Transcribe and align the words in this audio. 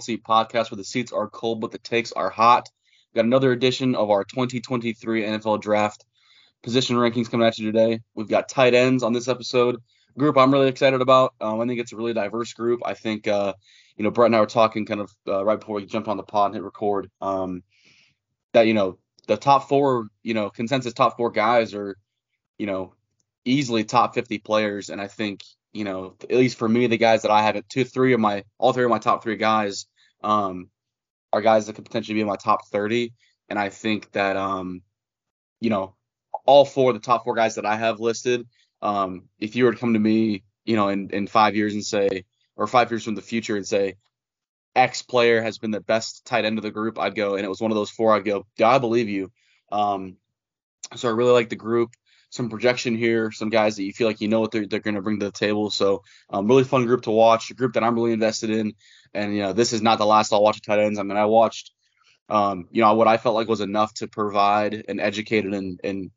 Seat 0.00 0.24
podcast 0.24 0.72
where 0.72 0.76
the 0.76 0.84
seats 0.84 1.12
are 1.12 1.30
cold 1.30 1.60
but 1.60 1.70
the 1.70 1.78
takes 1.78 2.10
are 2.10 2.28
hot. 2.28 2.68
We've 3.08 3.22
got 3.22 3.24
another 3.24 3.52
edition 3.52 3.94
of 3.94 4.10
our 4.10 4.24
2023 4.24 5.22
NFL 5.22 5.62
Draft 5.62 6.04
position 6.64 6.96
rankings 6.96 7.30
coming 7.30 7.46
at 7.46 7.56
you 7.56 7.70
today. 7.70 8.00
We've 8.16 8.28
got 8.28 8.48
tight 8.48 8.74
ends 8.74 9.04
on 9.04 9.12
this 9.12 9.28
episode. 9.28 9.80
Group 10.18 10.38
I'm 10.38 10.52
really 10.52 10.66
excited 10.66 11.00
about. 11.00 11.34
Um, 11.40 11.60
I 11.60 11.66
think 11.66 11.78
it's 11.78 11.92
a 11.92 11.96
really 11.96 12.14
diverse 12.14 12.52
group. 12.52 12.80
I 12.84 12.94
think 12.94 13.28
uh, 13.28 13.54
you 13.96 14.02
know 14.02 14.10
Brett 14.10 14.26
and 14.26 14.34
I 14.34 14.40
were 14.40 14.46
talking 14.46 14.86
kind 14.86 15.00
of 15.00 15.14
uh, 15.28 15.44
right 15.44 15.60
before 15.60 15.76
we 15.76 15.86
jumped 15.86 16.08
on 16.08 16.16
the 16.16 16.24
pod 16.24 16.46
and 16.46 16.56
hit 16.56 16.64
record. 16.64 17.08
Um, 17.20 17.62
that 18.54 18.66
you 18.66 18.74
know 18.74 18.98
the 19.28 19.36
top 19.36 19.68
four, 19.68 20.08
you 20.24 20.34
know, 20.34 20.50
consensus 20.50 20.94
top 20.94 21.16
four 21.16 21.30
guys 21.30 21.74
are, 21.74 21.96
you 22.58 22.66
know, 22.66 22.94
easily 23.44 23.84
top 23.84 24.14
50 24.14 24.38
players, 24.38 24.90
and 24.90 25.00
I 25.00 25.06
think 25.06 25.42
you 25.76 25.84
know, 25.84 26.14
at 26.22 26.36
least 26.36 26.56
for 26.56 26.68
me, 26.68 26.86
the 26.86 26.96
guys 26.96 27.22
that 27.22 27.30
I 27.30 27.42
have 27.42 27.54
it, 27.54 27.68
two, 27.68 27.84
three 27.84 28.14
of 28.14 28.20
my, 28.20 28.44
all 28.58 28.72
three 28.72 28.84
of 28.84 28.90
my 28.90 28.98
top 28.98 29.22
three 29.22 29.36
guys, 29.36 29.86
um, 30.24 30.70
are 31.32 31.42
guys 31.42 31.66
that 31.66 31.74
could 31.74 31.84
potentially 31.84 32.14
be 32.14 32.22
in 32.22 32.26
my 32.26 32.36
top 32.36 32.66
30. 32.68 33.12
And 33.50 33.58
I 33.58 33.68
think 33.68 34.10
that, 34.12 34.36
um, 34.36 34.80
you 35.60 35.68
know, 35.68 35.94
all 36.46 36.64
four 36.64 36.90
of 36.90 36.96
the 36.96 37.04
top 37.04 37.24
four 37.24 37.34
guys 37.34 37.56
that 37.56 37.66
I 37.66 37.76
have 37.76 38.00
listed, 38.00 38.46
um, 38.80 39.24
if 39.38 39.54
you 39.54 39.64
were 39.64 39.72
to 39.72 39.78
come 39.78 39.92
to 39.92 40.00
me, 40.00 40.44
you 40.64 40.76
know, 40.76 40.88
in, 40.88 41.10
in 41.10 41.26
five 41.26 41.54
years 41.54 41.74
and 41.74 41.84
say, 41.84 42.24
or 42.56 42.66
five 42.66 42.90
years 42.90 43.04
from 43.04 43.14
the 43.14 43.22
future 43.22 43.56
and 43.56 43.66
say, 43.66 43.96
X 44.74 45.02
player 45.02 45.42
has 45.42 45.58
been 45.58 45.72
the 45.72 45.80
best 45.80 46.24
tight 46.24 46.46
end 46.46 46.58
of 46.58 46.62
the 46.62 46.70
group, 46.70 46.98
I'd 46.98 47.14
go, 47.14 47.34
and 47.34 47.44
it 47.44 47.48
was 47.48 47.60
one 47.60 47.70
of 47.70 47.76
those 47.76 47.90
four, 47.90 48.14
I'd 48.14 48.24
go, 48.24 48.46
yeah, 48.56 48.68
I 48.68 48.78
believe 48.78 49.08
you. 49.08 49.30
Um, 49.70 50.16
so 50.94 51.08
I 51.08 51.12
really 51.12 51.32
like 51.32 51.50
the 51.50 51.56
group 51.56 51.90
some 52.36 52.50
projection 52.50 52.96
here, 52.96 53.32
some 53.32 53.48
guys 53.48 53.76
that 53.76 53.82
you 53.82 53.92
feel 53.92 54.06
like 54.06 54.20
you 54.20 54.28
know 54.28 54.40
what 54.40 54.52
they're, 54.52 54.66
they're 54.66 54.80
going 54.80 54.94
to 54.94 55.02
bring 55.02 55.18
to 55.18 55.26
the 55.26 55.32
table. 55.32 55.70
So, 55.70 56.02
um, 56.30 56.46
really 56.46 56.64
fun 56.64 56.86
group 56.86 57.02
to 57.02 57.10
watch, 57.10 57.50
a 57.50 57.54
group 57.54 57.72
that 57.72 57.82
I'm 57.82 57.94
really 57.94 58.12
invested 58.12 58.50
in. 58.50 58.74
And, 59.14 59.34
you 59.34 59.42
know, 59.42 59.52
this 59.52 59.72
is 59.72 59.82
not 59.82 59.98
the 59.98 60.06
last 60.06 60.32
I'll 60.32 60.42
watch 60.42 60.56
of 60.56 60.62
tight 60.62 60.78
ends. 60.78 60.98
I 60.98 61.02
mean, 61.02 61.16
I 61.16 61.24
watched, 61.24 61.72
um, 62.28 62.68
you 62.70 62.82
know, 62.82 62.94
what 62.94 63.08
I 63.08 63.16
felt 63.16 63.34
like 63.34 63.48
was 63.48 63.60
enough 63.60 63.94
to 63.94 64.06
provide 64.06 64.84
an 64.88 65.00
educated 65.00 65.54
and, 65.54 65.80
and 65.82 66.10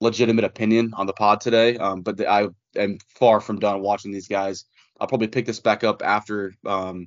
legitimate 0.00 0.44
opinion 0.44 0.92
on 0.94 1.06
the 1.06 1.12
pod 1.12 1.40
today. 1.40 1.78
Um, 1.78 2.02
but 2.02 2.16
the, 2.16 2.28
I 2.28 2.48
am 2.76 2.98
far 3.08 3.40
from 3.40 3.60
done 3.60 3.80
watching 3.80 4.12
these 4.12 4.28
guys. 4.28 4.64
I'll 5.00 5.08
probably 5.08 5.28
pick 5.28 5.46
this 5.46 5.60
back 5.60 5.84
up 5.84 6.02
after 6.04 6.52
um, 6.66 7.06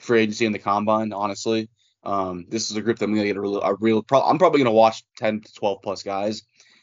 free 0.00 0.22
agency 0.22 0.46
and 0.46 0.54
the 0.54 0.58
combine, 0.58 1.12
honestly. 1.12 1.68
Um, 2.02 2.46
this 2.48 2.70
is 2.70 2.76
a 2.76 2.82
group 2.82 2.98
that 2.98 3.04
I'm 3.04 3.12
going 3.14 3.22
to 3.22 3.28
get 3.28 3.36
a 3.36 3.40
real, 3.40 3.60
a 3.60 3.74
real 3.74 4.02
pro- 4.02 4.22
I'm 4.22 4.38
probably 4.38 4.58
going 4.58 4.66
to 4.66 4.70
watch 4.70 5.02
10 5.18 5.40
to 5.40 5.52
12 5.54 5.82
plus 5.82 6.02
guys 6.02 6.42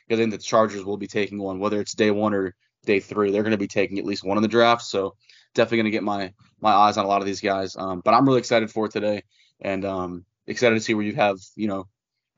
I 0.09 0.15
think 0.15 0.31
the 0.31 0.37
Chargers 0.37 0.83
will 0.83 0.97
be 0.97 1.07
taking 1.07 1.39
one, 1.39 1.59
whether 1.59 1.79
it's 1.79 1.93
day 1.93 2.11
one 2.11 2.33
or 2.33 2.55
day 2.85 2.99
three. 2.99 3.31
They're 3.31 3.43
going 3.43 3.51
to 3.51 3.57
be 3.57 3.67
taking 3.67 3.99
at 3.99 4.05
least 4.05 4.23
one 4.23 4.37
in 4.37 4.43
the 4.43 4.49
draft. 4.49 4.83
So 4.83 5.15
definitely 5.53 5.77
going 5.77 5.85
to 5.85 5.91
get 5.91 6.03
my 6.03 6.33
my 6.59 6.71
eyes 6.71 6.97
on 6.97 7.05
a 7.05 7.07
lot 7.07 7.21
of 7.21 7.25
these 7.25 7.41
guys. 7.41 7.75
Um, 7.77 8.01
but 8.03 8.13
I'm 8.13 8.25
really 8.25 8.39
excited 8.39 8.71
for 8.71 8.87
today, 8.87 9.23
and 9.61 9.85
um, 9.85 10.25
excited 10.47 10.75
to 10.75 10.81
see 10.81 10.93
where 10.93 11.05
you 11.05 11.15
have 11.15 11.39
you 11.55 11.67
know 11.67 11.87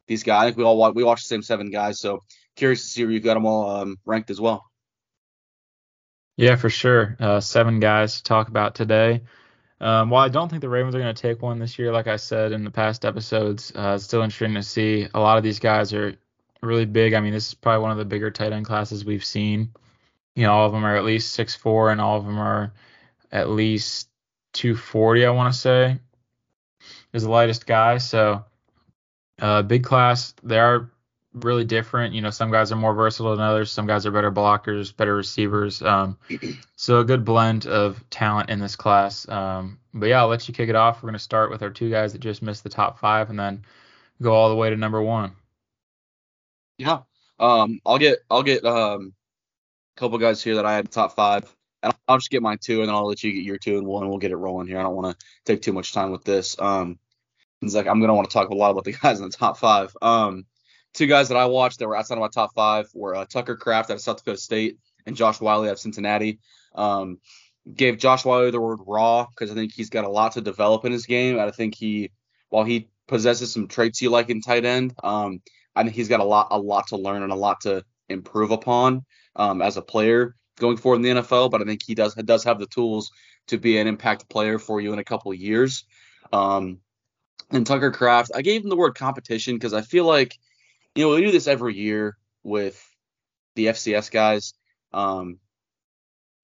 these 0.07 0.23
guys. 0.23 0.43
I 0.43 0.45
think 0.45 0.57
we 0.57 0.63
all 0.63 0.93
we 0.93 1.03
watch 1.03 1.21
the 1.21 1.27
same 1.27 1.41
seven 1.41 1.69
guys, 1.71 1.99
so 1.99 2.23
curious 2.55 2.81
to 2.81 2.87
see 2.87 3.03
where 3.03 3.11
you've 3.11 3.23
got 3.23 3.35
them 3.35 3.45
all 3.45 3.69
um, 3.69 3.97
ranked 4.05 4.29
as 4.29 4.39
well. 4.39 4.65
Yeah, 6.37 6.55
for 6.57 6.69
sure. 6.69 7.15
Uh, 7.19 7.39
seven 7.39 7.79
guys 7.79 8.17
to 8.17 8.23
talk 8.23 8.49
about 8.49 8.75
today. 8.75 9.21
Um, 9.79 10.09
while 10.09 10.23
I 10.23 10.29
don't 10.29 10.49
think 10.49 10.61
the 10.61 10.69
Ravens 10.69 10.95
are 10.95 10.99
going 10.99 11.13
to 11.13 11.21
take 11.21 11.41
one 11.41 11.59
this 11.59 11.77
year, 11.77 11.91
like 11.91 12.07
I 12.07 12.15
said 12.15 12.51
in 12.51 12.63
the 12.63 12.71
past 12.71 13.05
episodes, 13.05 13.71
uh, 13.75 13.93
it's 13.95 14.05
still 14.05 14.21
interesting 14.21 14.55
to 14.55 14.63
see. 14.63 15.07
A 15.13 15.19
lot 15.19 15.37
of 15.37 15.43
these 15.43 15.59
guys 15.59 15.93
are 15.93 16.15
really 16.65 16.85
big. 16.85 17.13
I 17.13 17.21
mean, 17.21 17.33
this 17.33 17.47
is 17.47 17.53
probably 17.53 17.81
one 17.81 17.91
of 17.91 17.97
the 17.97 18.05
bigger 18.05 18.31
tight 18.31 18.51
end 18.51 18.65
classes 18.65 19.05
we've 19.05 19.25
seen. 19.25 19.71
You 20.35 20.43
know, 20.43 20.53
all 20.53 20.65
of 20.65 20.73
them 20.73 20.85
are 20.85 20.95
at 20.95 21.05
least 21.05 21.33
six 21.33 21.55
four, 21.55 21.91
and 21.91 22.01
all 22.01 22.17
of 22.17 22.25
them 22.25 22.37
are 22.37 22.73
at 23.31 23.49
least 23.49 24.09
240. 24.53 25.25
I 25.25 25.29
want 25.29 25.53
to 25.53 25.59
say 25.59 25.99
is 27.13 27.23
the 27.23 27.29
lightest 27.29 27.65
guy. 27.65 27.97
So, 27.97 28.43
uh, 29.39 29.61
big 29.61 29.83
class. 29.83 30.33
They 30.43 30.59
are 30.59 30.89
really 31.33 31.65
different. 31.65 32.13
You 32.13 32.21
know, 32.21 32.29
some 32.29 32.51
guys 32.51 32.71
are 32.71 32.77
more 32.77 32.93
versatile 32.93 33.35
than 33.35 33.45
others. 33.45 33.71
Some 33.71 33.87
guys 33.87 34.05
are 34.05 34.11
better 34.11 34.31
blockers, 34.31 34.95
better 34.95 35.15
receivers. 35.15 35.81
Um, 35.81 36.17
so 36.75 36.99
a 36.99 37.05
good 37.05 37.25
blend 37.25 37.67
of 37.67 38.03
talent 38.09 38.49
in 38.49 38.59
this 38.59 38.75
class. 38.75 39.27
Um, 39.27 39.79
but 39.93 40.07
yeah, 40.07 40.21
I'll 40.21 40.27
let 40.27 40.47
you 40.47 40.53
kick 40.53 40.69
it 40.69 40.75
off. 40.75 41.01
We're 41.01 41.09
gonna 41.09 41.19
start 41.19 41.51
with 41.51 41.61
our 41.61 41.69
two 41.69 41.89
guys 41.89 42.13
that 42.13 42.19
just 42.19 42.41
missed 42.41 42.63
the 42.63 42.69
top 42.69 42.99
five, 42.99 43.29
and 43.29 43.39
then 43.39 43.63
go 44.21 44.33
all 44.33 44.49
the 44.49 44.55
way 44.55 44.69
to 44.69 44.75
number 44.75 45.01
one. 45.01 45.33
Yeah. 46.77 46.99
Um, 47.39 47.79
I'll 47.85 47.97
get 47.97 48.19
I'll 48.29 48.43
get 48.43 48.65
um 48.65 49.13
a 49.95 49.99
couple 49.99 50.17
guys 50.17 50.43
here 50.43 50.55
that 50.55 50.65
I 50.65 50.73
had 50.73 50.91
top 50.91 51.15
five, 51.15 51.43
and 51.83 51.93
I'll 52.07 52.17
just 52.17 52.29
get 52.29 52.41
mine 52.41 52.59
two, 52.61 52.79
and 52.79 52.89
then 52.89 52.95
I'll 52.95 53.07
let 53.07 53.23
you 53.23 53.31
get 53.31 53.43
your 53.43 53.57
two 53.57 53.77
and 53.77 53.87
one. 53.87 54.07
We'll 54.07 54.17
get 54.17 54.31
it 54.31 54.37
rolling 54.37 54.67
here. 54.67 54.79
I 54.79 54.83
don't 54.83 54.95
want 54.95 55.17
to 55.17 55.25
take 55.45 55.61
too 55.61 55.73
much 55.73 55.93
time 55.93 56.11
with 56.11 56.23
this. 56.23 56.59
Um, 56.59 56.99
it's 57.61 57.75
like 57.75 57.87
I'm 57.87 57.99
gonna 57.99 58.13
want 58.13 58.29
to 58.29 58.33
talk 58.33 58.49
a 58.49 58.55
lot 58.55 58.71
about 58.71 58.85
the 58.85 58.93
guys 59.01 59.19
in 59.19 59.29
the 59.29 59.35
top 59.35 59.57
five. 59.57 59.95
Um, 60.01 60.45
two 60.93 61.07
guys 61.07 61.29
that 61.29 61.37
I 61.37 61.45
watched 61.45 61.79
that 61.79 61.87
were 61.87 61.97
outside 61.97 62.15
of 62.15 62.21
my 62.21 62.29
top 62.29 62.53
five 62.53 62.89
were 62.93 63.15
uh, 63.15 63.25
Tucker 63.25 63.57
Kraft 63.57 63.89
out 63.89 63.95
of 63.95 64.01
South 64.01 64.17
Dakota 64.17 64.37
State 64.37 64.77
and 65.05 65.15
Josh 65.15 65.41
Whyle 65.41 65.63
out 65.63 65.69
of 65.69 65.79
Cincinnati. 65.79 66.39
Um, 66.73 67.19
gave 67.73 67.97
Josh 67.97 68.25
Whyle 68.25 68.51
the 68.51 68.61
word 68.61 68.79
raw 68.85 69.27
because 69.29 69.51
I 69.51 69.55
think 69.55 69.73
he's 69.73 69.89
got 69.89 70.05
a 70.05 70.09
lot 70.09 70.33
to 70.33 70.41
develop 70.41 70.85
in 70.85 70.91
his 70.91 71.05
game. 71.05 71.39
I 71.39 71.51
think 71.51 71.75
he, 71.75 72.11
while 72.49 72.63
he 72.63 72.89
possesses 73.07 73.51
some 73.51 73.67
traits 73.67 74.01
you 74.01 74.09
like 74.09 74.29
in 74.29 74.41
tight 74.41 74.65
end, 74.65 74.93
um, 75.03 75.41
I 75.75 75.83
think 75.83 75.95
he's 75.95 76.07
got 76.07 76.19
a 76.19 76.25
lot 76.25 76.47
a 76.51 76.59
lot 76.59 76.87
to 76.87 76.97
learn 76.97 77.23
and 77.23 77.31
a 77.31 77.35
lot 77.35 77.61
to 77.61 77.83
improve 78.09 78.51
upon 78.51 79.05
um, 79.35 79.61
as 79.61 79.77
a 79.77 79.81
player 79.81 80.35
going 80.57 80.77
forward 80.77 80.97
in 80.97 81.15
the 81.15 81.21
NFL. 81.21 81.51
But 81.51 81.61
I 81.61 81.65
think 81.65 81.81
he 81.85 81.95
does 81.95 82.13
does 82.15 82.43
have 82.43 82.59
the 82.59 82.67
tools 82.67 83.11
to 83.47 83.57
be 83.57 83.77
an 83.77 83.87
impact 83.87 84.29
player 84.29 84.57
for 84.57 84.81
you 84.81 84.93
in 84.93 84.99
a 84.99 85.03
couple 85.03 85.33
years. 85.33 85.85
Um, 86.33 86.79
and 87.51 87.65
Tucker 87.65 87.91
Kraft, 87.91 88.31
I 88.33 88.41
gave 88.41 88.63
him 88.63 88.69
the 88.69 88.75
word 88.75 88.95
competition 88.95 89.55
because 89.55 89.73
I 89.73 89.81
feel 89.81 90.05
like 90.05 90.37
you 90.95 91.03
know 91.03 91.15
we 91.15 91.21
do 91.21 91.31
this 91.31 91.47
every 91.47 91.75
year 91.75 92.17
with 92.43 92.81
the 93.55 93.67
FCS 93.67 94.11
guys. 94.11 94.53
Um, 94.93 95.39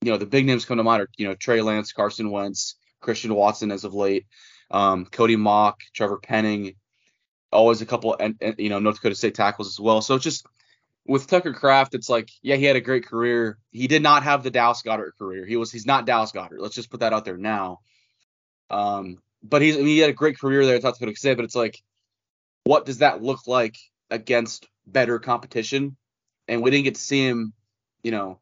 you 0.02 0.12
know 0.12 0.18
the 0.18 0.25
big 0.25 0.46
names 0.46 0.66
come 0.66 0.78
to 0.78 0.84
mind 0.84 1.03
are 1.03 1.09
you 1.18 1.28
know 1.28 1.36
Trey 1.36 1.62
Lance, 1.62 1.94
Carson 1.94 2.31
Wentz, 2.31 2.75
Christian 3.00 3.34
Watson 3.34 3.72
as 3.72 3.84
of 3.84 3.94
late, 3.94 4.25
um, 4.69 5.06
Cody 5.06 5.36
Mauch, 5.36 5.80
Trevor 5.94 6.18
Penning, 6.18 6.75
always 7.51 7.81
a 7.81 7.85
couple, 7.85 8.16
and, 8.19 8.35
and, 8.41 8.56
you 8.57 8.69
know, 8.69 8.79
North 8.79 8.95
Dakota 8.95 9.16
State 9.16 9.35
tackles 9.35 9.67
as 9.67 9.79
well. 9.79 10.01
So 10.01 10.17
just 10.17 10.45
with 11.06 11.28
Tucker 11.28 11.53
Kraft, 11.53 11.95
it's 11.95 12.09
like, 12.09 12.29
yeah, 12.41 12.56
he 12.56 12.66
had 12.66 12.75
a 12.75 12.81
great 12.81 13.06
career. 13.06 13.57
He 13.72 13.88
did 13.88 14.01
not 14.01 14.23
have 14.23 14.44
the 14.44 14.51
Dallas 14.51 14.81
Goedert 14.81 15.17
career. 15.17 15.45
He 15.45 15.57
was, 15.57 15.72
he's 15.72 15.85
not 15.85 16.06
Dallas 16.06 16.31
Goedert. 16.31 16.59
Let's 16.59 16.75
just 16.75 16.89
put 16.89 17.00
that 17.00 17.13
out 17.13 17.25
there 17.25 17.38
now. 17.38 17.79
Um, 18.69 19.17
but 19.44 19.62
he's, 19.62 19.75
I 19.75 19.79
mean, 19.79 19.88
he 19.88 20.00
had 20.00 20.09
a 20.09 20.13
great 20.13 20.39
career 20.39 20.66
there 20.66 20.75
at 20.75 20.84
South 20.84 21.00
Dakota 21.00 21.17
State. 21.17 21.35
But 21.35 21.45
it's 21.45 21.56
like, 21.56 21.81
what 22.63 22.85
does 22.85 23.00
that 23.00 23.22
look 23.22 23.47
like 23.47 23.78
against 24.09 24.68
better 24.85 25.19
competition? 25.19 25.97
And 26.47 26.62
we 26.62 26.72
didn't 26.72 26.85
get 26.85 26.95
to 26.95 27.01
see 27.01 27.25
him, 27.28 27.53
you 28.03 28.12
know, 28.12 28.39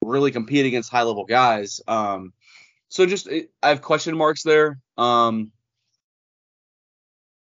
really 0.00 0.30
compete 0.30 0.66
against 0.66 0.90
high 0.90 1.02
level 1.02 1.24
guys. 1.24 1.80
Um, 1.86 2.32
so 2.88 3.06
just 3.06 3.28
I 3.28 3.68
have 3.68 3.82
question 3.82 4.16
marks 4.16 4.42
there. 4.42 4.78
Um, 4.96 5.52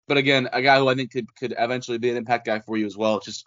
but 0.07 0.17
again, 0.17 0.49
a 0.51 0.61
guy 0.61 0.79
who 0.79 0.87
I 0.87 0.95
think 0.95 1.11
could 1.11 1.33
could 1.35 1.53
eventually 1.57 1.97
be 1.97 2.09
an 2.09 2.17
impact 2.17 2.45
guy 2.45 2.59
for 2.59 2.77
you 2.77 2.85
as 2.85 2.97
well. 2.97 3.19
Just 3.19 3.45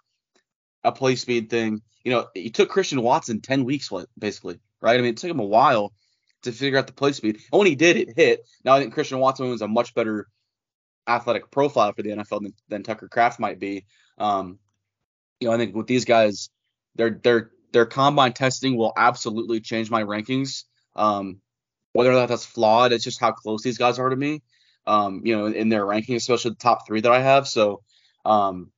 a 0.85 0.93
play 0.93 1.17
speed 1.17 1.51
thing. 1.51 1.83
You 2.05 2.13
know, 2.13 2.29
he 2.35 2.51
took 2.51 2.69
Christian 2.69 3.03
Watson 3.03 3.41
ten 3.41 3.65
weeks 3.65 3.91
basically, 4.19 4.61
right? 4.81 4.99
I 4.99 5.03
mean, 5.03 5.11
it 5.11 5.17
took 5.19 5.31
him 5.31 5.41
a 5.41 5.45
while 5.45 5.93
to 6.43 6.53
figure 6.53 6.79
out 6.79 6.87
the 6.87 6.93
play 6.93 7.13
speed. 7.13 7.37
And 7.53 7.59
when 7.59 7.67
he 7.67 7.75
did, 7.75 7.97
it 7.97 8.17
hit. 8.17 8.47
Now 8.65 8.75
I 8.75 8.81
think 8.81 8.95
Christian 8.95 9.19
Watson 9.19 9.49
was 9.49 9.63
a 9.63 9.69
much 9.69 9.95
better 9.95 10.29
athletic 11.07 11.51
profile 11.51 11.93
for 11.93 12.03
the 12.03 12.11
NFL 12.11 12.43
than, 12.43 12.55
than 12.69 12.83
Tucker 12.83 13.09
Kraft 13.09 13.39
might 13.39 13.59
be. 13.59 13.87
Um, 14.19 14.59
you 15.41 15.49
know, 15.49 15.55
I 15.55 15.59
think 15.59 15.75
with 15.75 15.87
these 15.87 16.05
guys, 16.05 16.51
their 16.95 17.11
their 17.11 17.51
their 17.73 17.87
combine 17.87 18.33
testing 18.33 18.77
will 18.77 18.93
absolutely 18.97 19.61
change 19.61 19.91
my 19.91 20.03
rankings. 20.03 20.65
Um, 20.95 21.41
whether 21.93 22.11
or 22.11 22.15
not 22.15 22.29
that's 22.29 22.47
flawed, 22.47 22.93
it's 22.93 23.05
just 23.05 23.21
how 23.21 23.33
close 23.33 23.63
these 23.63 23.79
guys 23.79 23.99
are 23.99 24.09
to 24.09 24.17
me 24.17 24.43
um, 24.87 25.23
you 25.25 25.37
know, 25.37 25.47
in 25.47 25.69
their 25.69 25.85
ranking, 25.85 26.17
especially 26.17 26.51
the 26.51 26.57
top 26.57 26.87
three 26.87 27.01
that 27.01 27.13
I 27.13 27.21
have. 27.21 27.49
So, 27.49 27.83
um, 28.25 28.71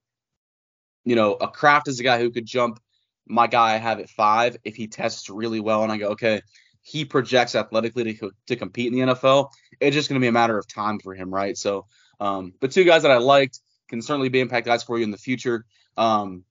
you 1.04 1.16
know, 1.16 1.34
a 1.34 1.48
Kraft 1.48 1.88
is 1.88 2.00
a 2.00 2.02
guy 2.02 2.18
who 2.18 2.30
could 2.30 2.46
jump 2.46 2.80
my 3.26 3.46
guy 3.46 3.74
I 3.74 3.76
have 3.76 4.00
at 4.00 4.08
five 4.08 4.56
if 4.64 4.76
he 4.76 4.86
tests 4.86 5.28
really 5.28 5.60
well, 5.60 5.82
and 5.82 5.92
I 5.92 5.98
go, 5.98 6.08
okay, 6.10 6.40
he 6.82 7.04
projects 7.04 7.54
athletically 7.54 8.14
to, 8.14 8.30
to 8.46 8.56
compete 8.56 8.92
in 8.92 8.98
the 8.98 9.14
NFL. 9.14 9.50
It's 9.80 9.94
just 9.94 10.08
going 10.08 10.20
to 10.20 10.24
be 10.24 10.28
a 10.28 10.32
matter 10.32 10.56
of 10.56 10.66
time 10.66 10.98
for 10.98 11.14
him, 11.14 11.32
right? 11.32 11.56
So, 11.56 11.86
um, 12.20 12.54
but 12.60 12.70
two 12.70 12.84
guys 12.84 13.02
that 13.02 13.10
I 13.10 13.18
liked 13.18 13.60
can 13.88 14.00
certainly 14.02 14.28
be 14.28 14.40
impact 14.40 14.66
guys 14.66 14.82
for 14.82 14.98
you 14.98 15.04
in 15.04 15.10
the 15.10 15.18
future. 15.18 15.66
Um, 15.96 16.44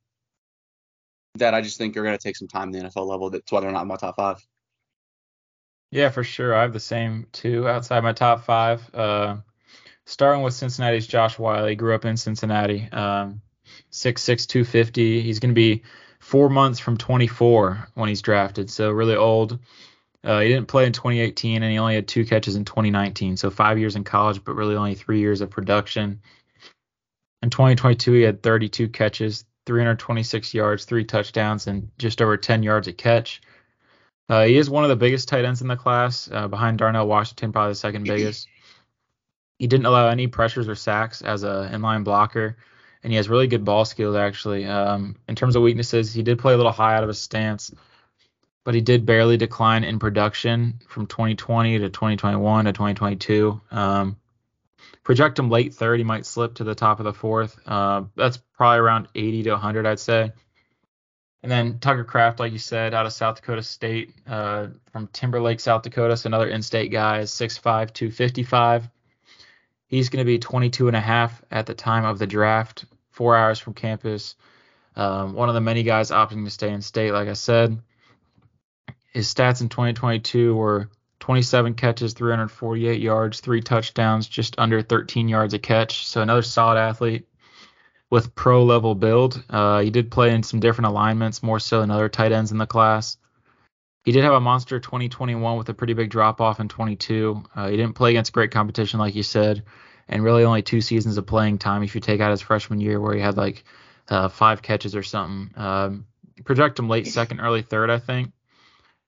that 1.36 1.54
I 1.54 1.62
just 1.62 1.78
think 1.78 1.96
are 1.96 2.04
going 2.04 2.18
to 2.18 2.24
take 2.24 2.36
some 2.36 2.48
time 2.48 2.74
in 2.74 2.84
the 2.84 2.90
NFL 2.90 3.08
level. 3.08 3.30
That's 3.30 3.52
why 3.52 3.62
they're 3.62 3.72
not 3.72 3.84
in 3.84 3.88
my 3.88 3.96
top 3.96 4.16
five. 4.16 4.38
Yeah, 5.92 6.10
for 6.10 6.24
sure. 6.24 6.54
I 6.54 6.62
have 6.62 6.74
the 6.74 6.80
same 6.80 7.28
two 7.32 7.68
outside 7.68 8.04
my 8.04 8.14
top 8.14 8.44
five. 8.44 8.90
Uh, 8.94 9.38
starting 10.06 10.44
with 10.44 10.54
Cincinnati's 10.54 11.08
Josh 11.08 11.40
Whyle, 11.40 11.74
grew 11.76 11.96
up 11.96 12.06
in 12.06 12.18
Cincinnati. 12.18 12.90
Um, 12.92 13.42
6'6", 13.92 14.48
250. 14.48 15.22
He's 15.22 15.40
going 15.40 15.52
to 15.52 15.56
be 15.56 15.84
four 16.20 16.50
months 16.50 16.80
from 16.80 16.98
24 16.98 17.90
when 17.94 18.10
he's 18.10 18.22
drafted, 18.22 18.70
so 18.70 18.92
really 18.92 19.16
old. 19.16 19.60
Uh, 20.24 20.42
he 20.42 20.50
didn't 20.50 20.68
play 20.68 20.86
in 20.86 20.94
2018, 20.94 21.64
and 21.64 21.72
he 21.72 21.78
only 21.78 21.96
had 21.96 22.08
two 22.08 22.26
catches 22.26 22.56
in 22.56 22.66
2019. 22.66 23.38
So 23.38 23.50
five 23.50 23.80
years 23.80 23.96
in 23.96 24.04
college, 24.04 24.44
but 24.44 24.56
really 24.56 24.76
only 24.76 24.96
three 24.96 25.20
years 25.20 25.42
of 25.42 25.50
production. 25.50 26.22
In 27.44 27.50
2022, 27.50 28.14
he 28.14 28.22
had 28.24 28.44
32 28.44 28.90
catches, 28.90 29.46
326 29.66 30.54
yards, 30.54 30.86
three 30.86 31.06
touchdowns, 31.06 31.68
and 31.68 31.90
just 31.98 32.22
over 32.22 32.36
10 32.36 32.64
yards 32.64 32.88
a 32.88 32.94
catch. 32.94 33.42
Uh, 34.30 34.44
he 34.44 34.58
is 34.58 34.70
one 34.70 34.84
of 34.84 34.90
the 34.90 34.96
biggest 34.96 35.30
tight 35.30 35.46
ends 35.46 35.62
in 35.62 35.68
the 35.68 35.76
class, 35.78 36.30
uh, 36.32 36.48
behind 36.48 36.78
Darnell 36.78 37.08
Washington, 37.08 37.52
probably 37.52 37.72
the 37.72 37.76
second 37.76 38.04
biggest. 38.04 38.48
He 39.58 39.68
didn't 39.68 39.86
allow 39.86 40.10
any 40.10 40.28
pressures 40.28 40.68
or 40.68 40.76
sacks 40.76 41.22
as 41.22 41.44
a 41.44 41.70
inline 41.74 42.04
blocker, 42.04 42.58
and 43.04 43.12
he 43.12 43.18
has 43.18 43.30
really 43.30 43.48
good 43.48 43.64
ball 43.64 43.86
skills 43.86 44.16
actually. 44.16 44.66
Um, 44.66 45.16
in 45.28 45.36
terms 45.36 45.56
of 45.56 45.64
weaknesses, 45.64 46.14
he 46.14 46.24
did 46.24 46.40
play 46.40 46.54
a 46.54 46.58
little 46.58 46.72
high 46.72 46.96
out 46.96 47.04
of 47.04 47.08
his 47.08 47.20
stance, 47.20 47.74
but 48.66 48.76
he 48.76 48.82
did 48.82 49.06
barely 49.06 49.38
decline 49.38 49.84
in 49.86 49.98
production 49.98 50.82
from 50.90 51.08
2020 51.08 51.80
to 51.80 51.90
2021 51.90 52.66
to 52.66 52.74
2022. 52.74 53.62
Um, 53.72 54.18
project 55.04 55.40
him 55.40 55.50
late 55.50 55.74
third, 55.74 56.00
he 56.00 56.04
might 56.04 56.26
slip 56.26 56.56
to 56.56 56.66
the 56.66 56.76
top 56.76 57.00
of 57.00 57.06
the 57.06 57.14
fourth. 57.14 57.58
Uh, 57.66 58.04
that's 58.16 58.38
probably 58.58 58.80
around 58.80 59.08
80 59.16 59.44
to 59.44 59.52
100, 59.52 59.86
I'd 59.86 60.00
say. 60.00 60.34
And 61.44 61.52
then 61.52 61.80
Tucker 61.80 62.04
Kraft, 62.04 62.40
like 62.40 62.52
you 62.52 62.60
said, 62.60 62.94
out 62.94 63.06
of 63.06 63.14
South 63.14 63.36
Dakota 63.36 63.62
State, 63.62 64.14
uh, 64.28 64.68
from 64.92 65.08
Timber 65.08 65.40
Lake, 65.40 65.60
South 65.60 65.84
Dakota, 65.84 66.18
so 66.18 66.28
another 66.28 66.48
in-state 66.48 66.92
guy, 66.92 67.20
is 67.20 67.32
6'5", 67.32 67.94
255. 67.94 68.90
He's 69.86 70.10
going 70.10 70.26
to 70.26 70.26
be 70.26 70.40
22 70.40 70.88
and 70.88 70.98
a 70.98 71.02
half 71.02 71.42
at 71.52 71.66
the 71.66 71.74
time 71.74 72.06
of 72.06 72.20
the 72.20 72.28
draft, 72.28 72.86
four 73.12 73.36
hours 73.36 73.60
from 73.60 73.74
campus. 73.74 74.36
Um, 74.96 75.34
one 75.34 75.48
of 75.48 75.56
the 75.56 75.62
many 75.62 75.84
guys 75.84 76.10
opting 76.10 76.44
to 76.44 76.50
stay 76.50 76.72
in 76.72 76.82
state, 76.82 77.12
like 77.12 77.30
I 77.30 77.34
said. 77.34 77.78
His 79.14 79.34
stats 79.34 79.62
in 79.62 79.70
2022 79.70 80.56
were 80.56 80.90
27 81.20 81.76
catches, 81.76 82.14
348 82.14 83.00
yards, 83.00 83.40
three 83.40 83.62
touchdowns, 83.62 84.28
just 84.28 84.56
under 84.58 84.82
13 84.82 85.30
yards 85.30 85.54
a 85.54 85.60
catch. 85.60 86.08
So 86.08 86.22
another 86.22 86.42
solid 86.42 86.78
athlete 86.78 87.28
with 88.10 88.36
pro 88.36 88.64
level 88.64 88.96
build. 88.96 89.44
Uh, 89.50 89.82
he 89.82 89.90
did 89.90 90.12
play 90.12 90.34
in 90.34 90.44
some 90.44 90.60
different 90.60 90.88
alignments, 90.88 91.44
more 91.44 91.60
so 91.60 91.82
than 91.82 91.92
other 91.92 92.10
tight 92.10 92.32
ends 92.32 92.52
in 92.52 92.58
the 92.58 92.68
class. 92.68 93.18
He 94.04 94.14
did 94.14 94.24
have 94.24 94.34
a 94.34 94.40
monster 94.40 94.80
2021 94.80 95.58
with 95.58 95.68
a 95.68 95.74
pretty 95.74 95.94
big 95.94 96.10
drop 96.10 96.40
off 96.40 96.62
in 96.62 96.70
22. 96.70 97.44
Uh, 97.54 97.68
he 97.68 97.76
didn't 97.76 97.96
play 97.96 98.12
against 98.12 98.32
great 98.32 98.52
competition, 98.52 99.00
like 99.00 99.16
you 99.16 99.24
said, 99.24 99.64
and 100.08 100.24
really 100.24 100.46
only 100.46 100.62
two 100.62 100.80
seasons 100.80 101.18
of 101.18 101.26
playing 101.26 101.58
time 101.58 101.84
if 101.84 101.94
you 101.94 102.00
take 102.00 102.22
out 102.22 102.32
his 102.32 102.42
freshman 102.42 102.80
year 102.80 103.02
where 103.02 103.14
he 103.14 103.20
had 103.20 103.36
like 103.36 103.66
uh, 104.08 104.30
five 104.30 104.62
catches 104.62 104.96
or 104.96 105.04
something. 105.04 105.52
Um, 105.62 106.06
project 106.46 106.80
him 106.80 106.88
late 106.88 107.08
second, 107.08 107.42
early 107.42 107.62
third, 107.62 107.90
I 107.90 108.00
think. 108.00 108.32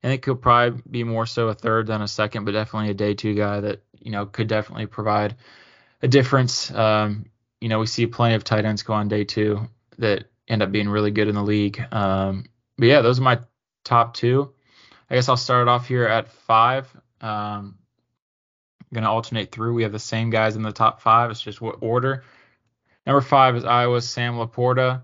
And 0.03 0.11
it 0.11 0.21
could 0.21 0.41
probably 0.41 0.81
be 0.89 1.03
more 1.03 1.25
so 1.25 1.47
a 1.47 1.53
third 1.53 1.87
than 1.87 2.01
a 2.01 2.07
second, 2.07 2.45
but 2.45 2.51
definitely 2.51 2.89
a 2.89 2.93
day 2.93 3.13
two 3.13 3.33
guy 3.35 3.59
that 3.61 3.81
you 3.99 4.11
know 4.11 4.25
could 4.25 4.47
definitely 4.47 4.85
provide 4.85 5.35
a 6.01 6.07
difference. 6.07 6.71
Um, 6.71 7.25
you 7.61 7.69
know, 7.69 7.79
we 7.79 7.85
see 7.85 8.07
plenty 8.07 8.35
of 8.35 8.43
tight 8.43 8.65
ends 8.65 8.83
go 8.83 8.93
on 8.93 9.07
day 9.07 9.23
two 9.23 9.67
that 9.97 10.25
end 10.47 10.63
up 10.63 10.71
being 10.71 10.89
really 10.89 11.11
good 11.11 11.27
in 11.27 11.35
the 11.35 11.43
league. 11.43 11.81
Um, 11.91 12.45
but 12.77 12.87
yeah, 12.87 13.01
those 13.01 13.19
are 13.19 13.23
my 13.23 13.39
top 13.83 14.13
two. 14.13 14.53
I 15.09 15.15
guess 15.15 15.29
I'll 15.29 15.37
start 15.37 15.67
off 15.67 15.87
here 15.87 16.05
at 16.05 16.29
five. 16.29 16.91
Um, 17.21 17.77
I'm 18.81 18.95
gonna 18.95 19.11
alternate 19.11 19.51
through. 19.51 19.73
We 19.73 19.83
have 19.83 19.91
the 19.91 19.99
same 19.99 20.29
guys 20.29 20.55
in 20.55 20.63
the 20.63 20.71
top 20.71 21.01
five. 21.01 21.31
It's 21.31 21.41
just 21.41 21.61
what 21.61 21.77
order. 21.81 22.23
Number 23.05 23.21
five 23.21 23.55
is 23.55 23.65
Iowa's 23.65 24.07
Sam 24.07 24.35
Laporta. 24.35 25.01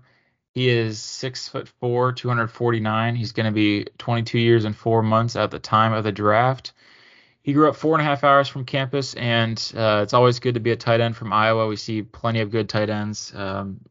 He 0.56 0.70
is 0.70 1.02
six 1.02 1.48
foot 1.48 1.68
four, 1.68 2.12
249. 2.12 3.14
He's 3.14 3.32
going 3.32 3.44
to 3.44 3.52
be 3.52 3.86
22 3.98 4.38
years 4.38 4.64
and 4.64 4.74
four 4.74 5.02
months 5.02 5.36
at 5.36 5.50
the 5.50 5.58
time 5.58 5.92
of 5.92 6.02
the 6.02 6.12
draft. 6.12 6.72
He 7.46 7.52
grew 7.52 7.68
up 7.68 7.76
four 7.76 7.94
and 7.94 8.02
a 8.02 8.04
half 8.04 8.24
hours 8.24 8.48
from 8.48 8.64
campus, 8.64 9.14
and 9.14 9.56
uh, 9.76 10.00
it's 10.02 10.14
always 10.14 10.40
good 10.40 10.54
to 10.54 10.60
be 10.60 10.72
a 10.72 10.76
tight 10.76 11.00
end 11.00 11.16
from 11.16 11.32
Iowa. 11.32 11.68
We 11.68 11.76
see 11.76 12.02
plenty 12.02 12.40
of 12.40 12.50
good 12.50 12.68
tight 12.68 12.90
ends. 12.90 13.32
Um, 13.36 13.82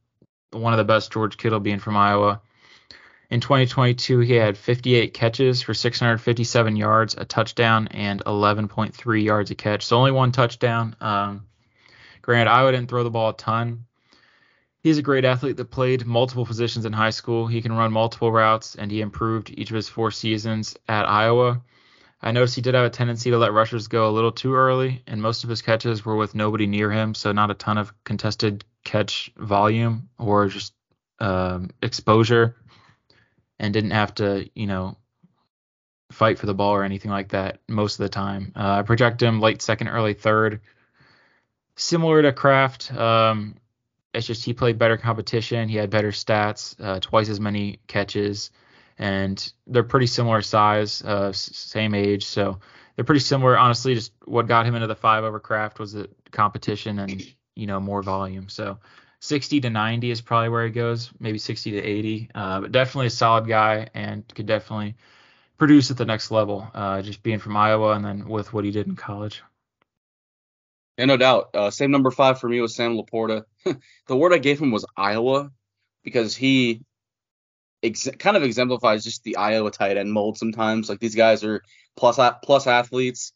one 0.52 0.74
of 0.74 0.78
the 0.78 0.84
best, 0.84 1.14
George 1.14 1.38
Kittle, 1.38 1.62
being 1.62 1.80
from 1.80 1.96
Iowa. 1.96 2.42
In 3.30 3.40
2022, 3.40 4.20
he 4.20 4.34
had 4.34 4.58
58 4.58 5.14
catches 5.14 5.62
for 5.62 5.74
657 5.74 6.76
yards, 6.76 7.16
a 7.18 7.24
touchdown, 7.24 7.88
and 7.92 8.22
11.3 8.26 9.24
yards 9.24 9.52
a 9.52 9.56
catch. 9.56 9.86
So 9.86 9.96
only 9.96 10.12
one 10.12 10.34
touchdown. 10.34 10.94
Um, 11.00 11.46
granted, 12.22 12.52
Iowa 12.52 12.74
didn't 12.74 12.90
throw 12.90 13.06
the 13.06 13.10
ball 13.10 13.30
a 13.30 13.38
ton, 13.38 13.86
He's 14.84 14.98
a 14.98 15.02
great 15.02 15.24
athlete 15.24 15.56
that 15.56 15.72
played 15.72 16.06
multiple 16.06 16.46
positions 16.46 16.86
in 16.86 16.92
high 16.92 17.10
school. 17.12 17.48
He 17.48 17.62
can 17.62 17.72
run 17.72 17.94
multiple 17.94 18.34
routes, 18.34 18.76
and 18.76 18.92
he 18.92 19.00
improved 19.00 19.50
each 19.58 19.70
of 19.70 19.76
his 19.76 19.88
four 19.88 20.12
seasons 20.12 20.76
at 20.90 21.08
Iowa. 21.08 21.62
I 22.22 22.32
noticed 22.32 22.56
he 22.56 22.62
did 22.62 22.76
have 22.76 22.86
a 22.86 22.90
tendency 22.90 23.30
to 23.32 23.38
let 23.38 23.54
rushers 23.54 23.88
go 23.88 24.10
a 24.10 24.12
little 24.12 24.32
too 24.32 24.56
early, 24.56 25.04
and 25.06 25.22
most 25.22 25.44
of 25.44 25.50
his 25.50 25.62
catches 25.62 26.04
were 26.04 26.16
with 26.16 26.34
nobody 26.36 26.66
near 26.66 26.92
him, 26.92 27.14
so 27.14 27.32
not 27.32 27.52
a 27.52 27.56
ton 27.56 27.78
of 27.78 27.94
contested 28.04 28.66
catch 28.84 29.32
volume 29.38 30.10
or 30.18 30.48
just 30.48 30.74
um, 31.20 31.70
exposure, 31.82 32.56
and 33.60 33.74
didn't 33.74 33.92
have 33.92 34.16
to, 34.16 34.50
you 34.56 34.68
know, 34.68 34.98
fight 36.12 36.40
for 36.40 36.46
the 36.46 36.54
ball 36.54 36.72
or 36.74 36.84
anything 36.84 37.12
like 37.12 37.30
that 37.30 37.60
most 37.68 38.00
of 38.00 38.04
the 38.04 38.10
time. 38.10 38.54
Uh, 38.56 38.80
I 38.80 38.82
project 38.84 39.22
him 39.22 39.40
late 39.42 39.62
second, 39.62 39.90
early 39.90 40.14
third. 40.14 40.62
Similar 41.76 42.22
to 42.22 42.32
Kraft, 42.32 42.94
um, 42.94 43.56
it's 44.14 44.26
just 44.26 44.46
he 44.46 44.54
played 44.54 44.78
better 44.78 44.98
competition. 44.98 45.68
He 45.68 45.76
had 45.76 45.90
better 45.90 46.12
stats, 46.12 46.76
uh, 46.80 47.00
twice 47.02 47.28
as 47.28 47.40
many 47.40 47.80
catches, 47.88 48.50
and 48.98 49.52
they're 49.68 49.84
pretty 49.84 50.08
similar 50.08 50.42
size, 50.42 51.04
uh, 51.04 51.32
same 51.34 51.94
age. 51.94 52.26
So 52.26 52.60
they're 52.96 53.06
pretty 53.06 53.22
similar. 53.22 53.58
Honestly, 53.58 53.96
just 53.96 54.14
what 54.26 54.48
got 54.48 54.66
him 54.66 54.76
into 54.76 54.88
the 54.88 54.96
five 54.96 55.24
over 55.24 55.40
Kraft 55.40 55.80
was 55.80 55.94
the 55.94 56.10
competition 56.32 57.00
and 57.00 57.26
you 57.56 57.68
know 57.68 57.80
more 57.80 58.02
volume. 58.02 58.50
So 58.50 58.80
60 59.20 59.62
to 59.62 59.70
90 59.70 60.12
is 60.12 60.22
probably 60.22 60.50
where 60.50 60.66
he 60.66 60.72
goes, 60.72 61.12
maybe 61.20 61.38
60 61.38 61.72
to 61.72 61.82
80. 61.82 62.30
Uh, 62.36 62.62
but 62.62 62.72
definitely 62.72 63.08
a 63.08 63.12
solid 63.12 63.48
guy 63.48 63.90
and 63.94 64.24
could 64.34 64.46
definitely 64.46 64.96
produce 65.58 65.92
at 65.92 65.98
the 65.98 66.06
next 66.06 66.32
level. 66.32 66.68
Uh, 66.74 67.02
just 67.02 67.24
being 67.24 67.40
from 67.40 67.58
Iowa 67.58 67.94
and 67.94 68.06
then 68.06 68.28
with 68.28 68.54
what 68.54 68.66
he 68.66 68.72
did 68.72 68.88
in 68.88 68.96
college. 68.96 69.42
Yeah, 70.98 71.06
no 71.06 71.18
doubt. 71.18 71.50
Uh, 71.54 71.72
same 71.72 71.92
number 71.92 72.12
five 72.12 72.40
for 72.40 72.48
me 72.48 72.62
was 72.62 72.76
Sam 72.76 72.98
Laporta. 72.98 73.44
the 74.08 74.16
word 74.16 74.34
I 74.34 74.38
gave 74.38 74.62
him 74.62 74.72
was 74.72 74.86
Iowa 74.96 75.52
because 76.04 76.36
he 76.36 76.84
ex- 77.86 78.10
kind 78.20 78.38
of 78.38 78.44
exemplifies 78.44 79.04
just 79.04 79.24
the 79.24 79.38
Iowa 79.38 79.72
tight 79.72 79.98
end 79.98 80.12
mold 80.12 80.38
sometimes. 80.38 80.90
Like 80.90 81.00
these 81.00 81.16
guys 81.16 81.44
are 81.44 81.62
plus 81.96 82.20
plus 82.44 82.68
athletes, 82.68 83.34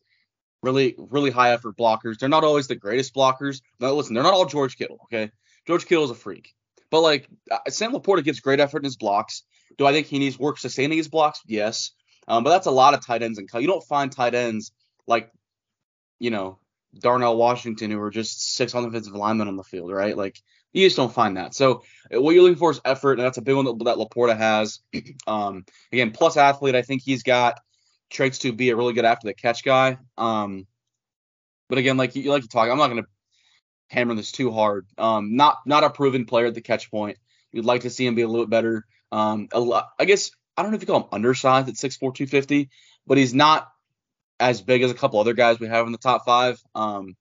really 0.62 0.96
really 0.98 1.32
high 1.32 1.52
effort 1.52 1.78
blockers. 1.78 2.18
They're 2.18 2.30
not 2.30 2.44
always 2.44 2.68
the 2.68 2.76
greatest 2.76 3.14
blockers. 3.14 3.62
No, 3.80 3.96
listen, 3.96 4.14
they're 4.14 4.24
not 4.24 4.34
all 4.34 4.46
George 4.46 4.78
Kittle. 4.78 5.00
Okay, 5.06 5.32
George 5.68 5.86
Kittle 5.86 6.06
is 6.06 6.12
a 6.12 6.16
freak, 6.16 6.54
but 6.90 7.02
like 7.02 7.28
uh, 7.50 7.60
Sam 7.70 7.94
Laporta 7.94 8.24
gives 8.24 8.40
great 8.40 8.60
effort 8.60 8.80
in 8.80 8.86
his 8.86 8.98
blocks. 8.98 9.44
Do 9.78 9.86
I 9.86 9.94
think 9.94 10.08
he 10.08 10.20
needs 10.20 10.38
work 10.38 10.58
sustaining 10.58 10.98
his 10.98 11.08
blocks? 11.08 11.42
Yes, 11.46 11.92
um, 12.28 12.44
but 12.44 12.50
that's 12.50 12.68
a 12.68 12.72
lot 12.72 12.94
of 12.94 13.06
tight 13.06 13.24
ends. 13.24 13.38
And 13.40 13.50
you 13.54 13.68
don't 13.68 13.84
find 13.84 14.12
tight 14.12 14.36
ends 14.36 14.72
like 15.08 15.32
you 16.20 16.32
know 16.32 16.60
Darnell 16.98 17.38
Washington, 17.38 17.92
who 17.92 18.02
are 18.02 18.12
just 18.12 18.56
six 18.56 18.74
offensive 18.74 19.14
linemen 19.14 19.48
on 19.48 19.58
the 19.58 19.64
field, 19.64 19.92
right? 19.92 20.18
Like 20.18 20.42
you 20.74 20.86
just 20.86 20.98
don't 20.98 21.14
find 21.14 21.38
that. 21.38 21.54
So 21.54 21.84
uh, 22.14 22.22
what 22.22 22.34
you're 22.34 22.44
looking 22.44 22.58
for 22.58 22.72
is 22.72 22.82
effort, 22.86 23.14
and 23.14 23.22
that's 23.22 23.38
a 23.38 23.42
big 23.42 23.56
one 23.56 23.66
that, 23.66 23.84
that 23.86 23.98
Laporta 23.98 24.38
has. 24.38 24.80
Um, 25.28 25.66
again, 25.92 26.12
plus 26.12 26.38
athlete, 26.38 26.76
I 26.76 26.82
think 26.82 27.04
he's 27.04 27.22
got 27.22 27.60
traits 28.10 28.40
to 28.40 28.52
be 28.52 28.70
a 28.72 28.76
really 28.76 28.94
good 28.94 29.06
after 29.06 29.28
the 29.28 29.34
catch 29.34 29.64
guy. 29.64 29.98
Um, 30.18 30.66
but 31.68 31.78
again, 31.78 31.98
like 31.98 32.16
you, 32.16 32.32
like 32.32 32.42
to 32.42 32.48
talk, 32.48 32.68
I'm 32.68 32.78
not 32.78 32.90
going 32.90 33.04
to 33.04 33.10
hammer 33.90 34.16
this 34.16 34.32
too 34.32 34.52
hard. 34.52 34.88
Um, 34.98 35.36
not 35.36 35.60
not 35.66 35.84
a 35.84 35.90
proven 35.90 36.26
player 36.26 36.48
at 36.48 36.56
the 36.56 36.62
catch 36.62 36.90
point. 36.90 37.18
You'd 37.52 37.66
like 37.66 37.82
to 37.82 37.90
see 37.90 38.06
him 38.06 38.16
be 38.16 38.24
a 38.24 38.28
little 38.28 38.46
bit 38.46 38.52
better. 38.52 38.86
Um, 39.12 39.50
I 39.54 40.06
guess 40.06 40.32
I 40.58 40.62
don't 40.62 40.72
know 40.72 40.76
if 40.76 40.82
you 40.82 40.88
call 40.88 41.02
him 41.02 41.10
undersized 41.12 41.70
at 41.70 41.76
6'4", 41.76 42.00
250, 42.00 42.70
but 43.08 43.18
he's 43.18 43.34
not 43.34 43.68
as 44.40 44.62
big 44.62 44.82
as 44.84 44.92
a 44.92 44.96
couple 44.96 45.20
other 45.20 45.34
guys 45.34 45.60
we 45.60 45.68
have 45.68 45.86
in 45.86 45.92
the 45.92 45.98
top 45.98 46.26
five. 46.26 46.62
Um, 46.76 47.16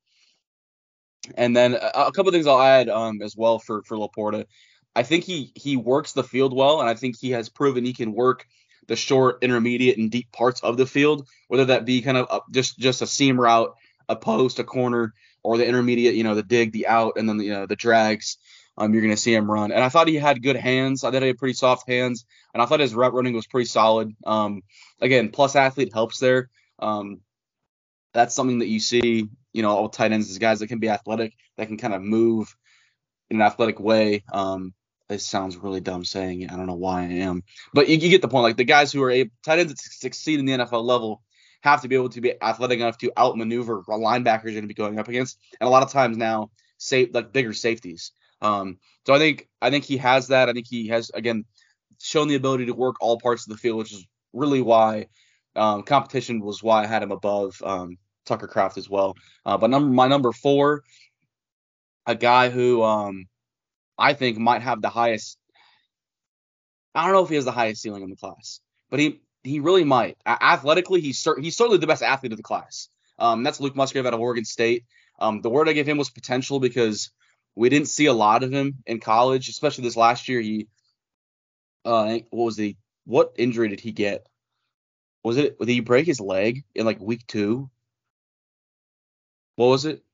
and 1.37 1.57
then 1.57 1.75
a, 1.75 2.13
couple 2.13 2.33
things 2.33 2.47
I'll 2.47 2.61
add 2.61 2.89
um, 2.89 3.23
as 3.23 3.37
well 3.37 3.59
for 3.59 3.83
for 3.83 3.97
Laporta. 3.97 4.47
I 4.95 5.03
think 5.03 5.25
he 5.25 5.53
he 5.55 5.77
works 5.77 6.13
the 6.13 6.25
field 6.25 6.55
well, 6.55 6.81
and 6.81 6.89
I 6.89 6.95
think 6.95 7.17
he 7.19 7.31
has 7.31 7.49
proven 7.49 7.85
he 7.85 7.93
can 7.93 8.13
work 8.13 8.47
the 8.87 8.97
short, 8.97 9.43
intermediate, 9.43 9.99
and 9.99 10.11
deep 10.11 10.33
parts 10.33 10.61
of 10.63 10.77
the 10.77 10.87
field, 10.87 11.29
whether 11.49 11.67
that 11.67 11.85
be 11.85 12.03
kind 12.03 12.17
of 12.17 12.27
a, 12.31 12.41
just 12.51 12.79
just 12.79 13.03
a 13.03 13.07
seam 13.07 13.41
route, 13.41 13.75
a 14.09 14.17
post, 14.17 14.59
a 14.59 14.65
corner, 14.65 15.15
or 15.43 15.59
the 15.59 15.67
intermediate, 15.67 16.15
you 16.15 16.25
know, 16.25 16.35
the 16.35 16.43
dig, 16.43 16.73
the 16.73 16.87
out, 16.89 17.15
and 17.17 17.29
then 17.29 17.39
the, 17.39 17.45
you 17.45 17.53
know, 17.53 17.67
the 17.67 17.77
drags. 17.77 18.39
Um, 18.77 18.95
you're 18.95 19.03
to 19.03 19.17
see 19.17 19.35
him 19.35 19.51
run. 19.51 19.73
And 19.73 19.83
I 19.83 19.89
thought 19.89 20.07
he 20.07 20.15
had 20.15 20.41
good 20.41 20.55
hands. 20.55 21.03
I 21.03 21.11
thought 21.11 21.23
he 21.23 21.27
had 21.29 21.39
pretty 21.39 21.55
soft 21.55 21.89
hands, 21.89 22.25
and 22.55 22.63
I 22.63 22.67
thought 22.67 22.79
his 22.79 22.95
route 22.95 23.13
running 23.13 23.35
was 23.35 23.47
pretty 23.47 23.67
solid. 23.67 24.15
Um, 24.25 24.63
again, 25.01 25.31
plus 25.31 25.57
athlete 25.57 25.93
helps 25.93 26.21
there. 26.21 26.49
Um, 26.79 27.21
that's 28.13 28.35
something 28.35 28.61
that 28.61 28.69
you 28.69 28.81
see, 28.81 29.29
you 29.59 29.63
know, 29.63 29.71
all 29.71 29.89
tight 29.89 30.13
ends 30.13 30.31
is 30.31 30.39
guys 30.39 30.61
that 30.61 30.69
can 30.69 30.79
be 30.79 30.89
athletic, 30.89 31.35
that 31.57 31.67
can 31.67 31.79
kind 31.79 31.93
of 31.93 32.01
move 32.01 32.57
in 33.29 33.41
an 33.41 33.43
athletic 33.43 33.81
way. 33.81 34.23
Um, 34.33 34.73
this 35.09 35.27
sounds 35.27 35.57
really 35.57 35.81
dumb 35.81 36.05
saying 36.05 36.43
it. 36.43 36.53
I 36.53 36.57
don't 36.57 36.69
know 36.69 36.75
why 36.75 37.01
I 37.01 37.07
am, 37.07 37.43
but 37.75 37.89
you, 37.89 37.97
you 37.97 38.09
get 38.09 38.23
the 38.23 38.29
point. 38.29 38.45
Like 38.45 38.57
the 38.57 38.63
guys 38.63 38.93
who 38.93 39.03
are 39.03 39.11
able, 39.11 39.33
tight 39.45 39.59
ends 39.59 39.73
that 39.73 39.81
succeed 39.81 40.39
in 40.39 40.47
the 40.47 40.53
NFL 40.53 40.85
level 40.85 41.23
have 41.63 41.83
to 41.83 41.89
be 41.89 41.97
able 41.97 42.11
to 42.11 42.21
be 42.21 42.41
athletic 42.41 42.79
enough 42.79 42.99
to 42.99 43.11
outmaneuver 43.19 43.83
linebackers 43.89 44.45
you're 44.45 44.53
going 44.53 44.63
to 44.63 44.69
be 44.69 44.75
going 44.75 45.01
up 45.01 45.09
against, 45.09 45.41
and 45.61 45.67
a 45.67 45.71
lot 45.71 45.83
of 45.83 45.91
times 45.91 46.17
now, 46.17 46.53
safe 46.77 47.09
like 47.13 47.33
bigger 47.33 47.53
safeties. 47.53 48.13
Um, 48.41 48.79
so 49.09 49.13
I 49.13 49.19
think 49.19 49.49
I 49.61 49.71
think 49.71 49.87
he 49.87 49.97
has 49.97 50.29
that. 50.29 50.49
I 50.49 50.53
think 50.53 50.69
he 50.71 50.87
has 50.89 51.11
again 51.13 51.47
shown 52.01 52.29
the 52.29 52.37
ability 52.37 52.67
to 52.67 52.75
work 52.75 52.95
all 53.01 53.19
parts 53.19 53.45
of 53.45 53.51
the 53.51 53.59
field, 53.59 53.79
which 53.79 53.93
is 53.93 54.07
really 54.33 54.63
why 54.63 55.09
um, 55.57 55.83
competition 55.83 56.39
was 56.39 56.63
why 56.63 56.85
I 56.85 56.87
had 56.87 57.03
him 57.03 57.11
above 57.11 57.61
um, 57.65 57.99
Tucker 58.29 58.47
Kraft 58.47 58.79
as 58.79 58.89
well. 58.89 59.17
Uh, 59.45 59.59
but 59.59 59.71
number 59.71 59.89
my 59.93 60.09
number 60.09 60.33
four, 60.33 60.83
a 62.07 62.15
guy 62.15 62.51
who 62.51 62.83
um, 62.83 63.27
I 63.99 64.13
think 64.15 64.39
might 64.39 64.63
have 64.63 64.81
the 64.81 64.89
highest. 64.89 65.39
I 66.95 67.05
don't 67.05 67.13
know 67.13 67.23
if 67.25 67.29
he 67.29 67.35
has 67.37 67.45
the 67.45 67.53
highest 67.53 67.83
ceiling 67.83 68.03
in 68.03 68.11
the 68.11 68.17
class, 68.17 68.61
but 68.91 69.01
he 69.01 69.21
he 69.43 69.61
really 69.61 69.85
might. 69.85 70.17
athletically, 70.27 71.01
he's 71.01 71.19
cer- 71.19 71.41
he's 71.41 71.57
certainly 71.57 71.79
the 71.79 71.87
best 71.87 72.03
athlete 72.03 72.33
of 72.33 72.39
the 72.39 72.43
class. 72.43 72.89
Um, 73.19 73.43
that's 73.43 73.61
Luke 73.61 73.77
Musgrave 73.77 74.07
out 74.07 74.15
of 74.15 74.21
Oregon 74.21 74.45
State. 74.45 74.85
Um, 75.19 75.41
the 75.41 75.51
word 75.51 75.69
I 75.69 75.73
gave 75.73 75.89
him 75.89 75.99
was 75.99 76.11
potential 76.11 76.61
because 76.61 77.11
we 77.57 77.69
didn't 77.69 77.89
see 77.89 78.07
a 78.07 78.13
lot 78.13 78.45
of 78.45 78.53
him 78.53 78.77
in 78.87 79.01
college, 79.01 79.49
especially 79.49 79.85
this 79.85 79.97
last 79.97 80.29
year. 80.29 80.41
He, 80.41 80.69
uh, 81.85 82.19
what 82.31 82.45
was 82.45 82.57
the 82.57 82.77
what 83.05 83.33
injury 83.37 83.69
did 83.69 83.81
he 83.81 83.93
get? 83.93 84.27
Was 85.25 85.37
it 85.37 85.59
did 85.59 85.69
he 85.69 85.81
break 85.81 86.07
his 86.07 86.21
leg 86.21 86.65
in 86.75 86.87
like 86.87 87.01
week 87.01 87.27
two? 87.27 87.71
What 89.59 89.71
was 89.71 89.87
it? 89.87 90.05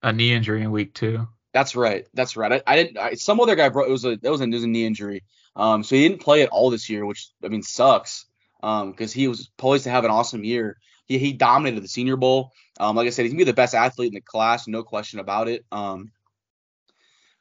A 0.00 0.12
knee 0.12 0.32
injury 0.32 0.62
in 0.62 0.70
week 0.70 0.94
two. 0.94 1.26
That's 1.52 1.74
right. 1.74 2.06
That's 2.14 2.36
right. 2.36 2.52
I, 2.52 2.62
I 2.64 2.76
didn't. 2.76 2.98
I, 2.98 3.14
some 3.14 3.40
other 3.40 3.56
guy 3.56 3.68
broke. 3.68 3.88
It 3.88 3.90
was 3.90 4.04
a 4.04 4.14
that 4.14 4.30
was 4.30 4.40
a, 4.40 4.44
it 4.44 4.52
was 4.52 4.62
a 4.62 4.68
knee 4.68 4.86
injury. 4.86 5.24
Um, 5.56 5.82
so 5.82 5.96
he 5.96 6.06
didn't 6.06 6.22
play 6.22 6.42
at 6.42 6.50
all 6.50 6.70
this 6.70 6.88
year, 6.88 7.04
which 7.04 7.30
I 7.44 7.48
mean 7.48 7.64
sucks. 7.64 8.26
Um, 8.62 8.92
because 8.92 9.12
he 9.12 9.26
was 9.26 9.50
poised 9.56 9.84
to 9.84 9.90
have 9.90 10.04
an 10.04 10.12
awesome 10.12 10.44
year. 10.44 10.78
He 11.06 11.18
he 11.18 11.32
dominated 11.32 11.82
the 11.82 11.88
Senior 11.88 12.16
Bowl. 12.16 12.52
Um, 12.78 12.94
like 12.94 13.08
I 13.08 13.10
said, 13.10 13.24
he's 13.24 13.32
gonna 13.32 13.38
be 13.38 13.50
the 13.50 13.54
best 13.54 13.74
athlete 13.74 14.12
in 14.12 14.14
the 14.14 14.20
class, 14.20 14.68
no 14.68 14.84
question 14.84 15.18
about 15.18 15.48
it. 15.48 15.64
Um, 15.72 16.12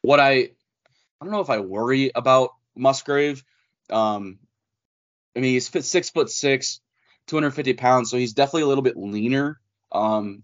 what 0.02 0.20
I 0.20 0.32
I 0.32 0.50
don't 1.22 1.32
know 1.32 1.42
if 1.42 1.52
I 1.52 1.60
worry 1.60 2.10
about 2.16 2.56
Musgrave. 2.76 3.44
Um, 3.92 4.40
I 5.36 5.42
mean 5.42 5.54
he's 5.54 5.70
six 5.86 6.10
foot 6.10 6.32
six, 6.32 6.82
250 7.30 7.74
pounds, 7.74 8.12
so 8.12 8.18
he's 8.18 8.34
definitely 8.34 8.64
a 8.64 8.68
little 8.68 8.84
bit 8.84 8.98
leaner. 8.98 9.60
Um, 9.92 10.44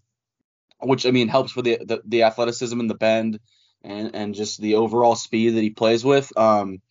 which 0.80 1.06
I 1.06 1.12
mean 1.12 1.28
helps 1.28 1.52
for 1.52 1.62
the, 1.62 1.78
the, 1.78 2.02
the 2.06 2.24
athleticism 2.24 2.80
and 2.80 2.90
the 2.90 2.96
bend 2.96 3.40
and 3.84 4.16
and 4.16 4.36
just 4.36 4.60
the 4.60 4.76
overall 4.76 5.16
speed 5.16 5.52
that 5.52 5.62
he 5.62 5.70
plays 5.70 6.04
with. 6.04 6.36
Um, 6.38 6.82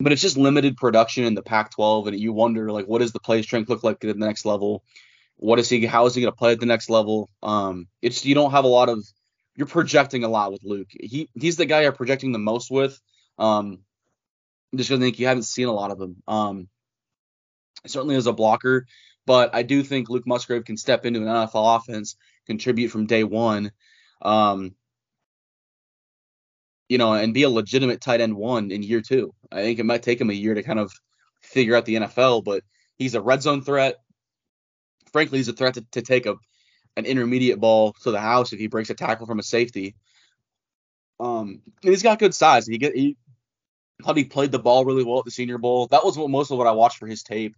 but 0.00 0.12
it's 0.12 0.22
just 0.22 0.36
limited 0.36 0.76
production 0.76 1.24
in 1.24 1.34
the 1.34 1.42
Pac-12, 1.42 2.08
and 2.08 2.20
you 2.20 2.32
wonder 2.32 2.70
like 2.70 2.86
what 2.86 3.00
does 3.00 3.12
the 3.12 3.20
play 3.20 3.42
strength 3.42 3.68
look 3.68 3.84
like 3.84 4.04
at 4.04 4.18
the 4.18 4.26
next 4.26 4.44
level? 4.44 4.84
What 5.36 5.58
is 5.58 5.68
he? 5.68 5.84
How 5.86 6.06
is 6.06 6.14
he 6.14 6.22
going 6.22 6.32
to 6.32 6.36
play 6.36 6.52
at 6.52 6.60
the 6.60 6.66
next 6.66 6.90
level? 6.90 7.30
Um, 7.42 7.88
it's 8.02 8.24
you 8.24 8.34
don't 8.34 8.52
have 8.52 8.64
a 8.64 8.68
lot 8.68 8.88
of 8.88 9.04
you're 9.56 9.66
projecting 9.66 10.24
a 10.24 10.28
lot 10.28 10.52
with 10.52 10.64
Luke. 10.64 10.88
He 10.90 11.28
he's 11.34 11.56
the 11.56 11.66
guy 11.66 11.82
you're 11.82 11.92
projecting 11.92 12.32
the 12.32 12.38
most 12.38 12.70
with. 12.70 13.00
Um, 13.38 13.80
just 14.74 14.88
because 14.88 15.00
I 15.00 15.04
think 15.04 15.18
you 15.18 15.26
haven't 15.26 15.44
seen 15.44 15.68
a 15.68 15.72
lot 15.72 15.92
of 15.92 16.00
him. 16.00 16.22
Um, 16.26 16.68
certainly 17.86 18.16
as 18.16 18.26
a 18.26 18.32
blocker, 18.32 18.86
but 19.26 19.54
I 19.54 19.62
do 19.62 19.82
think 19.82 20.10
Luke 20.10 20.26
Musgrave 20.26 20.64
can 20.64 20.76
step 20.76 21.06
into 21.06 21.20
an 21.20 21.26
NFL 21.26 21.76
offense, 21.76 22.16
contribute 22.46 22.88
from 22.88 23.06
day 23.06 23.24
one, 23.24 23.72
um, 24.22 24.74
you 26.88 26.98
know, 26.98 27.14
and 27.14 27.34
be 27.34 27.44
a 27.44 27.50
legitimate 27.50 28.00
tight 28.00 28.20
end 28.20 28.36
one 28.36 28.70
in 28.70 28.82
year 28.82 29.00
two. 29.00 29.34
I 29.50 29.62
think 29.62 29.78
it 29.78 29.86
might 29.86 30.02
take 30.02 30.20
him 30.20 30.30
a 30.30 30.34
year 30.34 30.54
to 30.54 30.62
kind 30.62 30.78
of 30.78 30.92
figure 31.40 31.76
out 31.76 31.86
the 31.86 31.96
NFL, 31.96 32.44
but 32.44 32.62
he's 32.96 33.14
a 33.14 33.20
red 33.20 33.42
zone 33.42 33.62
threat. 33.62 33.96
Frankly, 35.12 35.38
he's 35.38 35.48
a 35.48 35.52
threat 35.52 35.74
to, 35.74 35.86
to 35.92 36.02
take 36.02 36.26
a 36.26 36.36
an 36.96 37.06
intermediate 37.06 37.58
ball 37.58 37.92
to 38.02 38.10
the 38.10 38.20
house 38.20 38.52
if 38.52 38.58
he 38.58 38.68
breaks 38.68 38.90
a 38.90 38.94
tackle 38.94 39.26
from 39.26 39.38
a 39.38 39.42
safety. 39.42 39.96
Um, 41.18 41.62
and 41.82 41.90
he's 41.90 42.02
got 42.02 42.18
good 42.18 42.34
size. 42.34 42.66
He 42.66 42.78
get 42.78 42.94
he 42.94 43.16
thought 44.02 44.16
he 44.16 44.24
played 44.24 44.52
the 44.52 44.58
ball 44.58 44.84
really 44.84 45.04
well 45.04 45.18
at 45.18 45.24
the 45.24 45.30
Senior 45.30 45.58
Bowl. 45.58 45.86
That 45.88 46.04
was 46.04 46.18
what, 46.18 46.30
most 46.30 46.50
of 46.50 46.58
what 46.58 46.66
I 46.66 46.72
watched 46.72 46.98
for 46.98 47.06
his 47.06 47.22
tape 47.22 47.56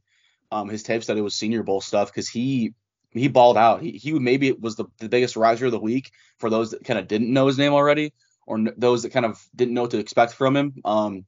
um, 0.50 0.68
his 0.68 0.82
tape 0.82 1.02
study 1.02 1.20
was 1.20 1.34
Senior 1.34 1.62
Bowl 1.62 1.80
stuff 1.80 2.08
because 2.08 2.28
he 2.28 2.74
he 3.12 3.28
balled 3.28 3.56
out. 3.56 3.82
He, 3.82 3.92
he 3.92 4.12
maybe 4.18 4.52
was 4.52 4.76
the, 4.76 4.84
the 4.98 5.08
biggest 5.08 5.36
riser 5.36 5.66
of 5.66 5.72
the 5.72 5.80
week 5.80 6.10
for 6.38 6.50
those 6.50 6.72
that 6.72 6.84
kind 6.84 6.98
of 6.98 7.08
didn't 7.08 7.32
know 7.32 7.46
his 7.46 7.58
name 7.58 7.72
already 7.72 8.12
or 8.46 8.58
n- 8.58 8.74
those 8.76 9.02
that 9.02 9.12
kind 9.12 9.24
of 9.24 9.42
didn't 9.54 9.74
know 9.74 9.82
what 9.82 9.90
to 9.92 9.98
expect 9.98 10.34
from 10.34 10.56
him. 10.56 10.74
Um, 10.84 11.24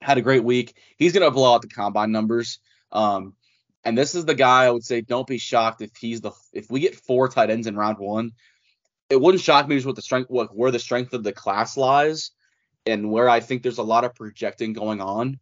had 0.00 0.18
a 0.18 0.22
great 0.22 0.44
week. 0.44 0.76
He's 0.96 1.12
gonna 1.12 1.30
blow 1.30 1.54
out 1.54 1.62
the 1.62 1.68
combine 1.68 2.12
numbers. 2.12 2.58
Um, 2.92 3.34
and 3.84 3.96
this 3.96 4.14
is 4.14 4.24
the 4.24 4.34
guy 4.34 4.64
I 4.64 4.70
would 4.70 4.84
say 4.84 5.00
don't 5.00 5.26
be 5.26 5.38
shocked 5.38 5.82
if 5.82 5.96
he's 5.96 6.20
the 6.20 6.32
if 6.52 6.70
we 6.70 6.80
get 6.80 6.96
four 6.96 7.28
tight 7.28 7.50
ends 7.50 7.66
in 7.66 7.76
round 7.76 7.98
one. 7.98 8.32
It 9.08 9.20
wouldn't 9.20 9.42
shock 9.42 9.66
me 9.66 9.76
just 9.76 9.86
what 9.86 9.96
the 9.96 10.02
strength 10.02 10.30
what, 10.30 10.54
where 10.54 10.70
the 10.70 10.78
strength 10.78 11.14
of 11.14 11.24
the 11.24 11.32
class 11.32 11.76
lies 11.76 12.30
and 12.86 13.10
where 13.10 13.28
I 13.28 13.40
think 13.40 13.62
there's 13.62 13.78
a 13.78 13.82
lot 13.82 14.04
of 14.04 14.14
projecting 14.14 14.72
going 14.72 15.00
on 15.00 15.38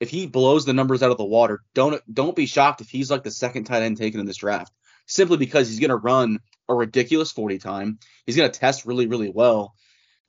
if 0.00 0.10
he 0.10 0.26
blows 0.26 0.64
the 0.64 0.72
numbers 0.72 1.02
out 1.02 1.10
of 1.10 1.18
the 1.18 1.24
water, 1.24 1.62
don't 1.74 2.02
don't 2.12 2.36
be 2.36 2.46
shocked 2.46 2.80
if 2.80 2.88
he's 2.88 3.10
like 3.10 3.22
the 3.22 3.30
second 3.30 3.64
tight 3.64 3.82
end 3.82 3.96
taken 3.96 4.20
in 4.20 4.26
this 4.26 4.36
draft. 4.36 4.72
Simply 5.06 5.36
because 5.36 5.68
he's 5.68 5.80
gonna 5.80 5.96
run 5.96 6.40
a 6.68 6.74
ridiculous 6.74 7.32
40 7.32 7.58
time. 7.58 7.98
He's 8.26 8.36
gonna 8.36 8.48
test 8.48 8.86
really, 8.86 9.06
really 9.06 9.30
well. 9.30 9.74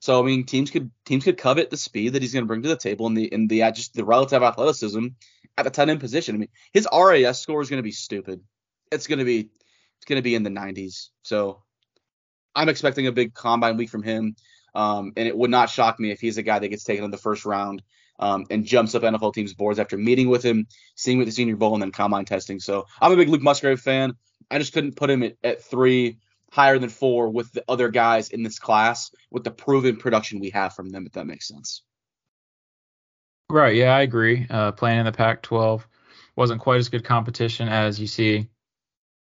So 0.00 0.22
I 0.22 0.26
mean, 0.26 0.44
teams 0.44 0.70
could 0.70 0.90
teams 1.04 1.24
could 1.24 1.36
covet 1.36 1.70
the 1.70 1.76
speed 1.76 2.14
that 2.14 2.22
he's 2.22 2.32
gonna 2.32 2.46
bring 2.46 2.62
to 2.62 2.68
the 2.68 2.76
table 2.76 3.06
and 3.06 3.16
the 3.16 3.32
in 3.32 3.48
the 3.48 3.60
just 3.72 3.94
the 3.94 4.04
relative 4.04 4.42
athleticism 4.42 5.08
at 5.56 5.64
the 5.64 5.70
tight 5.70 5.88
end 5.88 6.00
position. 6.00 6.36
I 6.36 6.38
mean, 6.38 6.48
his 6.72 6.88
RAS 6.92 7.40
score 7.40 7.60
is 7.60 7.70
gonna 7.70 7.82
be 7.82 7.92
stupid. 7.92 8.40
It's 8.90 9.06
gonna 9.06 9.24
be 9.24 9.50
it's 9.98 10.06
gonna 10.06 10.22
be 10.22 10.34
in 10.34 10.44
the 10.44 10.50
90s. 10.50 11.08
So 11.22 11.62
I'm 12.54 12.68
expecting 12.68 13.06
a 13.06 13.12
big 13.12 13.34
combine 13.34 13.76
week 13.76 13.90
from 13.90 14.02
him. 14.02 14.36
Um, 14.74 15.12
and 15.16 15.26
it 15.26 15.36
would 15.36 15.50
not 15.50 15.70
shock 15.70 15.98
me 15.98 16.10
if 16.10 16.20
he's 16.20 16.38
a 16.38 16.42
guy 16.42 16.58
that 16.58 16.68
gets 16.68 16.84
taken 16.84 17.04
in 17.04 17.10
the 17.10 17.16
first 17.16 17.44
round 17.44 17.82
um, 18.18 18.46
and 18.50 18.64
jumps 18.64 18.94
up 18.94 19.02
NFL 19.02 19.34
teams' 19.34 19.54
boards 19.54 19.78
after 19.78 19.96
meeting 19.96 20.28
with 20.28 20.42
him, 20.42 20.66
seeing 20.96 21.18
with 21.18 21.28
the 21.28 21.32
Senior 21.32 21.56
Bowl, 21.56 21.74
and 21.74 21.82
then 21.82 21.92
combine 21.92 22.24
testing. 22.24 22.60
So 22.60 22.86
I'm 23.00 23.12
a 23.12 23.16
big 23.16 23.28
Luke 23.28 23.42
Musgrave 23.42 23.80
fan. 23.80 24.14
I 24.50 24.58
just 24.58 24.72
couldn't 24.72 24.96
put 24.96 25.10
him 25.10 25.22
at, 25.22 25.36
at 25.44 25.62
three, 25.62 26.18
higher 26.50 26.78
than 26.78 26.88
four 26.88 27.28
with 27.28 27.52
the 27.52 27.64
other 27.68 27.88
guys 27.88 28.30
in 28.30 28.42
this 28.42 28.58
class 28.58 29.10
with 29.30 29.44
the 29.44 29.50
proven 29.50 29.96
production 29.96 30.40
we 30.40 30.50
have 30.50 30.74
from 30.74 30.88
them, 30.88 31.06
if 31.06 31.12
that 31.12 31.26
makes 31.26 31.46
sense. 31.46 31.82
Right. 33.50 33.76
Yeah, 33.76 33.94
I 33.94 34.02
agree. 34.02 34.46
Uh, 34.48 34.72
playing 34.72 35.00
in 35.00 35.06
the 35.06 35.12
Pac-12 35.12 35.84
wasn't 36.36 36.60
quite 36.60 36.78
as 36.78 36.88
good 36.88 37.04
competition 37.04 37.68
as 37.68 37.98
you 37.98 38.06
see 38.06 38.48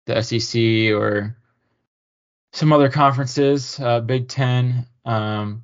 the 0.06 0.22
SEC 0.22 0.91
or 0.94 1.38
some 2.53 2.74
other 2.74 2.89
conferences, 2.89 3.79
uh, 3.79 4.00
Big 4.00 4.27
Ten. 4.27 4.88
Um, 5.06 5.63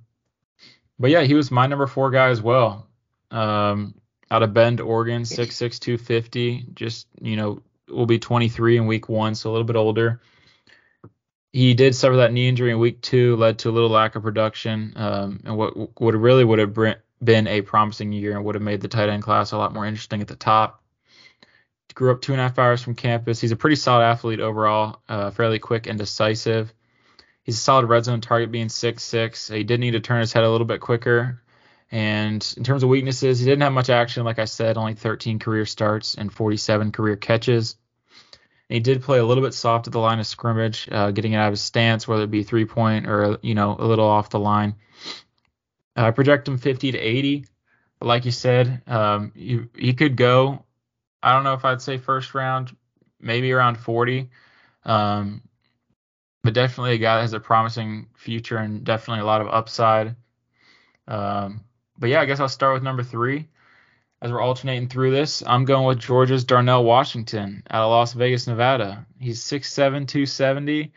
but 0.99 1.09
yeah, 1.09 1.21
he 1.21 1.33
was 1.33 1.49
my 1.49 1.65
number 1.65 1.87
four 1.87 2.11
guy 2.11 2.29
as 2.29 2.41
well 2.41 2.87
um, 3.33 3.95
out 4.31 4.43
of 4.43 4.53
Bend, 4.53 4.79
Oregon, 4.79 5.23
6'6", 5.23 5.79
250. 5.79 6.67
Just, 6.73 7.07
you 7.21 7.35
know, 7.35 7.61
will 7.89 8.05
be 8.05 8.19
23 8.19 8.77
in 8.77 8.87
week 8.87 9.09
one, 9.09 9.35
so 9.35 9.49
a 9.49 9.51
little 9.51 9.65
bit 9.65 9.75
older. 9.75 10.21
He 11.51 11.73
did 11.73 11.95
suffer 11.95 12.17
that 12.17 12.33
knee 12.33 12.47
injury 12.47 12.71
in 12.71 12.79
week 12.79 13.01
two, 13.01 13.35
led 13.35 13.59
to 13.59 13.69
a 13.69 13.71
little 13.71 13.89
lack 13.89 14.15
of 14.15 14.23
production, 14.23 14.93
um, 14.95 15.41
and 15.45 15.55
what 15.55 16.01
would 16.01 16.15
really 16.15 16.43
would 16.43 16.59
have 16.59 16.73
been 17.23 17.47
a 17.47 17.61
promising 17.61 18.11
year 18.11 18.35
and 18.35 18.43
would 18.43 18.55
have 18.55 18.63
made 18.63 18.81
the 18.81 18.87
tight 18.87 19.09
end 19.09 19.21
class 19.21 19.51
a 19.51 19.57
lot 19.57 19.73
more 19.73 19.85
interesting 19.85 20.21
at 20.21 20.27
the 20.27 20.35
top. 20.35 20.81
Grew 21.93 22.11
up 22.11 22.23
two 22.23 22.31
and 22.31 22.41
a 22.41 22.43
half 22.43 22.57
hours 22.57 22.81
from 22.81 22.95
campus. 22.95 23.39
He's 23.39 23.51
a 23.51 23.55
pretty 23.55 23.75
solid 23.75 24.03
athlete 24.03 24.39
overall, 24.39 24.99
uh, 25.07 25.29
fairly 25.29 25.59
quick 25.59 25.85
and 25.85 25.99
decisive. 25.99 26.73
He's 27.43 27.55
a 27.55 27.61
solid 27.61 27.85
red 27.85 28.05
zone 28.05 28.19
target, 28.19 28.51
being 28.51 28.69
six 28.69 29.03
six. 29.03 29.47
He 29.47 29.63
did 29.63 29.79
need 29.79 29.91
to 29.91 29.99
turn 29.99 30.21
his 30.21 30.33
head 30.33 30.43
a 30.43 30.49
little 30.49 30.65
bit 30.65 30.81
quicker, 30.81 31.42
and 31.93 32.53
in 32.57 32.63
terms 32.63 32.81
of 32.81 32.89
weaknesses, 32.89 33.37
he 33.37 33.45
didn't 33.45 33.61
have 33.61 33.71
much 33.71 33.91
action, 33.91 34.23
like 34.23 34.39
I 34.39 34.45
said, 34.45 34.77
only 34.77 34.95
13 34.95 35.37
career 35.37 35.63
starts 35.67 36.15
and 36.15 36.33
47 36.33 36.91
career 36.91 37.15
catches. 37.15 37.75
And 38.67 38.73
he 38.73 38.79
did 38.79 39.03
play 39.03 39.19
a 39.19 39.23
little 39.23 39.43
bit 39.43 39.53
soft 39.53 39.85
at 39.85 39.93
the 39.93 39.99
line 39.99 40.19
of 40.19 40.25
scrimmage, 40.25 40.89
uh, 40.91 41.11
getting 41.11 41.33
it 41.33 41.35
out 41.35 41.49
of 41.49 41.51
his 41.51 41.61
stance, 41.61 42.07
whether 42.07 42.23
it 42.23 42.31
be 42.31 42.41
three 42.41 42.65
point 42.65 43.05
or 43.07 43.37
you 43.43 43.53
know 43.53 43.75
a 43.77 43.85
little 43.85 44.07
off 44.07 44.31
the 44.31 44.39
line. 44.39 44.73
I 45.95 46.09
project 46.09 46.47
him 46.47 46.57
50 46.57 46.93
to 46.93 46.97
80, 46.97 47.45
but 47.99 48.07
like 48.07 48.25
you 48.25 48.31
said, 48.31 48.81
um, 48.87 49.31
you, 49.35 49.69
he 49.77 49.93
could 49.93 50.15
go. 50.15 50.65
I 51.21 51.33
don't 51.33 51.43
know 51.43 51.53
if 51.53 51.63
I'd 51.63 51.83
say 51.83 51.99
first 51.99 52.33
round, 52.33 52.75
maybe 53.21 53.51
around 53.51 53.77
40. 53.77 54.31
Um, 54.83 55.43
but 56.43 56.55
definitely 56.55 56.95
a 56.95 56.97
guy 56.97 57.17
that 57.17 57.21
has 57.21 57.33
a 57.33 57.39
promising 57.39 58.07
future 58.17 58.57
and 58.57 58.83
definitely 58.83 59.21
a 59.21 59.27
lot 59.27 59.41
of 59.41 59.47
upside. 59.47 60.15
Um, 61.07 61.61
but 62.03 62.09
yeah, 62.09 62.19
I 62.19 62.25
guess 62.25 62.41
I'll 62.41 62.49
start 62.49 62.73
with 62.73 62.83
number 62.83 63.01
three. 63.01 63.47
As 64.21 64.29
we're 64.29 64.41
alternating 64.41 64.89
through 64.89 65.11
this, 65.11 65.41
I'm 65.47 65.63
going 65.63 65.85
with 65.85 65.99
Georgia's 65.99 66.43
Darnell 66.43 66.83
Washington 66.83 67.63
out 67.71 67.85
of 67.85 67.91
Las 67.91 68.11
Vegas, 68.11 68.45
Nevada. 68.45 69.05
He's 69.21 69.41
6'7", 69.41 70.05
270, 70.05 70.91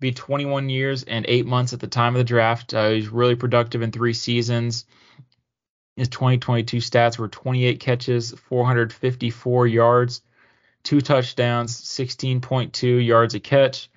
be 0.00 0.12
21 0.12 0.70
years 0.70 1.02
and 1.02 1.26
eight 1.28 1.44
months 1.44 1.74
at 1.74 1.80
the 1.80 1.86
time 1.86 2.14
of 2.14 2.18
the 2.18 2.24
draft. 2.24 2.72
Uh, 2.72 2.92
he's 2.92 3.10
really 3.10 3.34
productive 3.34 3.82
in 3.82 3.92
three 3.92 4.14
seasons. 4.14 4.86
His 5.96 6.08
2022 6.08 6.78
stats 6.78 7.18
were 7.18 7.28
28 7.28 7.78
catches, 7.78 8.30
454 8.30 9.66
yards, 9.66 10.22
two 10.82 11.02
touchdowns, 11.02 11.78
16.2 11.78 13.04
yards 13.04 13.34
a 13.34 13.40
catch. 13.40 13.90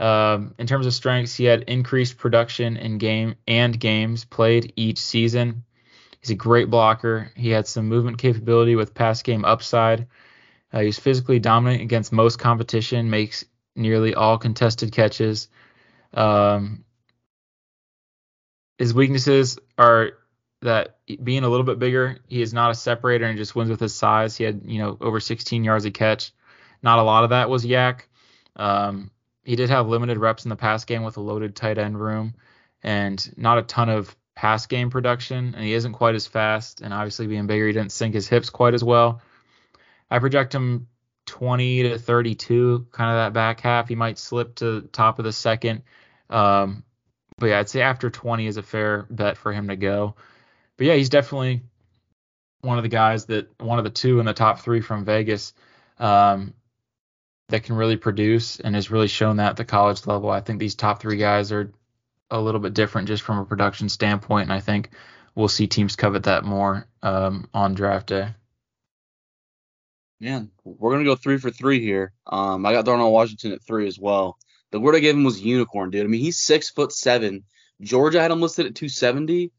Um, 0.00 0.54
in 0.58 0.66
terms 0.66 0.86
of 0.86 0.94
strengths, 0.94 1.36
he 1.36 1.44
had 1.44 1.62
increased 1.62 2.18
production 2.18 2.76
in 2.76 2.98
game 2.98 3.36
and 3.46 3.78
games 3.78 4.24
played 4.24 4.72
each 4.76 4.98
season. 4.98 5.64
He's 6.20 6.30
a 6.30 6.34
great 6.34 6.70
blocker. 6.70 7.30
He 7.36 7.50
had 7.50 7.66
some 7.66 7.88
movement 7.88 8.18
capability 8.18 8.76
with 8.76 8.94
pass 8.94 9.22
game 9.22 9.44
upside. 9.44 10.06
Uh, 10.72 10.80
he's 10.80 10.98
physically 10.98 11.38
dominant 11.38 11.82
against 11.82 12.12
most 12.12 12.38
competition, 12.38 13.10
makes 13.10 13.44
nearly 13.76 14.14
all 14.14 14.38
contested 14.38 14.90
catches. 14.90 15.48
Um, 16.12 16.84
his 18.78 18.94
weaknesses 18.94 19.58
are 19.78 20.12
that 20.62 20.96
being 21.22 21.44
a 21.44 21.48
little 21.48 21.66
bit 21.66 21.78
bigger, 21.78 22.18
he 22.26 22.42
is 22.42 22.54
not 22.54 22.70
a 22.70 22.74
separator 22.74 23.26
and 23.26 23.38
just 23.38 23.54
wins 23.54 23.70
with 23.70 23.80
his 23.80 23.94
size. 23.94 24.36
He 24.36 24.44
had, 24.44 24.62
you 24.64 24.78
know, 24.78 24.96
over 25.00 25.20
16 25.20 25.62
yards 25.62 25.84
a 25.84 25.90
catch. 25.90 26.32
Not 26.82 26.98
a 26.98 27.02
lot 27.02 27.24
of 27.24 27.30
that 27.30 27.50
was 27.50 27.64
YAC. 27.64 28.00
Um, 28.56 29.10
he 29.44 29.56
did 29.56 29.70
have 29.70 29.88
limited 29.88 30.18
reps 30.18 30.44
in 30.44 30.48
the 30.48 30.56
pass 30.56 30.84
game 30.84 31.02
with 31.02 31.16
a 31.16 31.20
loaded 31.20 31.54
tight 31.54 31.78
end 31.78 32.00
room 32.00 32.34
and 32.82 33.32
not 33.36 33.58
a 33.58 33.62
ton 33.62 33.88
of 33.88 34.14
pass 34.34 34.66
game 34.66 34.90
production. 34.90 35.54
And 35.54 35.64
he 35.64 35.74
isn't 35.74 35.92
quite 35.92 36.14
as 36.14 36.26
fast. 36.26 36.80
And 36.80 36.92
obviously, 36.92 37.26
being 37.26 37.46
bigger, 37.46 37.66
he 37.66 37.72
didn't 37.72 37.92
sink 37.92 38.14
his 38.14 38.28
hips 38.28 38.50
quite 38.50 38.74
as 38.74 38.82
well. 38.82 39.22
I 40.10 40.18
project 40.18 40.54
him 40.54 40.88
20 41.26 41.84
to 41.84 41.98
32, 41.98 42.86
kind 42.92 43.10
of 43.10 43.16
that 43.16 43.32
back 43.32 43.60
half. 43.60 43.88
He 43.88 43.94
might 43.94 44.18
slip 44.18 44.56
to 44.56 44.82
top 44.92 45.18
of 45.18 45.24
the 45.24 45.32
second. 45.32 45.82
Um, 46.30 46.84
but 47.38 47.46
yeah, 47.46 47.58
I'd 47.58 47.68
say 47.68 47.82
after 47.82 48.10
20 48.10 48.46
is 48.46 48.56
a 48.56 48.62
fair 48.62 49.06
bet 49.10 49.36
for 49.36 49.52
him 49.52 49.68
to 49.68 49.76
go. 49.76 50.14
But 50.76 50.86
yeah, 50.86 50.94
he's 50.94 51.08
definitely 51.08 51.62
one 52.60 52.78
of 52.78 52.82
the 52.82 52.88
guys 52.88 53.26
that 53.26 53.48
one 53.60 53.78
of 53.78 53.84
the 53.84 53.90
two 53.90 54.20
in 54.20 54.26
the 54.26 54.32
top 54.32 54.60
three 54.60 54.80
from 54.80 55.04
Vegas 55.04 55.52
um, 55.98 56.54
that 57.48 57.64
can 57.64 57.76
really 57.76 57.96
produce 57.96 58.58
and 58.60 58.74
has 58.74 58.90
really 58.90 59.08
shown 59.08 59.36
that 59.36 59.50
at 59.50 59.56
the 59.56 59.64
college 59.64 60.06
level. 60.06 60.30
I 60.30 60.40
think 60.40 60.58
these 60.58 60.74
top 60.74 61.00
three 61.00 61.16
guys 61.16 61.52
are 61.52 61.72
a 62.30 62.40
little 62.40 62.60
bit 62.60 62.74
different 62.74 63.08
just 63.08 63.22
from 63.22 63.38
a 63.38 63.44
production 63.44 63.88
standpoint, 63.88 64.44
and 64.44 64.52
I 64.52 64.60
think 64.60 64.90
we'll 65.34 65.48
see 65.48 65.66
teams 65.66 65.96
covet 65.96 66.24
that 66.24 66.44
more 66.44 66.86
um, 67.02 67.48
on 67.52 67.74
draft 67.74 68.08
day. 68.08 68.28
Man, 70.20 70.50
we're 70.64 70.92
gonna 70.92 71.04
go 71.04 71.16
three 71.16 71.38
for 71.38 71.50
three 71.50 71.80
here. 71.80 72.12
Um, 72.26 72.64
I 72.64 72.72
got 72.72 72.86
Darnell 72.86 73.12
Washington 73.12 73.52
at 73.52 73.62
three 73.62 73.86
as 73.86 73.98
well. 73.98 74.38
The 74.70 74.80
word 74.80 74.96
I 74.96 75.00
gave 75.00 75.14
him 75.14 75.24
was 75.24 75.40
unicorn, 75.40 75.90
dude. 75.90 76.04
I 76.04 76.08
mean, 76.08 76.20
he's 76.20 76.38
six 76.38 76.70
foot 76.70 76.92
seven. 76.92 77.44
Georgia 77.80 78.20
had 78.20 78.30
him 78.30 78.40
listed 78.40 78.66
at 78.66 78.74
270. 78.74 79.52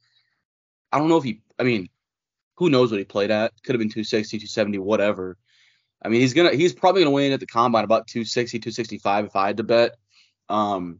I 0.91 0.97
don't 0.97 1.09
know 1.09 1.17
if 1.17 1.23
he. 1.23 1.41
I 1.59 1.63
mean, 1.63 1.89
who 2.55 2.69
knows 2.69 2.91
what 2.91 2.97
he 2.97 3.05
played 3.05 3.31
at? 3.31 3.53
Could 3.63 3.75
have 3.75 3.79
been 3.79 3.89
260, 3.89 4.39
270, 4.39 4.79
whatever. 4.79 5.37
I 6.01 6.09
mean, 6.09 6.21
he's 6.21 6.33
gonna. 6.33 6.53
He's 6.53 6.73
probably 6.73 7.01
gonna 7.01 7.11
win 7.11 7.31
at 7.31 7.39
the 7.39 7.47
combine 7.47 7.83
about 7.83 8.07
260, 8.07 8.59
265 8.59 9.25
if 9.25 9.35
I 9.35 9.47
had 9.47 9.57
to 9.57 9.63
bet. 9.63 9.95
Um, 10.49 10.99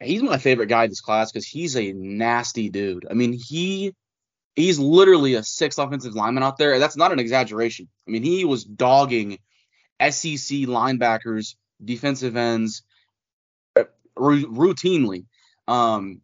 he's 0.00 0.22
my 0.22 0.38
favorite 0.38 0.66
guy 0.66 0.84
in 0.84 0.90
this 0.90 1.00
class 1.00 1.30
because 1.30 1.46
he's 1.46 1.76
a 1.76 1.92
nasty 1.92 2.68
dude. 2.70 3.06
I 3.10 3.14
mean, 3.14 3.32
he 3.32 3.94
he's 4.54 4.78
literally 4.78 5.34
a 5.34 5.42
sixth 5.42 5.78
offensive 5.78 6.14
lineman 6.14 6.42
out 6.42 6.58
there. 6.58 6.78
That's 6.78 6.96
not 6.96 7.12
an 7.12 7.18
exaggeration. 7.18 7.88
I 8.06 8.10
mean, 8.10 8.22
he 8.22 8.44
was 8.44 8.64
dogging 8.64 9.38
SEC 10.00 10.66
linebackers 10.66 11.54
defensive 11.82 12.36
ends 12.36 12.82
uh, 13.76 13.84
r- 14.16 14.32
routinely. 14.32 15.26
Um, 15.68 16.20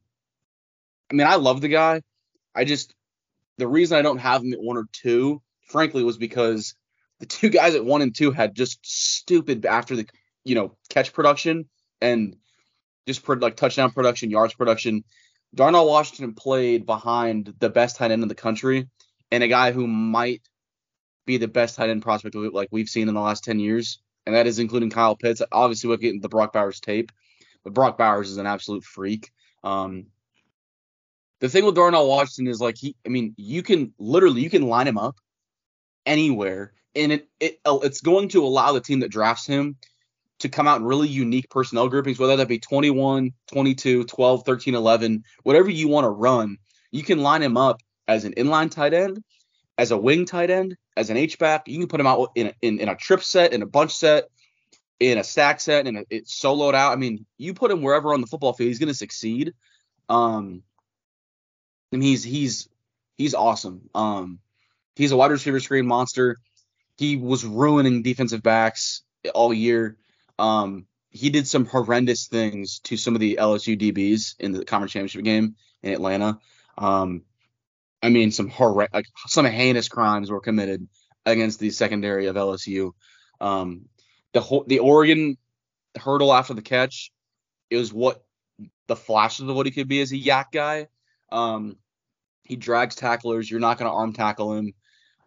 I 1.11 1.14
mean, 1.14 1.26
I 1.26 1.37
love 1.37 1.61
the 1.61 1.68
guy. 1.68 2.02
I 2.54 2.64
just 2.64 2.94
the 3.56 3.68
reason 3.68 3.99
I 3.99 4.02
don't 4.02 4.18
have 4.18 4.42
him 4.42 4.52
at 4.52 4.61
one 4.61 4.76
or 4.76 4.87
two, 4.92 5.42
frankly, 5.68 6.02
was 6.02 6.18
because 6.18 6.75
the 7.20 7.26
two 7.26 7.48
guys 7.48 7.75
at 7.75 7.84
one 7.84 8.02
and 8.02 8.14
two 8.14 8.30
had 8.30 8.54
just 8.54 8.78
stupid 8.82 9.66
after 9.66 9.96
the 9.96 10.06
you 10.44 10.54
know 10.54 10.76
catch 10.88 11.12
production 11.12 11.68
and 12.00 12.37
just 13.07 13.26
like 13.28 13.57
touchdown 13.57 13.90
production, 13.90 14.31
yards 14.31 14.54
production. 14.54 15.04
Darnell 15.54 15.87
Washington 15.87 16.35
played 16.35 16.85
behind 16.85 17.54
the 17.59 17.70
best 17.70 17.96
tight 17.96 18.11
end 18.11 18.22
in 18.22 18.28
the 18.28 18.35
country 18.35 18.87
and 19.31 19.42
a 19.42 19.48
guy 19.48 19.72
who 19.72 19.87
might 19.87 20.42
be 21.24 21.38
the 21.38 21.48
best 21.48 21.76
tight 21.76 21.88
end 21.88 22.02
prospect 22.02 22.35
like 22.35 22.68
we've 22.70 22.88
seen 22.88 23.09
in 23.09 23.14
the 23.14 23.20
last 23.20 23.44
10 23.44 23.59
years 23.59 23.98
and 24.28 24.37
that 24.37 24.46
is 24.46 24.59
including 24.59 24.90
Kyle 24.90 25.16
Pitts. 25.16 25.40
Obviously, 25.50 25.88
we're 25.88 25.96
getting 25.96 26.20
the 26.20 26.28
Brock 26.28 26.52
Bowers 26.52 26.81
tape, 26.81 27.11
but 27.64 27.72
Brock 27.72 27.96
Bowers 27.96 28.28
is 28.28 28.37
an 28.37 28.46
absolute 28.46 28.85
freak. 28.85 29.33
Um, 29.64 30.09
the 31.40 31.48
thing 31.48 31.64
with 31.64 31.76
Darnell 31.76 32.07
Washington 32.07 32.46
is 32.46 32.61
like 32.61 32.76
he, 32.76 32.94
I 33.07 33.09
mean, 33.09 33.33
you 33.38 33.62
can 33.62 33.94
literally 33.98 34.42
you 34.42 34.50
can 34.50 34.68
line 34.68 34.87
him 34.87 34.98
up 34.98 35.16
anywhere, 36.04 36.74
and 36.98 37.12
it, 37.12 37.28
it 37.40 37.61
it's 37.66 38.00
going 38.00 38.28
to 38.30 38.44
allow 38.44 38.72
the 38.72 38.80
team 38.80 39.00
that 39.00 39.11
drafts 39.11 39.46
him 39.46 39.76
to 40.40 40.48
come 40.48 40.68
out 40.68 40.80
in 40.80 40.87
really 40.87 41.08
unique 41.08 41.50
personnel 41.50 41.88
groupings, 41.88 42.18
whether 42.18 42.37
that 42.37 42.48
be 42.48 42.58
21, 42.58 43.32
22, 43.48 44.04
12, 44.04 44.44
13, 44.44 44.74
11, 44.74 45.24
whatever 45.42 45.68
you 45.68 45.88
want 45.88 46.04
to 46.04 46.11
run. 46.11 46.58
You 46.90 47.02
can 47.02 47.20
line 47.20 47.42
him 47.42 47.56
up 47.56 47.80
as 48.06 48.24
an 48.24 48.34
inline 48.34 48.70
tight 48.70 48.94
end, 48.94 49.22
as 49.76 49.90
a 49.90 49.98
wing 49.98 50.26
tight 50.26 50.50
end, 50.50 50.76
as 50.96 51.11
an 51.11 51.16
H 51.16 51.38
back. 51.38 51.66
You 51.66 51.78
can 51.78 51.88
put 51.88 52.00
him 52.00 52.06
out 52.06 52.30
in 52.34 52.48
a, 52.48 52.52
in, 52.62 52.78
in 52.78 52.88
a 52.88 52.94
trip 52.94 53.22
set, 53.22 53.52
in 53.52 53.62
a 53.62 53.66
bunch 53.66 53.94
set, 53.94 54.28
in 55.00 55.18
a 55.18 55.24
stack 55.24 55.61
set, 55.61 55.87
and 55.87 56.04
it's 56.11 56.40
soloed 56.40 56.74
out. 56.74 56.92
I 56.92 56.96
mean, 56.96 57.26
you 57.37 57.54
put 57.54 57.70
him 57.70 57.82
wherever 57.82 58.12
on 58.12 58.20
the 58.20 58.26
football 58.26 58.52
field, 58.52 58.68
he's 58.68 58.78
going 58.78 58.88
to 58.88 58.94
succeed. 58.94 59.54
Um, 60.08 60.62
and 61.92 62.02
he's 62.02 62.22
he's 62.22 62.68
he's 63.16 63.34
awesome. 63.34 63.88
Um, 63.94 64.38
he's 64.96 65.12
a 65.12 65.16
wide 65.16 65.30
receiver 65.30 65.61
screen 65.61 65.87
monster. 65.87 66.37
He 66.98 67.16
was 67.16 67.44
ruining 67.44 68.02
defensive 68.02 68.42
backs 68.42 69.02
all 69.32 69.54
year. 69.54 69.96
Um, 70.38 70.87
he 71.11 71.30
did 71.30 71.46
some 71.46 71.64
horrendous 71.64 72.26
things 72.26 72.80
to 72.80 72.96
some 72.96 73.14
of 73.14 73.20
the 73.20 73.38
LSU 73.40 73.80
DBs 73.80 74.34
in 74.40 74.52
the 74.52 74.64
conference 74.64 74.92
championship 74.92 75.22
game 75.24 75.54
in 75.82 75.92
Atlanta. 75.92 76.38
Um, 76.76 77.22
I 78.02 78.11
mean, 78.11 78.32
some 78.32 78.48
horror, 78.48 78.88
like 78.92 79.06
some 79.28 79.44
heinous 79.44 79.88
crimes 79.88 80.30
were 80.30 80.40
committed 80.40 80.88
against 81.24 81.61
the 81.61 81.70
secondary 81.70 82.26
of 82.26 82.34
LSU. 82.34 82.92
Um, 83.40 83.87
the 84.32 84.40
whole, 84.40 84.64
the 84.64 84.80
Oregon 84.80 85.37
hurdle 85.96 86.32
after 86.32 86.54
the 86.54 86.62
catch 86.62 87.12
is 87.70 87.92
what 87.92 88.24
the 88.88 88.96
flashes 88.96 89.48
of 89.48 89.54
what 89.54 89.66
he 89.66 89.72
could 89.72 89.88
be 89.88 90.00
as 90.00 90.11
a 90.11 90.16
YAC 90.16 90.46
guy. 90.52 90.88
Um, 91.30 91.76
he 92.42 92.56
drags 92.56 92.96
tacklers. 92.96 93.48
You're 93.48 93.61
not 93.61 93.78
going 93.78 93.88
to 93.90 93.96
arm 93.96 94.12
tackle 94.12 94.54
him. 94.54 94.72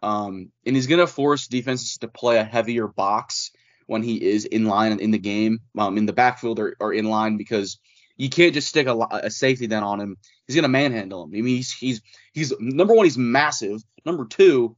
Um, 0.02 0.50
and 0.66 0.74
he's 0.74 0.86
going 0.86 1.00
to 1.00 1.06
force 1.06 1.46
defenses 1.46 1.98
to 1.98 2.08
play 2.08 2.38
a 2.38 2.44
heavier 2.44 2.88
box 2.88 3.52
when 3.86 4.02
he 4.02 4.22
is 4.22 4.44
in 4.44 4.64
line 4.64 4.98
in 4.98 5.10
the 5.10 5.18
game, 5.18 5.60
um, 5.78 5.96
in 5.96 6.06
the 6.06 6.12
backfield 6.12 6.58
or, 6.58 6.76
or 6.80 6.92
in 6.92 7.04
line 7.04 7.36
because 7.36 7.78
you 8.16 8.28
can't 8.28 8.54
just 8.54 8.68
stick 8.68 8.86
a, 8.86 8.96
a 9.10 9.30
safety 9.30 9.66
then 9.66 9.82
on 9.82 10.00
him. 10.00 10.16
He's 10.46 10.56
gonna 10.56 10.68
manhandle 10.68 11.24
him. 11.24 11.30
I 11.30 11.40
mean, 11.40 11.56
he's 11.56 11.72
he's 11.72 12.02
he's 12.32 12.52
number 12.60 12.94
one, 12.94 13.04
he's 13.04 13.18
massive. 13.18 13.82
Number 14.04 14.26
two, 14.26 14.76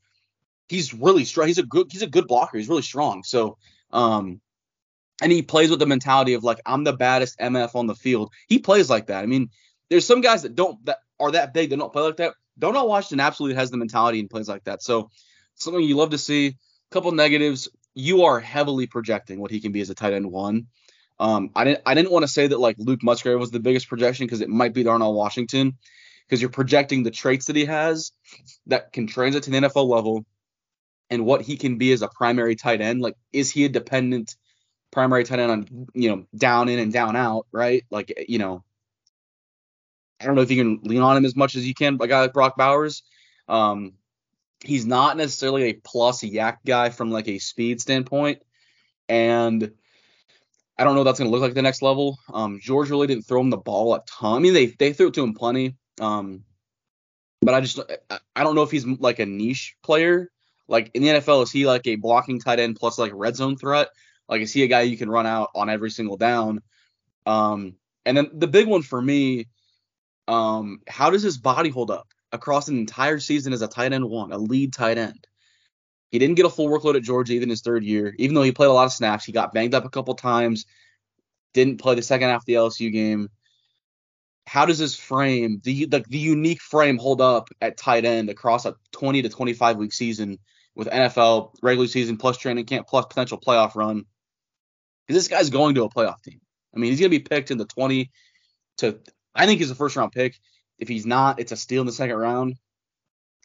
he's 0.69 0.95
really 0.95 1.25
strong. 1.25 1.49
He's 1.49 1.59
a 1.59 1.63
good 1.63 1.89
he's 1.91 2.03
a 2.03 2.07
good 2.07 2.27
blocker. 2.27 2.59
He's 2.59 2.69
really 2.69 2.83
strong. 2.83 3.23
So 3.25 3.59
um, 3.91 4.41
and 5.23 5.31
he 5.31 5.43
plays 5.43 5.71
with 5.71 5.79
the 5.79 5.87
mentality 5.87 6.35
of 6.35 6.45
like 6.45 6.61
I'm 6.67 6.85
the 6.85 6.93
baddest 6.93 7.39
MF 7.39 7.75
on 7.75 7.87
the 7.87 7.95
field. 7.95 8.33
He 8.49 8.59
plays 8.59 8.91
like 8.91 9.07
that. 9.07 9.23
I 9.23 9.27
mean, 9.27 9.51
there's 9.91 10.07
some 10.07 10.21
guys 10.21 10.43
that 10.43 10.55
don't 10.55 10.85
that 10.87 10.99
are 11.21 11.33
that 11.33 11.55
big 11.55 11.71
that 11.71 11.79
don't 11.79 11.93
play 11.93 12.03
like 12.03 12.17
that. 12.17 12.35
Darnell 12.59 12.89
Washington 12.89 13.21
absolutely 13.21 13.57
has 13.57 13.71
the 13.71 13.77
mentality 13.77 14.21
and 14.21 14.31
plays 14.31 14.49
like 14.49 14.65
that. 14.65 14.83
So 14.83 15.11
something 15.55 15.83
you 15.83 15.97
love 15.97 16.11
to 16.11 16.19
see. 16.19 16.47
A 16.49 16.55
couple 16.91 17.13
negatives. 17.13 17.69
You 17.95 18.25
are 18.25 18.41
heavily 18.41 18.87
projecting 18.87 19.41
what 19.41 19.51
he 19.51 19.61
can 19.61 19.73
be 19.73 19.81
as 19.81 19.91
a 19.91 19.95
tight 19.95 20.13
end 20.13 20.31
one. 20.31 20.67
Um, 21.19 21.51
I 21.55 21.65
didn't 21.65 21.83
I 21.87 21.95
didn't 21.95 22.11
want 22.11 22.25
to 22.25 22.29
say 22.29 22.49
that 22.49 22.59
like 22.59 22.77
Luke 22.79 23.03
Musgrave 23.03 23.39
was 23.39 23.51
the 23.51 23.61
biggest 23.61 23.89
projection 23.89 24.27
because 24.27 24.41
it 24.41 24.49
might 24.49 24.75
be 24.75 24.83
Darnell 24.83 25.15
Washington 25.15 25.79
because 26.27 26.41
you're 26.41 26.51
projecting 26.51 27.03
the 27.03 27.11
traits 27.11 27.47
that 27.47 27.57
he 27.57 27.67
has 27.67 28.13
that 28.67 28.93
can 28.93 29.07
transit 29.07 29.45
to 29.45 29.51
the 29.51 29.59
NFL 29.59 29.89
level 29.89 30.25
and 31.11 31.25
what 31.25 31.43
he 31.43 31.57
can 31.57 31.79
be 31.79 31.93
as 31.93 32.03
a 32.03 32.09
primary 32.09 32.57
tight 32.57 32.81
end. 32.81 33.01
Like, 33.01 33.15
is 33.33 33.51
he 33.51 33.65
a 33.65 33.69
dependent 33.69 34.35
primary 34.91 35.25
tight 35.25 35.39
end 35.39 35.53
on 35.53 35.87
you 35.95 36.11
know 36.11 36.27
down 36.37 36.69
in 36.69 36.79
and 36.79 36.93
down 36.93 37.15
out, 37.15 37.47
right? 37.53 37.85
Like, 37.91 38.25
you 38.29 38.39
know, 38.39 38.65
I 40.21 40.27
don't 40.27 40.35
know 40.35 40.43
if 40.43 40.51
you 40.51 40.57
can 40.57 40.81
lean 40.83 41.03
on 41.03 41.17
him 41.17 41.25
as 41.25 41.37
much 41.37 41.57
as 41.57 41.67
you 41.67 41.75
can. 41.75 41.99
A 42.01 42.07
guy 42.07 42.21
like 42.21 42.33
Brock 42.33 42.57
Bowers, 42.57 43.03
um, 43.49 43.95
he's 44.63 44.87
not 44.87 45.17
necessarily 45.17 45.65
a 45.65 45.73
plus 45.75 46.23
YAC 46.23 46.59
guy 46.65 46.91
from 46.91 47.11
like 47.11 47.29
a 47.29 47.39
speed 47.39 47.81
standpoint, 47.81 48.43
and 49.09 49.73
I 50.79 50.85
don't 50.85 50.95
know 50.95 51.05
that's 51.05 51.19
going 51.19 51.31
to 51.31 51.33
look 51.33 51.43
like 51.43 51.55
the 51.55 51.63
next 51.63 51.83
level. 51.83 52.19
Um, 52.33 52.59
George 52.61 52.91
really 52.91 53.07
didn't 53.07 53.27
throw 53.27 53.41
him 53.41 53.51
the 53.51 53.57
ball 53.57 53.95
a 53.95 54.03
ton. 54.07 54.37
I 54.37 54.39
mean, 54.39 54.55
they 54.55 54.67
they 54.67 54.93
threw 54.93 55.09
it 55.09 55.15
to 55.15 55.23
him 55.23 55.35
plenty. 55.35 55.77
Um, 56.01 56.45
but 57.43 57.55
I 57.55 57.61
just 57.61 57.79
I 58.35 58.43
don't 58.43 58.55
know 58.55 58.63
if 58.63 58.71
he's 58.71 58.87
like 58.87 59.19
a 59.19 59.27
niche 59.27 59.77
player. 59.83 60.31
Like 60.67 60.91
in 60.95 61.03
the 61.03 61.09
NFL, 61.09 61.43
is 61.43 61.53
he 61.53 61.67
like 61.67 61.87
a 61.87 61.97
blocking 61.97 62.41
tight 62.41 62.59
end 62.59 62.77
plus 62.77 62.99
like 62.99 63.13
red 63.15 63.37
zone 63.37 63.57
threat? 63.57 63.89
Like 64.29 64.41
is 64.41 64.53
he 64.53 64.63
a 64.63 64.69
guy 64.69 64.83
you 64.83 64.97
can 64.97 65.11
run 65.11 65.27
out 65.27 65.51
on 65.55 65.69
every 65.69 65.91
single 65.91 66.17
down? 66.17 66.63
Um, 67.27 67.77
and 68.07 68.17
then 68.17 68.31
the 68.33 68.47
big 68.47 68.67
one 68.67 68.83
for 68.83 69.01
me, 69.01 69.49
um, 70.29 70.81
how 70.89 71.11
does 71.11 71.23
his 71.23 71.39
body 71.39 71.71
hold 71.71 71.91
up? 71.91 72.09
across 72.35 72.69
an 72.69 72.77
entire 72.77 73.21
season 73.21 73.53
as 73.53 73.63
a 73.63 73.69
tight 73.69 73.93
end 73.93 74.11
one, 74.11 74.33
a 74.33 74.39
lead 74.39 74.73
tight 74.73 74.99
end. 74.99 75.27
He 76.11 76.19
didn't 76.19 76.37
get 76.37 76.47
a 76.47 76.51
full 76.51 76.69
workload 76.69 76.97
at 76.97 77.03
Georgia 77.03 77.33
even 77.33 77.49
his 77.49 77.63
third 77.63 77.85
year, 77.85 78.15
even 78.19 78.35
though 78.35 78.43
he 78.43 78.53
played 78.53 78.69
a 78.69 78.73
lot 78.73 78.87
of 78.87 78.93
snaps. 78.93 79.25
He 79.25 79.33
got 79.33 79.55
banged 79.55 79.75
up 79.75 79.85
a 79.85 79.91
couple 79.91 80.15
times, 80.15 80.67
didn't 81.55 81.79
play 81.79 81.95
the 81.95 82.03
second 82.03 82.29
half 82.29 82.43
of 82.43 82.47
the 82.47 82.55
LSU 82.55 82.93
game. 82.93 83.31
How 84.47 84.67
does 84.67 84.79
his 84.79 84.95
frame, 84.95 85.61
the, 85.65 85.87
the 85.87 86.05
the 86.07 86.19
unique 86.19 86.61
frame, 86.61 86.99
hold 86.99 87.21
up 87.21 87.49
at 87.61 87.79
tight 87.79 88.05
end 88.05 88.29
across 88.29 88.67
a 88.67 88.75
20 88.93 89.23
to 89.23 89.29
25 89.31 89.79
week 89.79 89.93
season 89.93 90.39
with 90.75 90.89
NFL 90.89 91.55
regular 91.63 91.89
season 91.89 92.19
plus 92.19 92.37
training 92.37 92.67
camp 92.67 92.87
plus 92.87 93.07
potential 93.07 93.41
playoff 93.41 93.75
run? 93.75 94.05
Because 95.07 95.23
this 95.23 95.29
guy's 95.29 95.51
going 95.51 95.77
to 95.77 95.85
a 95.85 95.89
playoff 95.89 96.23
team. 96.23 96.41
I 96.75 96.79
mean, 96.79 96.91
he's 96.91 97.01
going 97.01 97.11
to 97.11 97.19
be 97.19 97.25
picked 97.25 97.51
in 97.51 97.59
the 97.59 97.65
20 97.65 98.11
to 98.79 98.99
I 99.35 99.47
think 99.47 99.61
he's 99.61 99.71
a 99.71 99.75
first 99.75 99.97
round 99.97 100.13
pick. 100.13 100.39
If 100.79 100.89
he's 100.89 101.07
not, 101.07 101.41
it's 101.41 101.53
a 101.53 101.57
steal 101.57 101.81
in 101.81 101.87
the 101.87 101.93
second 101.93 102.17
round. 102.17 102.57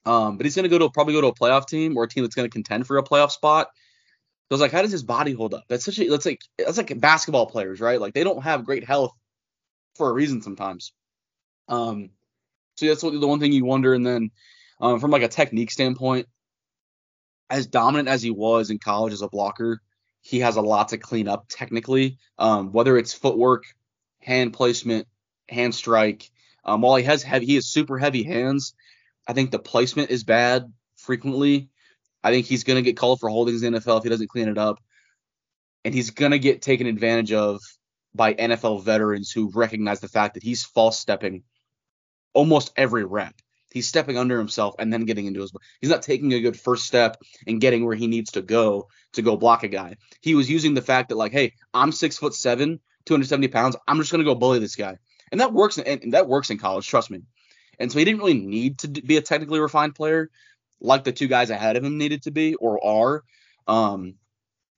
Um, 0.06 0.38
but 0.38 0.46
he's 0.46 0.56
going 0.56 0.64
to 0.64 0.70
go 0.70 0.80
to 0.80 0.90
probably 0.90 1.14
go 1.14 1.22
to 1.22 1.28
a 1.28 1.36
playoff 1.36 1.68
team 1.68 1.98
or 1.98 2.04
a 2.04 2.08
team 2.08 2.24
that's 2.24 2.36
going 2.36 2.50
to 2.50 2.54
contend 2.54 2.88
for 2.88 2.98
a 2.98 3.04
playoff 3.04 3.32
spot. 3.32 3.68
So 4.48 4.54
I 4.54 4.56
was 4.56 4.62
like, 4.62 4.72
how 4.72 4.82
does 4.82 4.92
his 4.92 5.04
body 5.04 5.34
hold 5.34 5.54
up? 5.54 5.66
That's 5.70 5.86
such 5.86 6.00
a 6.00 6.10
that's 6.10 6.26
like 6.26 6.42
that's 6.58 6.78
like 6.78 7.00
basketball 7.00 7.46
players, 7.46 7.80
right? 7.80 8.02
Like 8.02 8.14
they 8.14 8.24
don't 8.24 8.44
have 8.44 8.66
great 8.66 8.84
health 8.84 9.12
for 9.96 10.10
a 10.10 10.14
reason 10.14 10.42
sometimes. 10.42 10.94
Um, 11.68 12.10
so 12.78 12.88
that's 12.88 13.04
what, 13.04 13.20
the 13.20 13.28
one 13.28 13.40
thing 13.40 13.52
you 13.52 13.66
wonder. 13.66 13.94
And 13.94 14.06
then 14.06 14.32
um, 14.82 15.00
from 15.00 15.12
like 15.12 15.22
a 15.22 15.28
technique 15.28 15.70
standpoint, 15.70 16.28
as 17.50 17.68
dominant 17.68 18.08
as 18.08 18.22
he 18.22 18.32
was 18.32 18.70
in 18.70 18.80
college 18.80 19.14
as 19.14 19.22
a 19.22 19.28
blocker, 19.28 19.82
he 20.22 20.40
has 20.40 20.56
a 20.56 20.62
lot 20.62 20.90
to 20.90 20.98
clean 20.98 21.28
up 21.28 21.46
technically. 21.50 22.18
Um, 22.38 22.72
whether 22.72 22.98
it's 22.98 23.14
footwork, 23.14 23.66
hand 24.20 24.54
placement, 24.54 25.08
hand 25.50 25.76
strike. 25.76 26.30
Um, 26.64 26.82
while 26.82 26.96
he 26.96 27.04
has 27.04 27.24
heavy, 27.24 27.46
he 27.46 27.56
has 27.56 27.66
super 27.66 27.98
heavy 27.98 28.24
hands. 28.24 28.74
I 29.28 29.34
think 29.34 29.52
the 29.52 29.60
placement 29.60 30.12
is 30.12 30.24
bad 30.24 30.72
frequently. 30.98 31.70
I 32.24 32.32
think 32.32 32.46
he's 32.46 32.64
gonna 32.64 32.82
get 32.82 32.98
called 32.98 33.20
for 33.20 33.30
holdings 33.30 33.64
in 33.64 33.74
the 33.74 33.80
NFL 33.80 33.98
if 33.98 34.04
he 34.04 34.10
doesn't 34.10 34.30
clean 34.30 34.50
it 34.50 34.58
up, 34.58 34.80
and 35.86 35.94
he's 35.94 36.12
gonna 36.12 36.40
get 36.40 36.62
taken 36.62 36.88
advantage 36.88 37.32
of 37.32 37.62
by 38.14 38.34
NFL 38.34 38.84
veterans 38.84 39.32
who 39.32 39.52
recognize 39.54 40.00
the 40.00 40.08
fact 40.08 40.34
that 40.34 40.44
he's 40.44 40.66
false 40.66 41.00
stepping 41.00 41.44
almost 42.34 42.72
every 42.76 43.06
rep. 43.06 43.36
He's 43.72 43.88
stepping 43.88 44.18
under 44.18 44.38
himself 44.40 44.76
and 44.80 44.92
then 44.92 45.06
getting 45.06 45.28
into 45.28 45.42
his. 45.42 45.54
He's 45.80 45.92
not 45.92 46.02
taking 46.02 46.34
a 46.34 46.40
good 46.40 46.60
first 46.60 46.88
step 46.88 47.18
and 47.46 47.62
getting 47.62 47.86
where 47.86 47.96
he 47.96 48.08
needs 48.08 48.32
to 48.32 48.42
go 48.42 48.88
to 49.14 49.22
go 49.22 49.38
block 49.38 49.64
a 49.64 49.68
guy. 49.68 49.98
He 50.22 50.34
was 50.34 50.50
using 50.50 50.74
the 50.74 50.82
fact 50.82 51.10
that 51.10 51.16
like, 51.16 51.32
hey, 51.32 51.54
I'm 51.72 51.92
six 51.92 52.18
foot 52.18 52.34
seven, 52.34 52.80
270 53.06 53.48
pounds. 53.50 53.76
I'm 53.88 54.00
just 54.00 54.12
gonna 54.12 54.24
go 54.24 54.36
bully 54.36 54.60
this 54.60 54.76
guy 54.76 54.98
and 55.32 55.42
that 55.42 55.54
works. 55.54 55.78
And 55.78 56.14
that 56.14 56.28
works 56.28 56.50
in 56.50 56.58
college. 56.58 56.88
Trust 56.88 57.12
me. 57.12 57.22
And 57.80 57.92
so 57.92 58.00
he 58.00 58.06
didn't 58.06 58.20
really 58.20 58.34
need 58.34 58.80
to 58.80 58.88
be 58.88 59.18
a 59.18 59.22
technically 59.22 59.60
refined 59.60 59.96
player 59.96 60.30
like 60.82 61.04
the 61.04 61.12
two 61.12 61.28
guys 61.28 61.50
ahead 61.50 61.76
of 61.76 61.84
him 61.84 61.98
needed 61.98 62.24
to 62.24 62.32
be 62.32 62.56
or 62.56 62.84
are. 62.84 63.24
Um, 63.68 64.16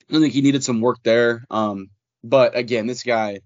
I 0.10 0.20
think 0.20 0.34
he 0.34 0.42
needed 0.42 0.64
some 0.64 0.82
work 0.82 0.98
there. 1.04 1.46
Um, 1.50 1.90
but 2.24 2.56
again, 2.56 2.88
this 2.88 3.04
guy 3.04 3.42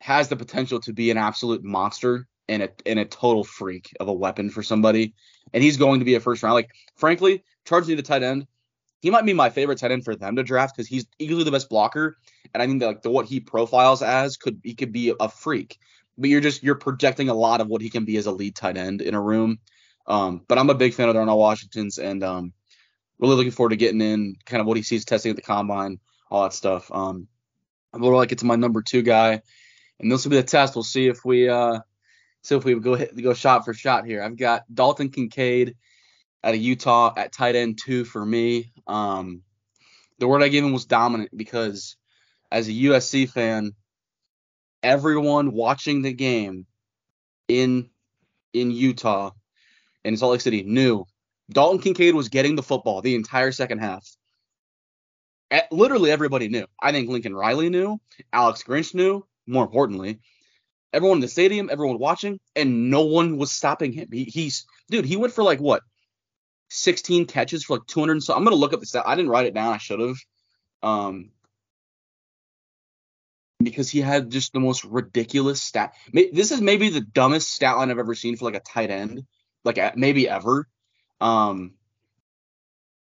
has 0.00 0.28
the 0.28 0.36
potential 0.36 0.80
to 0.80 0.92
be 0.92 1.10
an 1.10 1.18
absolute 1.18 1.64
monster 1.64 2.26
and 2.48 2.62
a 2.62 2.70
and 2.84 2.98
a 2.98 3.04
total 3.04 3.44
freak 3.44 3.90
of 3.98 4.08
a 4.08 4.12
weapon 4.12 4.50
for 4.50 4.62
somebody. 4.62 5.14
And 5.52 5.62
he's 5.62 5.76
going 5.76 6.00
to 6.00 6.04
be 6.04 6.14
a 6.14 6.20
first 6.20 6.42
round. 6.42 6.54
Like, 6.54 6.70
frankly, 6.96 7.44
Chargers 7.64 7.88
need 7.88 7.98
a 7.98 8.02
tight 8.02 8.22
end. 8.22 8.46
He 9.00 9.10
might 9.10 9.26
be 9.26 9.34
my 9.34 9.50
favorite 9.50 9.78
tight 9.78 9.92
end 9.92 10.04
for 10.04 10.16
them 10.16 10.36
to 10.36 10.42
draft 10.42 10.74
because 10.74 10.88
he's 10.88 11.06
easily 11.18 11.44
the 11.44 11.50
best 11.50 11.68
blocker. 11.68 12.16
And 12.52 12.62
I 12.62 12.66
think 12.66 12.80
that 12.80 12.86
like 12.86 13.02
the 13.02 13.10
what 13.10 13.26
he 13.26 13.40
profiles 13.40 14.02
as 14.02 14.36
could 14.36 14.60
he 14.64 14.74
could 14.74 14.92
be 14.92 15.14
a 15.18 15.28
freak. 15.28 15.78
But 16.18 16.30
you're 16.30 16.40
just 16.40 16.62
you're 16.62 16.76
projecting 16.76 17.28
a 17.28 17.34
lot 17.34 17.60
of 17.60 17.68
what 17.68 17.82
he 17.82 17.90
can 17.90 18.04
be 18.04 18.16
as 18.16 18.26
a 18.26 18.32
lead 18.32 18.56
tight 18.56 18.76
end 18.76 19.02
in 19.02 19.14
a 19.14 19.20
room. 19.20 19.58
Um, 20.06 20.42
but 20.48 20.58
I'm 20.58 20.70
a 20.70 20.74
big 20.74 20.94
fan 20.94 21.08
of 21.08 21.14
Darnell 21.14 21.38
Washington's 21.38 21.98
and 21.98 22.22
um, 22.22 22.52
really 23.18 23.34
looking 23.34 23.52
forward 23.52 23.70
to 23.70 23.76
getting 23.76 24.00
in 24.00 24.36
kind 24.44 24.60
of 24.60 24.66
what 24.66 24.76
he 24.76 24.82
sees 24.82 25.04
testing 25.04 25.30
at 25.30 25.36
the 25.36 25.42
combine, 25.42 25.98
all 26.30 26.44
that 26.44 26.52
stuff. 26.52 26.90
Um, 26.92 27.28
I'm 27.92 28.00
gonna 28.00 28.16
like 28.16 28.32
it's 28.32 28.44
my 28.44 28.56
number 28.56 28.82
two 28.82 29.02
guy, 29.02 29.42
and 30.00 30.10
this 30.10 30.24
will 30.24 30.30
be 30.30 30.36
the 30.36 30.42
test. 30.42 30.74
We'll 30.74 30.84
see 30.84 31.06
if 31.06 31.24
we 31.24 31.48
uh, 31.48 31.80
see 32.42 32.54
if 32.54 32.64
we 32.64 32.74
go 32.78 32.94
hit, 32.94 33.20
go 33.20 33.34
shot 33.34 33.64
for 33.64 33.74
shot 33.74 34.06
here. 34.06 34.22
I've 34.22 34.36
got 34.36 34.62
Dalton 34.72 35.10
Kincaid 35.10 35.76
out 36.46 36.54
of 36.54 36.60
Utah 36.60 37.12
at 37.16 37.32
tight 37.32 37.56
end 37.56 37.76
two 37.84 38.04
for 38.04 38.24
me. 38.24 38.72
Um, 38.86 39.42
the 40.20 40.28
word 40.28 40.44
I 40.44 40.48
gave 40.48 40.64
him 40.64 40.72
was 40.72 40.84
dominant 40.84 41.36
because 41.36 41.96
as 42.52 42.68
a 42.68 42.72
USC 42.72 43.28
fan, 43.28 43.72
everyone 44.80 45.52
watching 45.52 46.02
the 46.02 46.12
game 46.12 46.66
in 47.48 47.90
in 48.52 48.70
Utah 48.70 49.32
in 50.04 50.16
Salt 50.16 50.32
Lake 50.32 50.40
City 50.40 50.62
knew 50.62 51.04
Dalton 51.50 51.80
Kincaid 51.80 52.14
was 52.14 52.28
getting 52.28 52.54
the 52.54 52.62
football 52.62 53.02
the 53.02 53.16
entire 53.16 53.50
second 53.50 53.80
half. 53.80 54.08
At, 55.50 55.70
literally 55.72 56.12
everybody 56.12 56.48
knew. 56.48 56.66
I 56.80 56.92
think 56.92 57.08
Lincoln 57.08 57.34
Riley 57.34 57.70
knew, 57.70 58.00
Alex 58.32 58.62
Grinch 58.62 58.94
knew, 58.94 59.26
more 59.48 59.64
importantly, 59.64 60.20
everyone 60.92 61.18
in 61.18 61.22
the 61.22 61.28
stadium, 61.28 61.70
everyone 61.72 61.98
watching, 61.98 62.38
and 62.54 62.88
no 62.88 63.02
one 63.02 63.36
was 63.36 63.50
stopping 63.50 63.92
him. 63.92 64.08
He, 64.12 64.24
he's 64.24 64.64
dude, 64.90 65.04
he 65.04 65.16
went 65.16 65.32
for 65.32 65.42
like 65.42 65.58
what 65.58 65.82
16 66.68 67.26
catches 67.26 67.64
for 67.64 67.76
like 67.76 67.86
200 67.86 68.22
so 68.22 68.34
I'm 68.34 68.44
gonna 68.44 68.56
look 68.56 68.72
up 68.72 68.80
the 68.80 68.86
stat. 68.86 69.04
I 69.06 69.14
didn't 69.14 69.30
write 69.30 69.46
it 69.46 69.54
down. 69.54 69.72
I 69.72 69.78
should 69.78 70.00
have. 70.00 70.16
Um, 70.82 71.30
because 73.62 73.88
he 73.88 74.00
had 74.00 74.30
just 74.30 74.52
the 74.52 74.60
most 74.60 74.84
ridiculous 74.84 75.62
stat. 75.62 75.94
This 76.12 76.50
is 76.50 76.60
maybe 76.60 76.90
the 76.90 77.00
dumbest 77.00 77.50
stat 77.50 77.76
line 77.76 77.90
I've 77.90 77.98
ever 77.98 78.14
seen 78.14 78.36
for 78.36 78.44
like 78.44 78.54
a 78.54 78.60
tight 78.60 78.90
end 78.90 79.26
like 79.66 79.96
maybe 79.96 80.28
ever. 80.28 80.66
Um, 81.20 81.74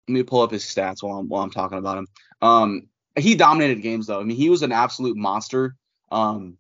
let 0.07 0.13
me 0.13 0.23
pull 0.23 0.41
up 0.41 0.51
his 0.51 0.63
stats 0.63 1.03
while 1.03 1.19
I'm 1.19 1.27
while 1.27 1.43
I'm 1.43 1.51
talking 1.51 1.77
about 1.77 1.97
him. 1.99 2.07
Um, 2.41 2.87
he 3.15 3.35
dominated 3.35 3.81
games 3.81 4.07
though. 4.07 4.19
I 4.19 4.23
mean, 4.23 4.37
he 4.37 4.49
was 4.49 4.63
an 4.63 4.71
absolute 4.71 5.17
monster. 5.17 5.75
Um, 6.09 6.57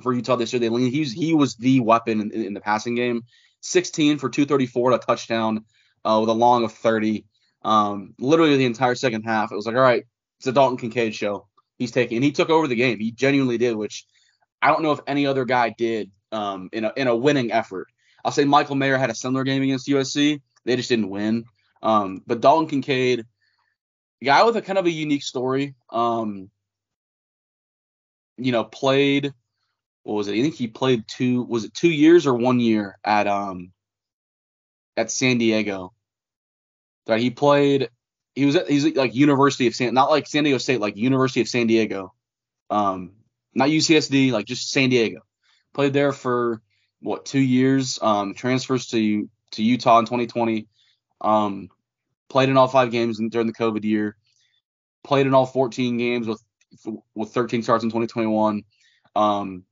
for 0.00 0.14
Utah 0.14 0.36
this 0.36 0.52
year, 0.52 0.60
they 0.60 0.68
he 0.88 1.00
was 1.00 1.12
he 1.12 1.34
was 1.34 1.56
the 1.56 1.80
weapon 1.80 2.20
in, 2.20 2.30
in 2.30 2.54
the 2.54 2.60
passing 2.60 2.94
game. 2.94 3.24
16 3.60 4.18
for 4.18 4.30
234 4.30 4.92
and 4.92 5.02
a 5.02 5.04
touchdown 5.04 5.64
uh, 6.08 6.20
with 6.20 6.30
a 6.30 6.34
long 6.34 6.64
of 6.64 6.72
30. 6.72 7.24
Um, 7.62 8.14
literally 8.18 8.56
the 8.56 8.64
entire 8.64 8.94
second 8.94 9.24
half, 9.24 9.52
it 9.52 9.56
was 9.56 9.66
like, 9.66 9.76
all 9.76 9.82
right, 9.82 10.04
it's 10.38 10.46
a 10.46 10.52
Dalton 10.52 10.78
Kincaid 10.78 11.14
show. 11.14 11.46
He's 11.76 11.90
taking, 11.90 12.16
and 12.16 12.24
he 12.24 12.32
took 12.32 12.50
over 12.50 12.66
the 12.66 12.74
game. 12.74 12.98
He 12.98 13.12
genuinely 13.12 13.58
did, 13.58 13.76
which 13.76 14.06
I 14.62 14.68
don't 14.68 14.82
know 14.82 14.92
if 14.92 15.00
any 15.06 15.26
other 15.26 15.44
guy 15.44 15.74
did 15.76 16.10
um, 16.32 16.70
in 16.72 16.84
a 16.84 16.92
in 16.96 17.06
a 17.06 17.14
winning 17.14 17.52
effort. 17.52 17.88
I'll 18.24 18.32
say 18.32 18.44
Michael 18.44 18.74
Mayer 18.74 18.96
had 18.96 19.10
a 19.10 19.14
similar 19.14 19.44
game 19.44 19.62
against 19.62 19.86
USC. 19.86 20.40
They 20.64 20.76
just 20.76 20.88
didn't 20.88 21.10
win. 21.10 21.44
Um, 21.82 22.22
but 22.26 22.40
Dalton 22.40 22.68
Kincaid, 22.68 23.26
guy 24.24 24.42
with 24.42 24.56
a 24.56 24.62
kind 24.62 24.78
of 24.78 24.86
a 24.86 24.90
unique 24.90 25.22
story. 25.22 25.76
Um, 25.90 26.50
you 28.36 28.50
know, 28.50 28.64
played 28.64 29.32
what 30.02 30.14
was 30.14 30.28
it? 30.28 30.38
I 30.38 30.42
think 30.42 30.54
he 30.54 30.68
played 30.68 31.04
two 31.06 31.42
was 31.42 31.64
it 31.64 31.74
two 31.74 31.90
years 31.90 32.26
or 32.26 32.34
one 32.34 32.60
year 32.60 32.98
at 33.04 33.26
um 33.26 33.72
at 34.96 35.10
San 35.10 35.38
Diego. 35.38 35.92
Right, 37.08 37.20
he 37.20 37.30
played 37.30 37.88
he 38.34 38.44
was 38.44 38.54
at 38.56 38.68
he's 38.68 38.84
like 38.94 39.14
University 39.14 39.66
of 39.66 39.74
San 39.74 39.94
not 39.94 40.10
like 40.10 40.26
San 40.26 40.44
Diego 40.44 40.58
State, 40.58 40.80
like 40.80 40.96
University 40.96 41.40
of 41.40 41.48
San 41.48 41.66
Diego. 41.66 42.12
Um 42.70 43.12
not 43.54 43.68
UCSD, 43.68 44.30
like 44.30 44.46
just 44.46 44.70
San 44.70 44.90
Diego. 44.90 45.20
Played 45.74 45.92
there 45.92 46.12
for 46.12 46.62
what 47.00 47.26
two 47.26 47.40
years. 47.40 47.98
Um, 48.00 48.34
transfers 48.34 48.86
to 48.88 49.28
to 49.52 49.62
Utah 49.62 49.98
in 49.98 50.04
2020. 50.04 50.66
Um, 51.20 51.68
played 52.28 52.48
in 52.48 52.56
all 52.56 52.68
five 52.68 52.90
games 52.90 53.20
during 53.30 53.46
the 53.46 53.52
COVID 53.52 53.84
year. 53.84 54.16
Played 55.04 55.26
in 55.26 55.34
all 55.34 55.46
14 55.46 55.96
games 55.96 56.26
with 56.26 56.42
with 57.14 57.32
13 57.32 57.62
starts 57.62 57.84
in 57.84 57.90
2021. 57.90 58.62
Um, 59.16 59.64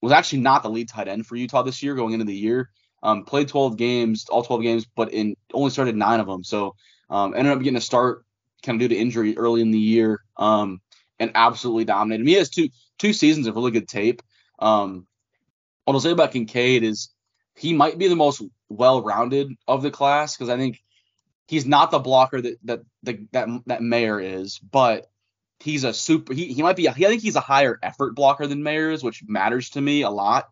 was 0.00 0.12
actually 0.12 0.40
not 0.40 0.62
the 0.62 0.70
lead 0.70 0.88
tight 0.88 1.08
end 1.08 1.26
for 1.26 1.36
Utah 1.36 1.62
this 1.62 1.82
year 1.82 1.94
going 1.94 2.14
into 2.14 2.24
the 2.24 2.34
year. 2.34 2.70
Um, 3.02 3.24
played 3.24 3.48
12 3.48 3.76
games, 3.76 4.26
all 4.28 4.42
12 4.42 4.62
games, 4.62 4.86
but 4.86 5.12
in 5.12 5.36
only 5.52 5.70
started 5.70 5.96
nine 5.96 6.20
of 6.20 6.26
them. 6.26 6.44
So 6.44 6.76
um, 7.10 7.34
ended 7.34 7.52
up 7.52 7.58
getting 7.58 7.76
a 7.76 7.80
start 7.80 8.24
kind 8.62 8.80
of 8.80 8.88
due 8.88 8.94
to 8.94 9.00
injury 9.00 9.36
early 9.36 9.60
in 9.60 9.72
the 9.72 9.78
year. 9.78 10.20
Um, 10.36 10.80
and 11.22 11.30
absolutely 11.34 11.84
dominated. 11.84 12.26
He 12.26 12.34
has 12.34 12.50
two 12.50 12.68
two 12.98 13.12
seasons 13.12 13.46
of 13.46 13.54
really 13.54 13.70
good 13.70 13.88
tape. 13.88 14.22
Um, 14.58 15.06
what 15.84 15.94
I'll 15.94 16.00
say 16.00 16.10
about 16.10 16.32
Kincaid 16.32 16.82
is 16.82 17.10
he 17.56 17.72
might 17.72 17.98
be 17.98 18.08
the 18.08 18.16
most 18.16 18.42
well-rounded 18.68 19.52
of 19.68 19.82
the 19.82 19.90
class 19.90 20.36
because 20.36 20.48
I 20.48 20.56
think 20.56 20.82
he's 21.46 21.66
not 21.66 21.90
the 21.90 21.98
blocker 21.98 22.40
that 22.40 22.58
that 22.64 22.80
that 23.04 23.62
that 23.66 23.82
Mayer 23.82 24.20
is, 24.20 24.58
but 24.58 25.10
he's 25.60 25.84
a 25.84 25.94
super. 25.94 26.34
He, 26.34 26.52
he 26.52 26.62
might 26.62 26.76
be. 26.76 26.88
I 26.88 26.92
think 26.92 27.22
he's 27.22 27.36
a 27.36 27.40
higher 27.40 27.78
effort 27.82 28.14
blocker 28.14 28.46
than 28.46 28.62
Mayer 28.62 28.90
is, 28.90 29.02
which 29.02 29.22
matters 29.26 29.70
to 29.70 29.80
me 29.80 30.02
a 30.02 30.10
lot. 30.10 30.48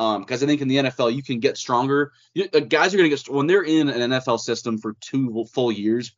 Because 0.00 0.42
um, 0.42 0.46
I 0.46 0.46
think 0.46 0.62
in 0.62 0.68
the 0.68 0.76
NFL 0.76 1.14
you 1.14 1.22
can 1.22 1.40
get 1.40 1.58
stronger. 1.58 2.12
You, 2.32 2.48
uh, 2.54 2.60
guys 2.60 2.94
are 2.94 2.96
going 2.96 3.10
to 3.10 3.14
get 3.14 3.28
when 3.28 3.46
they're 3.46 3.64
in 3.64 3.90
an 3.90 4.12
NFL 4.12 4.40
system 4.40 4.78
for 4.78 4.96
two 5.02 5.44
full 5.52 5.70
years. 5.70 6.12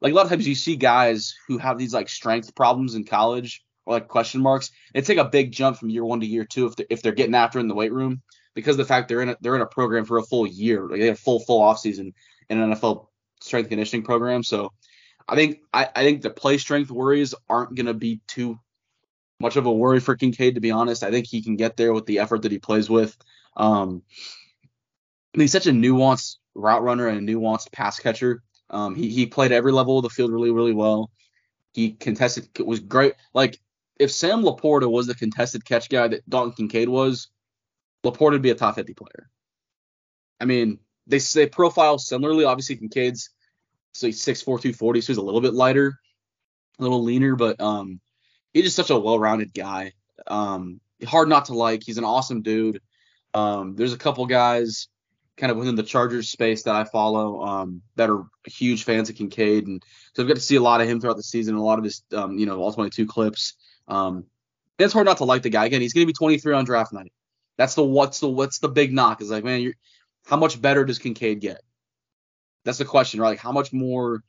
Like 0.00 0.12
a 0.12 0.16
lot 0.16 0.24
of 0.24 0.30
times 0.30 0.48
you 0.48 0.54
see 0.54 0.74
guys 0.74 1.34
who 1.46 1.58
have 1.58 1.76
these 1.76 1.92
like 1.92 2.08
strength 2.08 2.54
problems 2.54 2.94
in 2.94 3.04
college 3.04 3.62
or 3.84 3.92
like 3.92 4.08
question 4.08 4.40
marks. 4.40 4.70
They 4.94 5.02
take 5.02 5.18
a 5.18 5.26
big 5.26 5.52
jump 5.52 5.76
from 5.76 5.90
year 5.90 6.02
one 6.02 6.20
to 6.20 6.26
year 6.26 6.46
two 6.46 6.64
if 6.64 6.76
they're, 6.76 6.86
if 6.88 7.02
they're 7.02 7.12
getting 7.12 7.34
after 7.34 7.58
in 7.58 7.68
the 7.68 7.74
weight 7.74 7.92
room. 7.92 8.22
because 8.54 8.76
of 8.76 8.78
the 8.78 8.86
fact 8.86 9.08
they're 9.08 9.20
in 9.20 9.28
a, 9.28 9.36
they're 9.42 9.54
in 9.56 9.60
a 9.60 9.66
program 9.66 10.06
for 10.06 10.16
a 10.16 10.22
full 10.22 10.46
year. 10.46 10.88
Like 10.88 11.00
they 11.00 11.08
have 11.08 11.18
full 11.18 11.40
full 11.40 11.60
off 11.60 11.78
season 11.78 12.14
in 12.48 12.58
an 12.58 12.72
NFL 12.72 13.08
strength 13.42 13.68
conditioning 13.68 14.02
program. 14.02 14.42
So 14.42 14.72
I 15.28 15.34
think 15.34 15.58
I, 15.74 15.90
I 15.94 16.04
think 16.04 16.22
the 16.22 16.30
play 16.30 16.56
strength 16.56 16.90
worries 16.90 17.34
aren't 17.50 17.74
gonna 17.74 17.92
be 17.92 18.22
too 18.26 18.58
much 19.40 19.56
of 19.56 19.66
a 19.66 19.72
worry 19.72 20.00
for 20.00 20.16
Kincaid 20.16 20.54
to 20.54 20.60
be 20.60 20.70
honest. 20.70 21.02
I 21.02 21.10
think 21.10 21.26
he 21.26 21.42
can 21.42 21.56
get 21.56 21.76
there 21.76 21.92
with 21.92 22.06
the 22.06 22.18
effort 22.20 22.42
that 22.42 22.52
he 22.52 22.58
plays 22.58 22.88
with. 22.88 23.16
Um, 23.56 24.02
he's 25.32 25.52
such 25.52 25.66
a 25.66 25.72
nuanced 25.72 26.36
route 26.54 26.82
runner 26.82 27.08
and 27.08 27.28
a 27.28 27.32
nuanced 27.32 27.72
pass 27.72 27.98
catcher. 27.98 28.42
Um, 28.68 28.94
he 28.94 29.08
he 29.10 29.26
played 29.26 29.52
every 29.52 29.72
level 29.72 29.98
of 29.98 30.02
the 30.02 30.10
field 30.10 30.32
really 30.32 30.50
really 30.50 30.74
well. 30.74 31.10
He 31.72 31.92
contested 31.92 32.48
was 32.58 32.80
great. 32.80 33.14
Like 33.34 33.58
if 33.98 34.12
Sam 34.12 34.42
LaPorta 34.42 34.90
was 34.90 35.06
the 35.06 35.14
contested 35.14 35.64
catch 35.64 35.88
guy 35.88 36.08
that 36.08 36.28
Dalton 36.28 36.52
Kincaid 36.52 36.88
was, 36.88 37.28
LaPorta 38.04 38.32
would 38.32 38.42
be 38.42 38.50
a 38.50 38.54
top 38.54 38.76
50 38.76 38.94
player. 38.94 39.28
I 40.40 40.46
mean, 40.46 40.78
they 41.06 41.18
say 41.18 41.46
profile 41.46 41.98
similarly. 41.98 42.44
Obviously, 42.44 42.76
Kincaid's 42.76 43.30
so 43.92 44.06
he's 44.06 44.22
6'4", 44.22 44.44
240, 44.44 45.00
so 45.00 45.06
he's 45.08 45.16
a 45.16 45.22
little 45.22 45.40
bit 45.40 45.54
lighter, 45.54 45.98
a 46.78 46.82
little 46.82 47.02
leaner, 47.02 47.34
but 47.36 47.60
um, 47.60 48.00
he's 48.52 48.64
just 48.64 48.76
such 48.76 48.90
a 48.90 48.98
well-rounded 48.98 49.54
guy. 49.54 49.92
Um, 50.26 50.80
hard 51.06 51.28
not 51.28 51.46
to 51.46 51.54
like. 51.54 51.82
He's 51.84 51.98
an 51.98 52.04
awesome 52.04 52.42
dude. 52.42 52.80
Um, 53.34 53.76
there's 53.76 53.92
a 53.92 53.98
couple 53.98 54.26
guys 54.26 54.88
kind 55.36 55.50
of 55.50 55.56
within 55.56 55.74
the 55.74 55.82
Chargers 55.82 56.28
space 56.28 56.64
that 56.64 56.74
I 56.74 56.84
follow 56.84 57.42
um, 57.42 57.82
that 57.96 58.10
are 58.10 58.26
huge 58.44 58.84
fans 58.84 59.08
of 59.08 59.16
Kincaid, 59.16 59.66
and 59.66 59.82
so 60.14 60.22
I've 60.22 60.28
got 60.28 60.34
to 60.34 60.42
see 60.42 60.56
a 60.56 60.62
lot 60.62 60.80
of 60.80 60.88
him 60.88 61.00
throughout 61.00 61.16
the 61.16 61.22
season, 61.22 61.54
a 61.54 61.62
lot 61.62 61.78
of 61.78 61.84
his, 61.84 62.02
um, 62.14 62.38
you 62.38 62.46
know, 62.46 62.60
all 62.60 62.72
22 62.72 63.06
clips. 63.06 63.54
Um, 63.88 64.24
it's 64.78 64.92
hard 64.92 65.06
not 65.06 65.18
to 65.18 65.24
like 65.24 65.42
the 65.42 65.50
guy. 65.50 65.66
Again, 65.66 65.80
he's 65.80 65.92
going 65.92 66.06
to 66.06 66.06
be 66.06 66.12
23 66.12 66.54
on 66.54 66.64
draft 66.64 66.92
night. 66.92 67.12
That's 67.56 67.74
the 67.74 67.84
what's 67.84 68.20
the 68.20 68.28
what's 68.28 68.58
the 68.58 68.68
big 68.68 68.92
knock 68.92 69.20
is 69.20 69.30
like, 69.30 69.44
man, 69.44 69.60
you're 69.60 69.74
how 70.26 70.36
much 70.36 70.60
better 70.60 70.84
does 70.84 70.98
Kincaid 70.98 71.40
get? 71.40 71.60
That's 72.64 72.78
the 72.78 72.84
question, 72.84 73.20
right? 73.20 73.30
Like, 73.30 73.38
how 73.38 73.52
much 73.52 73.72
more, 73.72 74.22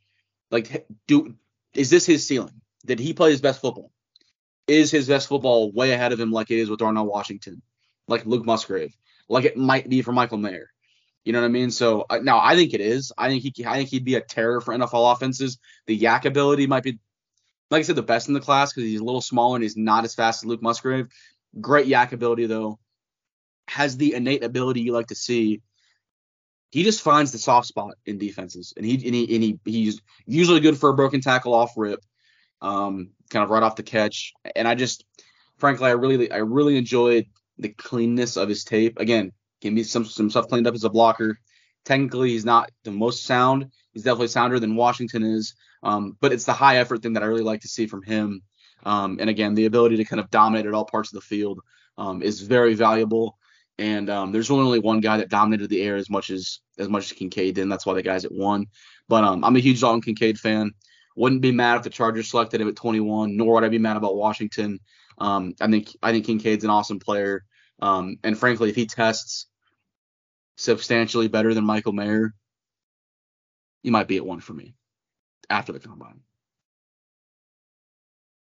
like, 0.50 0.88
do 1.08 1.36
is 1.74 1.90
this 1.90 2.06
his 2.06 2.26
ceiling? 2.26 2.62
Did 2.86 3.00
he 3.00 3.14
play 3.14 3.32
his 3.32 3.42
best 3.42 3.62
football? 3.62 3.92
Is 4.72 4.90
his 4.90 5.10
best 5.10 5.28
football 5.28 5.70
way 5.74 5.92
ahead 5.92 6.14
of 6.14 6.20
him, 6.20 6.32
like 6.32 6.50
it 6.50 6.58
is 6.58 6.70
with 6.70 6.80
Darnell 6.80 7.06
Washington, 7.06 7.62
like 8.08 8.26
Luke 8.26 8.46
Musgrave, 8.46 8.96
like 9.28 9.44
it 9.44 9.58
might 9.58 9.90
be 9.90 10.02
for 10.02 10.14
Michael 10.14 10.38
Mayer? 10.38 10.70
You 11.26 11.34
know 11.34 11.42
what 11.42 11.48
I 11.48 11.50
mean? 11.50 11.72
So 11.72 12.06
uh, 12.10 12.20
now 12.20 12.40
I 12.42 12.56
think 12.56 12.74
it 12.74 12.80
is. 12.80 13.12
I 13.18 13.28
think 13.28 13.44
he 13.44 13.66
I 13.66 13.76
think 13.76 13.90
he'd 13.90 14.06
be 14.06 14.16
a 14.16 14.22
terror 14.22 14.62
for 14.62 14.74
NFL 14.74 15.12
offenses. 15.12 15.58
The 15.88 16.00
YAC 16.00 16.24
ability 16.24 16.68
might 16.68 16.84
be, 16.84 17.00
like 17.70 17.80
I 17.80 17.82
said, 17.82 17.98
the 17.98 18.02
best 18.02 18.30
in 18.30 18.34
the 18.34 18.40
class 18.40 18.72
because 18.72 18.90
he's 18.90 19.02
a 19.02 19.04
little 19.04 19.20
smaller 19.20 19.58
and 19.58 19.64
he's 19.64 19.76
not 19.76 20.06
as 20.06 20.16
fast 20.16 20.42
as 20.42 20.48
Luke 20.48 20.62
Musgrave. 20.62 21.10
Great 21.60 21.88
YAC 21.88 22.14
ability 22.14 22.46
though. 22.46 22.80
Has 23.68 23.98
the 23.98 24.14
innate 24.14 24.42
ability 24.42 24.80
you 24.80 24.94
like 24.94 25.08
to 25.08 25.16
see. 25.16 25.62
He 26.70 26.84
just 26.84 27.02
finds 27.02 27.34
the 27.34 27.40
soft 27.40 27.68
spot 27.68 27.96
in 28.06 28.18
defenses, 28.18 28.74
and 28.78 28.86
he 28.86 28.94
and 28.94 29.14
he, 29.14 29.36
and 29.36 29.44
he 29.44 29.60
he's 29.66 30.02
usually 30.26 30.62
good 30.62 30.78
for 30.78 30.90
a 30.90 30.96
broken 30.96 31.20
tackle 31.20 31.54
off 31.54 31.74
rip, 31.76 32.00
um, 32.62 33.10
kind 33.30 33.44
of 33.44 33.50
right 33.50 33.64
off 33.64 33.76
the 33.76 33.84
catch. 33.84 34.34
And 34.56 34.68
I 34.68 34.76
just, 34.76 35.06
frankly, 35.58 35.90
I 35.90 35.94
really 35.94 36.32
I 36.32 36.38
really 36.38 36.78
enjoyed 36.78 37.26
the 37.58 37.70
cleanness 37.70 38.38
of 38.38 38.50
his 38.50 38.64
tape. 38.64 39.00
Again, 39.00 39.32
can 39.62 39.76
be 39.76 39.84
some 39.84 40.06
some 40.06 40.30
stuff 40.30 40.48
cleaned 40.48 40.68
up 40.68 40.76
as 40.76 40.84
a 40.84 40.90
blocker. 40.90 41.40
Technically, 41.86 42.30
he's 42.30 42.46
not 42.46 42.72
the 42.84 42.92
most 42.92 43.24
sound. 43.24 43.72
He's 43.94 44.04
definitely 44.04 44.28
sounder 44.28 44.60
than 44.60 44.76
Washington 44.76 45.24
is. 45.24 45.56
Um, 45.84 46.16
but 46.20 46.32
it's 46.32 46.46
the 46.46 46.54
high 46.54 46.78
effort 46.78 47.02
thing 47.02 47.14
that 47.14 47.24
I 47.24 47.28
really 47.28 47.44
like 47.44 47.62
to 47.62 47.68
see 47.68 47.88
from 47.88 48.04
him. 48.04 48.44
Um, 48.84 49.18
and 49.20 49.30
again, 49.30 49.56
the 49.56 49.66
ability 49.66 49.98
to 49.98 50.06
kind 50.06 50.20
of 50.20 50.30
dominate 50.30 50.66
at 50.66 50.74
all 50.74 50.86
parts 50.86 51.10
of 51.10 51.16
the 51.16 51.26
field 51.26 51.60
um, 51.98 52.22
is 52.22 52.42
very 52.42 52.74
valuable. 52.74 53.38
And 53.78 54.10
um, 54.10 54.32
there's 54.32 54.52
only 54.52 54.80
one 54.80 55.00
guy 55.00 55.18
that 55.18 55.30
dominated 55.30 55.70
the 55.70 55.82
air 55.82 55.96
as 55.96 56.10
much 56.10 56.30
as 56.30 56.60
as 56.78 56.88
much 56.88 57.06
as 57.06 57.18
Kincaid 57.18 57.56
did, 57.56 57.62
and 57.62 57.72
that's 57.72 57.86
why 57.86 57.94
the 57.94 58.04
guy's 58.04 58.26
at 58.26 58.32
one. 58.32 58.68
But 59.08 59.24
um, 59.24 59.44
I'm 59.44 59.56
a 59.56 59.60
huge 59.60 59.82
Dalton 59.82 60.02
Kincaid 60.02 60.40
fan. 60.40 60.72
Wouldn't 61.16 61.42
be 61.42 61.52
mad 61.52 61.78
if 61.78 61.84
the 61.84 61.90
Chargers 61.90 62.30
selected 62.30 62.62
him 62.62 62.68
at 62.68 62.76
21, 62.76 63.36
nor 63.36 63.56
would 63.56 63.64
I 63.64 63.70
be 63.70 63.78
mad 63.78 63.98
about 63.98 64.16
Washington. 64.16 64.80
Um, 65.18 65.54
I 65.60 65.68
think 65.70 65.96
I 66.02 66.12
think 66.12 66.26
Kincaid's 66.26 66.64
an 66.64 66.70
awesome 66.70 67.00
player. 67.00 67.44
Um, 67.82 68.18
and 68.24 68.38
frankly, 68.38 68.70
if 68.70 68.76
he 68.76 68.86
tests 68.86 69.48
substantially 70.58 71.28
better 71.28 71.54
than 71.54 71.66
Michael 71.66 71.94
Mayer, 71.94 72.34
you 73.84 73.92
might 73.92 74.08
be 74.08 74.18
at 74.18 74.26
one 74.26 74.40
for 74.40 74.54
me 74.54 74.76
after 75.50 75.74
the 75.74 75.80
combine. 75.80 76.22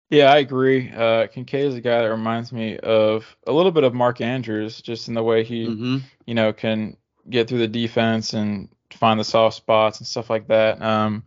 Yeah, 0.10 0.32
I 0.32 0.38
agree. 0.38 0.92
Uh, 0.92 1.28
Kincaid 1.28 1.66
is 1.66 1.76
a 1.76 1.82
guy 1.82 2.02
that 2.02 2.10
reminds 2.10 2.52
me 2.52 2.78
of 2.80 3.38
a 3.46 3.52
little 3.52 3.72
bit 3.72 3.84
of 3.84 3.94
Mark 3.94 4.22
Andrews, 4.22 4.82
just 4.82 5.08
in 5.08 5.14
the 5.14 5.22
way 5.22 5.44
he, 5.44 5.68
mm-hmm. 5.68 5.98
you 6.26 6.34
know, 6.34 6.52
can 6.52 6.98
get 7.30 7.48
through 7.48 7.60
the 7.60 7.68
defense 7.68 8.34
and 8.34 8.70
find 8.92 9.20
the 9.20 9.24
soft 9.24 9.56
spots 9.56 10.00
and 10.00 10.08
stuff 10.08 10.32
like 10.32 10.48
that. 10.48 10.82
Um, 10.82 11.24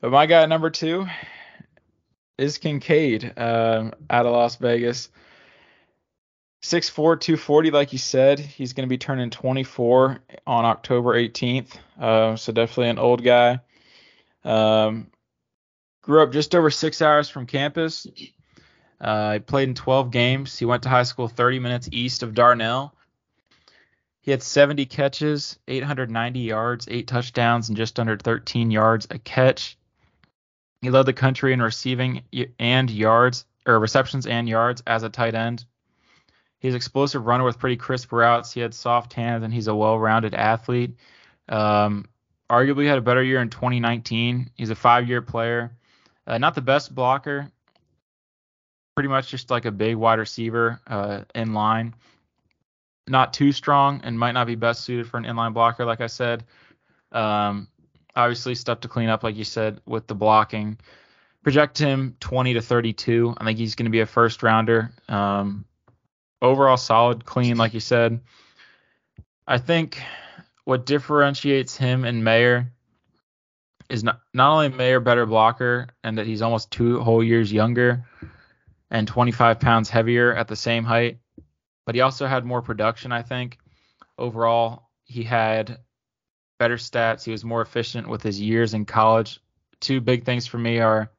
but 0.00 0.10
my 0.10 0.26
guy 0.26 0.46
number 0.46 0.70
two 0.70 1.06
is 2.36 2.58
Kincaid 2.58 3.32
um, 3.36 3.92
out 4.08 4.26
of 4.26 4.32
Las 4.32 4.56
Vegas. 4.56 5.10
6'4", 6.62 7.20
240, 7.20 7.70
like 7.70 7.92
you 7.92 7.98
said. 7.98 8.40
He's 8.40 8.72
going 8.72 8.86
to 8.86 8.90
be 8.90 8.98
turning 8.98 9.30
24 9.30 10.18
on 10.46 10.64
October 10.64 11.14
18th. 11.14 11.76
Uh, 12.00 12.36
so 12.36 12.52
definitely 12.52 12.90
an 12.90 12.98
old 12.98 13.22
guy. 13.22 13.60
Um, 14.44 15.08
grew 16.02 16.22
up 16.22 16.32
just 16.32 16.54
over 16.54 16.70
six 16.70 17.00
hours 17.00 17.28
from 17.28 17.46
campus. 17.46 18.06
Uh, 19.00 19.34
he 19.34 19.38
played 19.38 19.68
in 19.68 19.74
12 19.74 20.10
games. 20.10 20.58
He 20.58 20.64
went 20.64 20.82
to 20.82 20.88
high 20.88 21.04
school 21.04 21.28
30 21.28 21.60
minutes 21.60 21.88
east 21.92 22.22
of 22.22 22.34
Darnell. 22.34 22.94
He 24.20 24.32
had 24.32 24.42
70 24.42 24.86
catches, 24.86 25.58
890 25.68 26.40
yards, 26.40 26.88
eight 26.90 27.06
touchdowns, 27.06 27.68
and 27.68 27.76
just 27.76 27.98
under 28.00 28.16
13 28.16 28.70
yards 28.70 29.06
a 29.10 29.18
catch. 29.18 29.78
He 30.80 30.90
led 30.90 31.06
the 31.06 31.12
country 31.12 31.52
in 31.52 31.60
receiving 31.60 32.22
and 32.58 32.90
yards, 32.90 33.44
or 33.66 33.78
receptions 33.78 34.26
and 34.26 34.48
yards 34.48 34.82
as 34.86 35.02
a 35.02 35.08
tight 35.08 35.34
end. 35.34 35.64
He's 36.60 36.74
explosive 36.74 37.26
runner 37.26 37.44
with 37.44 37.58
pretty 37.58 37.76
crisp 37.76 38.12
routes. 38.12 38.52
He 38.52 38.60
had 38.60 38.74
soft 38.74 39.12
hands, 39.12 39.44
and 39.44 39.52
he's 39.52 39.68
a 39.68 39.74
well-rounded 39.74 40.34
athlete. 40.34 40.96
Um, 41.48 42.06
arguably 42.50 42.86
had 42.86 42.98
a 42.98 43.02
better 43.02 43.22
year 43.22 43.40
in 43.40 43.50
2019. 43.50 44.50
He's 44.54 44.70
a 44.70 44.74
five-year 44.74 45.22
player. 45.22 45.76
Uh, 46.26 46.38
not 46.38 46.54
the 46.54 46.60
best 46.60 46.94
blocker. 46.94 47.50
Pretty 48.96 49.08
much 49.08 49.28
just 49.28 49.50
like 49.50 49.64
a 49.64 49.70
big 49.70 49.96
wide 49.96 50.18
receiver 50.18 50.80
uh, 50.86 51.22
in 51.34 51.54
line. 51.54 51.94
Not 53.06 53.32
too 53.32 53.52
strong 53.52 54.00
and 54.04 54.18
might 54.18 54.32
not 54.32 54.46
be 54.46 54.56
best 54.56 54.84
suited 54.84 55.08
for 55.08 55.16
an 55.16 55.24
inline 55.24 55.54
blocker, 55.54 55.84
like 55.84 56.00
I 56.00 56.08
said. 56.08 56.44
Um, 57.12 57.68
obviously, 58.18 58.54
stuff 58.54 58.80
to 58.80 58.88
clean 58.88 59.08
up, 59.08 59.22
like 59.22 59.36
you 59.36 59.44
said, 59.44 59.80
with 59.86 60.06
the 60.06 60.14
blocking. 60.14 60.78
Project 61.42 61.78
him 61.78 62.16
20 62.20 62.54
to 62.54 62.60
32. 62.60 63.34
I 63.38 63.44
think 63.44 63.58
he's 63.58 63.76
going 63.76 63.84
to 63.84 63.90
be 63.90 64.00
a 64.00 64.06
first 64.06 64.42
rounder. 64.42 64.90
Um, 65.08 65.64
overall 66.42 66.76
solid, 66.76 67.24
clean, 67.24 67.56
like 67.56 67.74
you 67.74 67.80
said. 67.80 68.20
I 69.46 69.58
think 69.58 70.02
what 70.64 70.84
differentiates 70.84 71.76
him 71.76 72.04
and 72.04 72.22
Mayer 72.24 72.72
is 73.88 74.04
not 74.04 74.20
not 74.34 74.52
only 74.52 74.68
Mayer 74.68 75.00
better 75.00 75.24
blocker 75.24 75.88
and 76.04 76.18
that 76.18 76.26
he's 76.26 76.42
almost 76.42 76.70
two 76.70 77.00
whole 77.00 77.24
years 77.24 77.50
younger 77.50 78.04
and 78.90 79.08
25 79.08 79.60
pounds 79.60 79.88
heavier 79.88 80.34
at 80.34 80.48
the 80.48 80.56
same 80.56 80.84
height, 80.84 81.18
but 81.86 81.94
he 81.94 82.02
also 82.02 82.26
had 82.26 82.44
more 82.44 82.60
production. 82.60 83.12
I 83.12 83.22
think 83.22 83.58
overall 84.18 84.90
he 85.04 85.22
had 85.22 85.78
better 86.58 86.76
stats. 86.76 87.24
He 87.24 87.30
was 87.30 87.44
more 87.44 87.62
efficient 87.62 88.08
with 88.08 88.22
his 88.22 88.40
years 88.40 88.74
in 88.74 88.84
college. 88.84 89.40
Two 89.80 90.00
big 90.00 90.24
things 90.24 90.46
for 90.46 90.58
me 90.58 90.80
are 90.80 91.10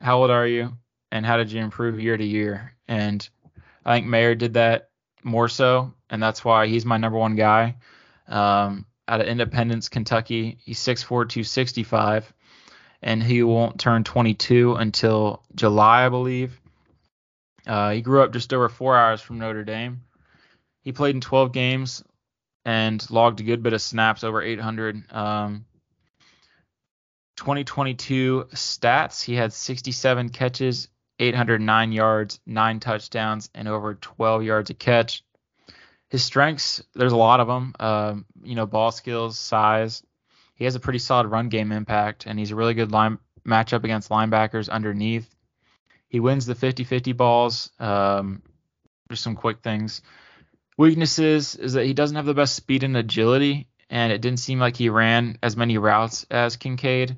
how 0.00 0.18
old 0.18 0.30
are 0.30 0.46
you 0.46 0.76
and 1.10 1.26
how 1.26 1.36
did 1.36 1.50
you 1.50 1.60
improve 1.60 2.00
year 2.00 2.16
to 2.16 2.24
year? 2.24 2.74
And 2.86 3.28
I 3.84 3.96
think 3.96 4.06
Mayer 4.06 4.34
did 4.34 4.54
that 4.54 4.90
more 5.24 5.48
so, 5.48 5.92
and 6.08 6.22
that's 6.22 6.44
why 6.44 6.66
he's 6.66 6.84
my 6.84 6.96
number 6.96 7.18
one 7.18 7.36
guy. 7.36 7.76
Um, 8.28 8.86
out 9.08 9.20
of 9.20 9.26
Independence, 9.26 9.88
Kentucky, 9.88 10.58
he's 10.64 10.78
6'4", 10.78 11.08
265, 11.08 12.32
and 13.02 13.22
he 13.22 13.42
won't 13.42 13.80
turn 13.80 14.04
22 14.04 14.74
until 14.74 15.42
July, 15.54 16.06
I 16.06 16.08
believe. 16.10 16.60
Uh, 17.66 17.90
he 17.92 18.02
grew 18.02 18.22
up 18.22 18.32
just 18.32 18.52
over 18.52 18.68
four 18.68 18.96
hours 18.96 19.20
from 19.20 19.38
Notre 19.38 19.64
Dame. 19.64 20.02
He 20.82 20.92
played 20.92 21.14
in 21.14 21.20
12 21.20 21.52
games 21.52 22.02
and 22.68 23.10
logged 23.10 23.40
a 23.40 23.44
good 23.44 23.62
bit 23.62 23.72
of 23.72 23.80
snaps, 23.80 24.22
over 24.22 24.42
800. 24.42 25.10
Um, 25.10 25.64
2022 27.36 28.48
stats, 28.52 29.24
he 29.24 29.34
had 29.34 29.54
67 29.54 30.28
catches, 30.28 30.88
809 31.18 31.92
yards, 31.92 32.40
nine 32.44 32.78
touchdowns, 32.78 33.48
and 33.54 33.68
over 33.68 33.94
12 33.94 34.42
yards 34.42 34.68
a 34.68 34.74
catch. 34.74 35.24
His 36.10 36.22
strengths, 36.22 36.82
there's 36.94 37.14
a 37.14 37.16
lot 37.16 37.40
of 37.40 37.46
them. 37.46 37.74
Um, 37.80 38.26
you 38.42 38.54
know, 38.54 38.66
ball 38.66 38.90
skills, 38.92 39.38
size. 39.38 40.02
He 40.54 40.66
has 40.66 40.74
a 40.74 40.80
pretty 40.80 40.98
solid 40.98 41.28
run 41.28 41.48
game 41.48 41.72
impact, 41.72 42.26
and 42.26 42.38
he's 42.38 42.50
a 42.50 42.56
really 42.56 42.74
good 42.74 42.92
line 42.92 43.16
matchup 43.46 43.84
against 43.84 44.10
linebackers 44.10 44.68
underneath. 44.68 45.34
He 46.08 46.20
wins 46.20 46.44
the 46.44 46.54
50-50 46.54 47.16
balls. 47.16 47.70
Um, 47.78 48.42
just 49.08 49.22
some 49.22 49.36
quick 49.36 49.62
things. 49.62 50.02
Weaknesses 50.78 51.56
is 51.56 51.72
that 51.72 51.86
he 51.86 51.92
doesn't 51.92 52.16
have 52.16 52.24
the 52.24 52.34
best 52.34 52.54
speed 52.54 52.84
and 52.84 52.96
agility, 52.96 53.66
and 53.90 54.12
it 54.12 54.20
didn't 54.20 54.38
seem 54.38 54.60
like 54.60 54.76
he 54.76 54.88
ran 54.88 55.36
as 55.42 55.56
many 55.56 55.76
routes 55.76 56.24
as 56.30 56.56
Kincaid 56.56 57.16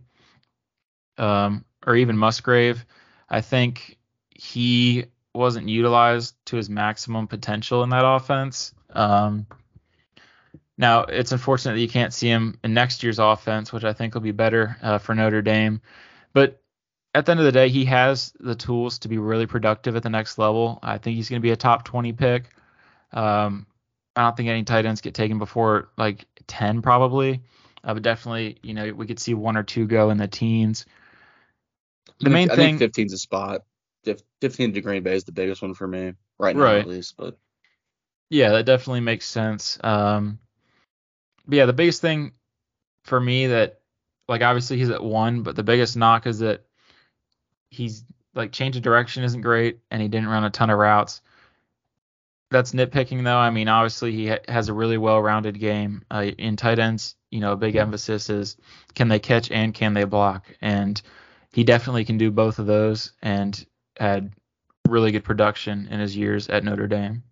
um, 1.18 1.66
or 1.86 1.94
even 1.94 2.16
Musgrave. 2.16 2.86
I 3.28 3.42
think 3.42 3.98
he 4.30 5.04
wasn't 5.34 5.68
utilized 5.68 6.34
to 6.46 6.56
his 6.56 6.70
maximum 6.70 7.26
potential 7.26 7.82
in 7.82 7.90
that 7.90 8.06
offense. 8.06 8.72
Um, 8.88 9.46
now, 10.78 11.02
it's 11.02 11.32
unfortunate 11.32 11.74
that 11.74 11.80
you 11.80 11.88
can't 11.88 12.14
see 12.14 12.28
him 12.28 12.58
in 12.64 12.72
next 12.72 13.02
year's 13.02 13.18
offense, 13.18 13.74
which 13.74 13.84
I 13.84 13.92
think 13.92 14.14
will 14.14 14.22
be 14.22 14.32
better 14.32 14.78
uh, 14.80 14.96
for 14.96 15.14
Notre 15.14 15.42
Dame. 15.42 15.82
But 16.32 16.62
at 17.14 17.26
the 17.26 17.32
end 17.32 17.40
of 17.40 17.46
the 17.46 17.52
day, 17.52 17.68
he 17.68 17.84
has 17.84 18.32
the 18.40 18.54
tools 18.54 19.00
to 19.00 19.08
be 19.08 19.18
really 19.18 19.46
productive 19.46 19.96
at 19.96 20.02
the 20.02 20.08
next 20.08 20.38
level. 20.38 20.78
I 20.82 20.96
think 20.96 21.16
he's 21.16 21.28
going 21.28 21.42
to 21.42 21.46
be 21.46 21.50
a 21.50 21.56
top 21.56 21.84
20 21.84 22.14
pick. 22.14 22.44
Um, 23.12 23.66
I 24.16 24.22
don't 24.22 24.36
think 24.36 24.48
any 24.48 24.64
tight 24.64 24.86
ends 24.86 25.00
get 25.00 25.14
taken 25.14 25.38
before 25.38 25.90
like 25.96 26.26
10 26.46 26.82
probably, 26.82 27.42
uh, 27.84 27.94
but 27.94 28.02
definitely, 28.02 28.58
you 28.62 28.74
know, 28.74 28.92
we 28.92 29.06
could 29.06 29.20
see 29.20 29.34
one 29.34 29.56
or 29.56 29.62
two 29.62 29.86
go 29.86 30.10
in 30.10 30.18
the 30.18 30.28
teens. 30.28 30.86
The 32.20 32.30
main 32.30 32.50
I 32.50 32.56
thing, 32.56 32.78
think 32.78 32.94
15's 32.94 33.12
a 33.12 33.18
spot. 33.18 33.62
15 34.40 34.72
to 34.72 34.80
Green 34.80 35.02
Bay 35.02 35.14
is 35.14 35.24
the 35.24 35.32
biggest 35.32 35.62
one 35.62 35.74
for 35.74 35.86
me 35.86 36.14
right 36.38 36.56
now, 36.56 36.62
right. 36.62 36.80
at 36.80 36.88
least. 36.88 37.16
But 37.16 37.38
yeah, 38.30 38.50
that 38.50 38.66
definitely 38.66 39.00
makes 39.00 39.26
sense. 39.26 39.78
Um, 39.82 40.38
but 41.46 41.56
yeah, 41.56 41.66
the 41.66 41.72
biggest 41.72 42.00
thing 42.00 42.32
for 43.04 43.20
me 43.20 43.48
that, 43.48 43.80
like, 44.28 44.42
obviously 44.42 44.78
he's 44.78 44.90
at 44.90 45.02
one, 45.02 45.42
but 45.42 45.56
the 45.56 45.62
biggest 45.62 45.96
knock 45.96 46.26
is 46.26 46.38
that 46.38 46.64
he's 47.70 48.04
like 48.34 48.52
change 48.52 48.76
of 48.76 48.82
direction 48.82 49.24
isn't 49.24 49.40
great, 49.40 49.80
and 49.90 50.00
he 50.00 50.08
didn't 50.08 50.28
run 50.28 50.44
a 50.44 50.50
ton 50.50 50.70
of 50.70 50.78
routes. 50.78 51.20
That's 52.50 52.72
nitpicking 52.72 53.22
though. 53.22 53.36
I 53.36 53.50
mean, 53.50 53.68
obviously 53.68 54.12
he 54.12 54.28
ha- 54.28 54.38
has 54.48 54.68
a 54.68 54.74
really 54.74 54.98
well-rounded 54.98 55.58
game 55.58 56.04
uh, 56.10 56.30
in 56.36 56.56
tight 56.56 56.78
ends. 56.78 57.14
You 57.30 57.40
know, 57.40 57.52
a 57.52 57.56
big 57.56 57.76
emphasis 57.76 58.28
is 58.28 58.56
can 58.94 59.08
they 59.08 59.20
catch 59.20 59.52
and 59.52 59.72
can 59.72 59.94
they 59.94 60.04
block, 60.04 60.46
and 60.60 61.00
he 61.52 61.62
definitely 61.62 62.04
can 62.04 62.18
do 62.18 62.32
both 62.32 62.58
of 62.58 62.66
those, 62.66 63.12
and 63.22 63.64
had 63.96 64.32
really 64.88 65.12
good 65.12 65.22
production 65.22 65.86
in 65.90 66.00
his 66.00 66.16
years 66.16 66.48
at 66.48 66.64
Notre 66.64 66.88
Dame. 66.88 67.22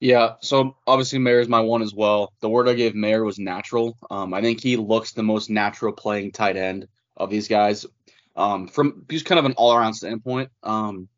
Yeah, 0.00 0.34
so 0.40 0.76
obviously 0.86 1.18
Mayer 1.20 1.40
is 1.40 1.48
my 1.48 1.60
one 1.60 1.82
as 1.82 1.94
well. 1.94 2.32
The 2.40 2.48
word 2.48 2.68
I 2.68 2.74
gave 2.74 2.94
Mayer 2.94 3.24
was 3.24 3.38
natural. 3.38 3.96
Um, 4.10 4.34
I 4.34 4.42
think 4.42 4.60
he 4.60 4.76
looks 4.76 5.12
the 5.12 5.22
most 5.22 5.48
natural 5.48 5.92
playing 5.92 6.32
tight 6.32 6.56
end 6.56 6.88
of 7.16 7.30
these 7.30 7.48
guys. 7.48 7.86
Um, 8.34 8.68
from 8.68 9.06
he's 9.08 9.22
kind 9.22 9.38
of 9.38 9.46
an 9.46 9.54
all-around 9.54 9.94
standpoint. 9.94 10.50
Um, 10.62 11.08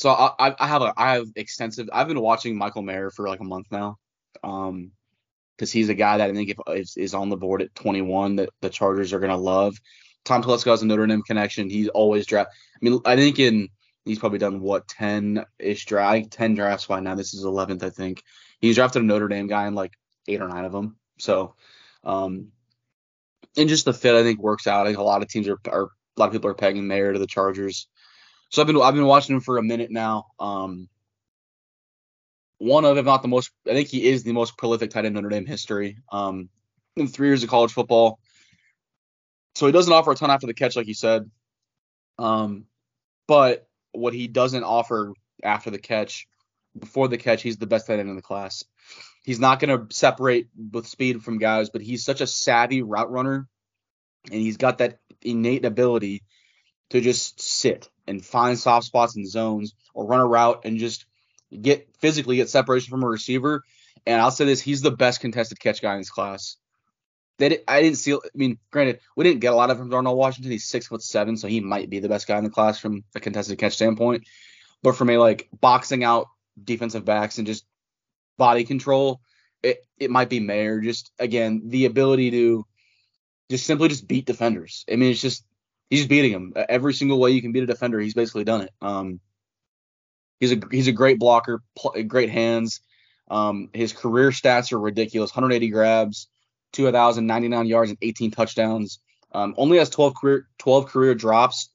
so 0.00 0.10
I, 0.10 0.54
I 0.58 0.66
have 0.66 0.82
a 0.82 0.94
I 0.96 1.14
have 1.14 1.28
extensive. 1.36 1.90
I've 1.92 2.08
been 2.08 2.20
watching 2.20 2.56
Michael 2.56 2.82
Mayer 2.82 3.10
for 3.10 3.28
like 3.28 3.40
a 3.40 3.44
month 3.44 3.66
now. 3.70 3.98
Um, 4.42 4.92
because 5.56 5.70
he's 5.70 5.90
a 5.90 5.94
guy 5.94 6.16
that 6.16 6.30
I 6.30 6.32
think 6.32 6.48
if 6.48 6.56
is, 6.68 6.96
is 6.96 7.12
on 7.12 7.28
the 7.28 7.36
board 7.36 7.60
at 7.60 7.74
21 7.74 8.36
that 8.36 8.48
the 8.62 8.70
Chargers 8.70 9.12
are 9.12 9.20
gonna 9.20 9.36
love. 9.36 9.76
Tom 10.24 10.42
Telesco 10.42 10.70
has 10.70 10.80
a 10.80 10.86
Notre 10.86 11.06
Dame 11.06 11.20
connection. 11.20 11.68
He's 11.68 11.88
always 11.88 12.24
draft. 12.24 12.50
I 12.50 12.78
mean, 12.80 12.98
I 13.04 13.14
think 13.14 13.38
in 13.38 13.68
he's 14.06 14.18
probably 14.18 14.38
done 14.38 14.62
what 14.62 14.88
10 14.88 15.44
ish 15.58 15.84
draft, 15.84 16.30
10 16.30 16.54
drafts 16.54 16.86
by 16.86 17.00
now. 17.00 17.14
This 17.14 17.34
is 17.34 17.44
11th, 17.44 17.82
I 17.82 17.90
think. 17.90 18.22
He's 18.58 18.76
drafted 18.76 19.02
a 19.02 19.04
Notre 19.04 19.28
Dame 19.28 19.48
guy 19.48 19.66
in 19.66 19.74
like 19.74 19.92
eight 20.28 20.40
or 20.40 20.48
nine 20.48 20.64
of 20.64 20.72
them. 20.72 20.96
So, 21.18 21.56
um, 22.04 22.52
and 23.54 23.68
just 23.68 23.84
the 23.84 23.92
fit 23.92 24.14
I 24.14 24.22
think 24.22 24.40
works 24.40 24.66
out. 24.66 24.86
I 24.86 24.88
think 24.88 24.98
a 24.98 25.02
lot 25.02 25.20
of 25.20 25.28
teams 25.28 25.46
are, 25.46 25.58
are 25.68 25.84
a 25.84 26.20
lot 26.20 26.26
of 26.26 26.32
people 26.32 26.48
are 26.48 26.54
pegging 26.54 26.86
Mayer 26.86 27.12
to 27.12 27.18
the 27.18 27.26
Chargers. 27.26 27.86
So 28.50 28.60
I've 28.60 28.66
been 28.66 28.80
I've 28.80 28.94
been 28.94 29.06
watching 29.06 29.34
him 29.34 29.40
for 29.40 29.58
a 29.58 29.62
minute 29.62 29.90
now. 29.90 30.26
Um, 30.38 30.88
one 32.58 32.84
of, 32.84 32.98
if 32.98 33.06
not 33.06 33.22
the 33.22 33.28
most, 33.28 33.50
I 33.66 33.72
think 33.72 33.88
he 33.88 34.06
is 34.06 34.22
the 34.22 34.32
most 34.32 34.58
prolific 34.58 34.90
tight 34.90 35.06
end 35.06 35.06
in 35.06 35.14
Notre 35.14 35.30
Dame 35.30 35.46
history. 35.46 35.96
Um, 36.12 36.50
in 36.96 37.08
three 37.08 37.28
years 37.28 37.42
of 37.42 37.48
college 37.48 37.72
football. 37.72 38.18
So 39.54 39.66
he 39.66 39.72
doesn't 39.72 39.92
offer 39.92 40.12
a 40.12 40.14
ton 40.14 40.30
after 40.30 40.46
the 40.46 40.54
catch, 40.54 40.76
like 40.76 40.86
you 40.86 40.94
said. 40.94 41.30
Um, 42.18 42.66
but 43.26 43.66
what 43.92 44.14
he 44.14 44.28
doesn't 44.28 44.64
offer 44.64 45.14
after 45.42 45.70
the 45.70 45.78
catch, 45.78 46.28
before 46.78 47.08
the 47.08 47.18
catch, 47.18 47.42
he's 47.42 47.56
the 47.56 47.66
best 47.66 47.86
tight 47.86 47.98
end 47.98 48.10
in 48.10 48.16
the 48.16 48.22
class. 48.22 48.64
He's 49.24 49.40
not 49.40 49.60
going 49.60 49.88
to 49.88 49.94
separate 49.94 50.48
with 50.72 50.86
speed 50.86 51.22
from 51.22 51.38
guys, 51.38 51.70
but 51.70 51.82
he's 51.82 52.04
such 52.04 52.20
a 52.20 52.26
savvy 52.26 52.82
route 52.82 53.10
runner, 53.10 53.48
and 54.30 54.40
he's 54.40 54.56
got 54.56 54.78
that 54.78 54.98
innate 55.22 55.64
ability 55.64 56.22
to 56.90 57.00
just 57.00 57.40
sit 57.40 57.88
and 58.06 58.24
find 58.24 58.58
soft 58.58 58.86
spots 58.86 59.16
and 59.16 59.28
zones 59.28 59.74
or 59.94 60.06
run 60.06 60.20
a 60.20 60.26
route 60.26 60.62
and 60.64 60.78
just 60.78 61.06
get 61.60 61.88
physically 61.98 62.36
get 62.36 62.48
separation 62.48 62.90
from 62.90 63.02
a 63.02 63.08
receiver. 63.08 63.62
And 64.06 64.20
I'll 64.20 64.30
say 64.30 64.44
this: 64.44 64.60
he's 64.60 64.82
the 64.82 64.90
best 64.90 65.20
contested 65.20 65.60
catch 65.60 65.82
guy 65.82 65.94
in 65.94 66.00
this 66.00 66.10
class. 66.10 66.56
They, 67.38 67.58
I 67.66 67.82
didn't 67.82 67.98
see. 67.98 68.12
I 68.12 68.18
mean, 68.34 68.58
granted, 68.70 69.00
we 69.16 69.24
didn't 69.24 69.40
get 69.40 69.52
a 69.52 69.56
lot 69.56 69.70
of 69.70 69.76
him 69.76 69.84
from 69.84 69.90
Darnell 69.90 70.16
Washington. 70.16 70.52
He's 70.52 70.66
six 70.66 70.86
foot 70.86 71.02
seven, 71.02 71.36
so 71.36 71.48
he 71.48 71.60
might 71.60 71.88
be 71.88 72.00
the 72.00 72.08
best 72.08 72.26
guy 72.26 72.36
in 72.36 72.44
the 72.44 72.50
class 72.50 72.78
from 72.78 73.04
a 73.14 73.20
contested 73.20 73.58
catch 73.58 73.74
standpoint. 73.74 74.24
But 74.82 74.96
from 74.96 75.10
a 75.10 75.18
like 75.18 75.48
boxing 75.58 76.04
out 76.04 76.26
defensive 76.62 77.04
backs 77.04 77.38
and 77.38 77.46
just 77.46 77.64
body 78.36 78.64
control, 78.64 79.20
it 79.62 79.86
it 79.98 80.10
might 80.10 80.28
be 80.28 80.40
Mayer. 80.40 80.80
Just 80.80 81.12
again, 81.18 81.62
the 81.66 81.86
ability 81.86 82.30
to 82.32 82.66
just 83.50 83.66
simply 83.66 83.88
just 83.88 84.06
beat 84.06 84.26
defenders. 84.26 84.84
I 84.90 84.96
mean, 84.96 85.10
it's 85.10 85.20
just 85.20 85.44
he's 85.90 86.06
beating 86.06 86.32
him 86.32 86.54
every 86.56 86.94
single 86.94 87.18
way 87.18 87.32
you 87.32 87.42
can 87.42 87.52
beat 87.52 87.64
a 87.64 87.66
defender. 87.66 87.98
He's 87.98 88.14
basically 88.14 88.44
done 88.44 88.62
it. 88.62 88.72
Um, 88.80 89.20
he's 90.38 90.52
a 90.52 90.60
he's 90.70 90.88
a 90.88 90.92
great 90.92 91.18
blocker, 91.18 91.62
pl- 91.76 92.02
great 92.04 92.30
hands. 92.30 92.80
Um, 93.28 93.68
his 93.74 93.92
career 93.92 94.30
stats 94.30 94.72
are 94.72 94.80
ridiculous: 94.80 95.30
180 95.32 95.68
grabs, 95.68 96.28
2,099 96.72 97.66
yards 97.66 97.90
and 97.90 97.98
18 98.00 98.30
touchdowns. 98.30 99.00
Um, 99.32 99.54
only 99.56 99.78
has 99.78 99.90
12 99.90 100.14
career 100.14 100.48
12 100.58 100.86
career 100.86 101.14
drops, 101.14 101.68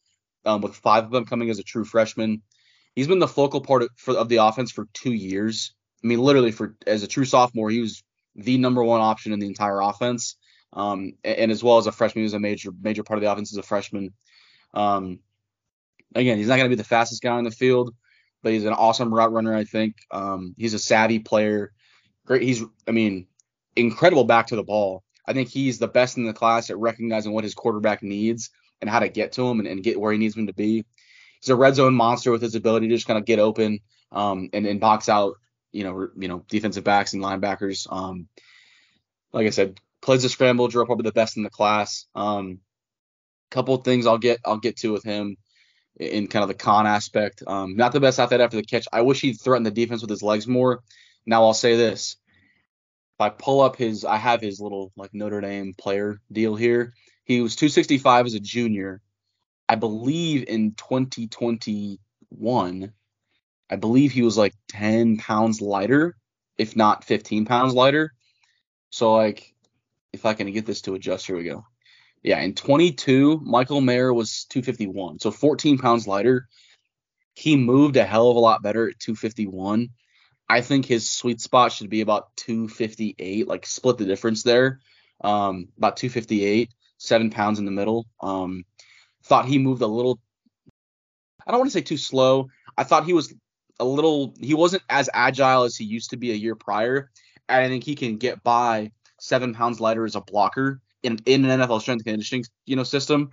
um, 0.45 0.61
with 0.61 0.75
five 0.75 1.05
of 1.05 1.11
them 1.11 1.25
coming 1.25 1.49
as 1.49 1.59
a 1.59 1.63
true 1.63 1.85
freshman. 1.85 2.41
He's 2.95 3.07
been 3.07 3.19
the 3.19 3.27
focal 3.27 3.61
part 3.61 3.83
of, 3.83 3.89
for, 3.97 4.15
of 4.15 4.29
the 4.29 4.37
offense 4.37 4.71
for 4.71 4.87
two 4.93 5.13
years. 5.13 5.73
I 6.03 6.07
mean, 6.07 6.19
literally 6.19 6.51
for 6.51 6.75
as 6.87 7.03
a 7.03 7.07
true 7.07 7.25
sophomore, 7.25 7.69
he 7.69 7.81
was 7.81 8.03
the 8.35 8.57
number 8.57 8.83
one 8.83 9.01
option 9.01 9.33
in 9.33 9.39
the 9.39 9.47
entire 9.47 9.81
offense. 9.81 10.37
Um, 10.75 11.13
and, 11.23 11.51
as 11.51 11.63
well 11.63 11.77
as 11.77 11.87
a 11.87 11.91
freshman, 11.91 12.23
was 12.23 12.33
a 12.33 12.39
major 12.39 12.71
major 12.81 13.03
part 13.03 13.17
of 13.17 13.23
the 13.23 13.31
offense 13.31 13.53
as 13.53 13.57
a 13.57 13.63
freshman. 13.63 14.13
Um, 14.73 15.19
again, 16.13 16.37
he's 16.37 16.47
not 16.47 16.57
going 16.57 16.69
to 16.69 16.75
be 16.75 16.81
the 16.81 16.83
fastest 16.83 17.21
guy 17.21 17.31
on 17.31 17.45
the 17.45 17.51
field, 17.51 17.95
but 18.43 18.51
he's 18.51 18.65
an 18.65 18.73
awesome 18.73 19.13
route 19.13 19.31
runner. 19.31 19.55
I 19.55 19.63
think 19.63 19.95
um, 20.11 20.53
he's 20.57 20.73
a 20.73 20.79
savvy 20.79 21.19
player. 21.19 21.71
Great. 22.25 22.41
He's, 22.41 22.63
I 22.87 22.91
mean, 22.91 23.27
incredible 23.75 24.25
back 24.25 24.47
to 24.47 24.55
the 24.55 24.63
ball. 24.63 25.03
I 25.25 25.33
think 25.33 25.49
he's 25.49 25.79
the 25.79 25.87
best 25.87 26.17
in 26.17 26.25
the 26.25 26.33
class 26.33 26.69
at 26.69 26.77
recognizing 26.77 27.31
what 27.31 27.43
his 27.43 27.55
quarterback 27.55 28.03
needs 28.03 28.51
and 28.81 28.89
how 28.89 28.99
to 28.99 29.09
get 29.09 29.31
to 29.33 29.47
him 29.47 29.59
and, 29.59 29.67
and 29.67 29.83
get 29.83 29.99
where 29.99 30.11
he 30.11 30.17
needs 30.17 30.35
him 30.35 30.47
to 30.47 30.53
be. 30.53 30.85
He's 31.41 31.49
a 31.49 31.55
red 31.55 31.75
zone 31.75 31.95
monster 31.95 32.31
with 32.31 32.41
his 32.41 32.55
ability 32.55 32.87
to 32.89 32.95
just 32.95 33.07
kind 33.07 33.19
of 33.19 33.25
get 33.25 33.39
open 33.39 33.79
um, 34.11 34.49
and, 34.53 34.65
and 34.65 34.79
box 34.79 35.09
out, 35.09 35.35
you 35.71 35.83
know, 35.83 36.09
you 36.17 36.27
know, 36.27 36.43
defensive 36.47 36.83
backs 36.83 37.13
and 37.13 37.23
linebackers. 37.23 37.91
Um, 37.91 38.27
like 39.33 39.47
I 39.47 39.51
said, 39.51 39.79
plays 40.05 40.23
the 40.23 40.29
scramble 40.29 40.67
drill, 40.67 40.85
probably 40.85 41.03
the 41.03 41.11
best 41.11 41.35
in 41.35 41.43
the 41.43 41.49
class. 41.49 42.05
Um, 42.15 42.59
couple 43.51 43.75
things 43.77 44.05
I'll 44.05 44.17
get 44.17 44.39
I'll 44.45 44.57
get 44.57 44.77
to 44.77 44.91
with 44.91 45.03
him 45.03 45.37
in 45.97 46.27
kind 46.27 46.43
of 46.43 46.49
the 46.49 46.55
con 46.55 46.87
aspect. 46.87 47.43
Um, 47.45 47.75
not 47.75 47.93
the 47.93 47.99
best 47.99 48.19
athlete 48.19 48.41
after 48.41 48.57
the 48.57 48.63
catch. 48.63 48.87
I 48.91 49.01
wish 49.01 49.21
he'd 49.21 49.41
threatened 49.41 49.65
the 49.65 49.71
defense 49.71 50.01
with 50.01 50.09
his 50.09 50.23
legs 50.23 50.47
more. 50.47 50.81
Now 51.25 51.43
I'll 51.43 51.53
say 51.53 51.75
this: 51.75 52.17
if 53.15 53.21
I 53.21 53.29
pull 53.29 53.61
up 53.61 53.77
his, 53.77 54.05
I 54.05 54.17
have 54.17 54.41
his 54.41 54.59
little 54.59 54.91
like 54.95 55.13
Notre 55.13 55.41
Dame 55.41 55.73
player 55.73 56.21
deal 56.31 56.55
here. 56.55 56.93
He 57.23 57.41
was 57.41 57.55
265 57.55 58.27
as 58.27 58.35
a 58.35 58.39
junior. 58.39 59.01
I 59.67 59.75
believe 59.75 60.47
in 60.47 60.75
2021, 60.75 62.93
I 63.67 63.75
believe 63.77 64.11
he 64.11 64.21
was 64.21 64.37
like 64.37 64.53
10 64.67 65.17
pounds 65.17 65.59
lighter, 65.59 66.15
if 66.59 66.75
not 66.75 67.03
15 67.03 67.45
pounds 67.45 67.73
lighter. 67.73 68.13
So 68.91 69.15
like, 69.15 69.54
if 70.15 70.25
I 70.25 70.33
can 70.33 70.51
get 70.51 70.65
this 70.65 70.81
to 70.81 70.95
adjust, 70.95 71.27
here 71.27 71.37
we 71.37 71.43
go. 71.43 71.65
Yeah, 72.23 72.39
in 72.39 72.55
22, 72.55 73.39
Michael 73.43 73.81
Mayer 73.81 74.13
was 74.13 74.45
251, 74.45 75.19
so 75.19 75.29
14 75.29 75.77
pounds 75.77 76.07
lighter. 76.07 76.47
He 77.35 77.55
moved 77.55 77.97
a 77.97 78.03
hell 78.03 78.29
of 78.29 78.35
a 78.35 78.39
lot 78.39 78.63
better 78.63 78.89
at 78.89 78.99
251 78.99 79.89
I 80.47 80.61
think 80.61 80.85
his 80.85 81.09
sweet 81.09 81.41
spot 81.41 81.71
should 81.71 81.89
be 81.89 82.01
about 82.01 82.35
258, 82.37 83.47
like 83.47 83.65
split 83.65 83.97
the 83.97 84.05
difference 84.05 84.43
there. 84.43 84.79
Um, 85.21 85.69
about 85.77 85.97
258, 85.97 86.69
seven 86.97 87.29
pounds 87.31 87.57
in 87.57 87.65
the 87.65 87.71
middle. 87.71 88.05
Um, 88.21 88.65
thought 89.23 89.45
he 89.45 89.57
moved 89.57 89.81
a 89.81 89.87
little. 89.87 90.19
I 91.45 91.51
don't 91.51 91.59
want 91.59 91.71
to 91.71 91.77
say 91.77 91.81
too 91.81 91.97
slow. 91.97 92.49
I 92.77 92.83
thought 92.83 93.05
he 93.05 93.13
was 93.13 93.33
a 93.79 93.85
little. 93.85 94.35
He 94.39 94.53
wasn't 94.53 94.83
as 94.89 95.09
agile 95.13 95.63
as 95.63 95.75
he 95.75 95.85
used 95.85 96.11
to 96.11 96.17
be 96.17 96.31
a 96.31 96.35
year 96.35 96.55
prior. 96.55 97.09
And 97.49 97.63
I 97.63 97.67
think 97.67 97.83
he 97.83 97.95
can 97.95 98.17
get 98.17 98.43
by 98.43 98.91
seven 99.19 99.53
pounds 99.53 99.79
lighter 99.79 100.05
as 100.05 100.15
a 100.15 100.21
blocker 100.21 100.81
in 101.03 101.19
in 101.25 101.45
an 101.45 101.61
NFL 101.61 101.81
strength 101.81 102.03
conditioning 102.03 102.45
you 102.65 102.75
know 102.75 102.83
system. 102.83 103.31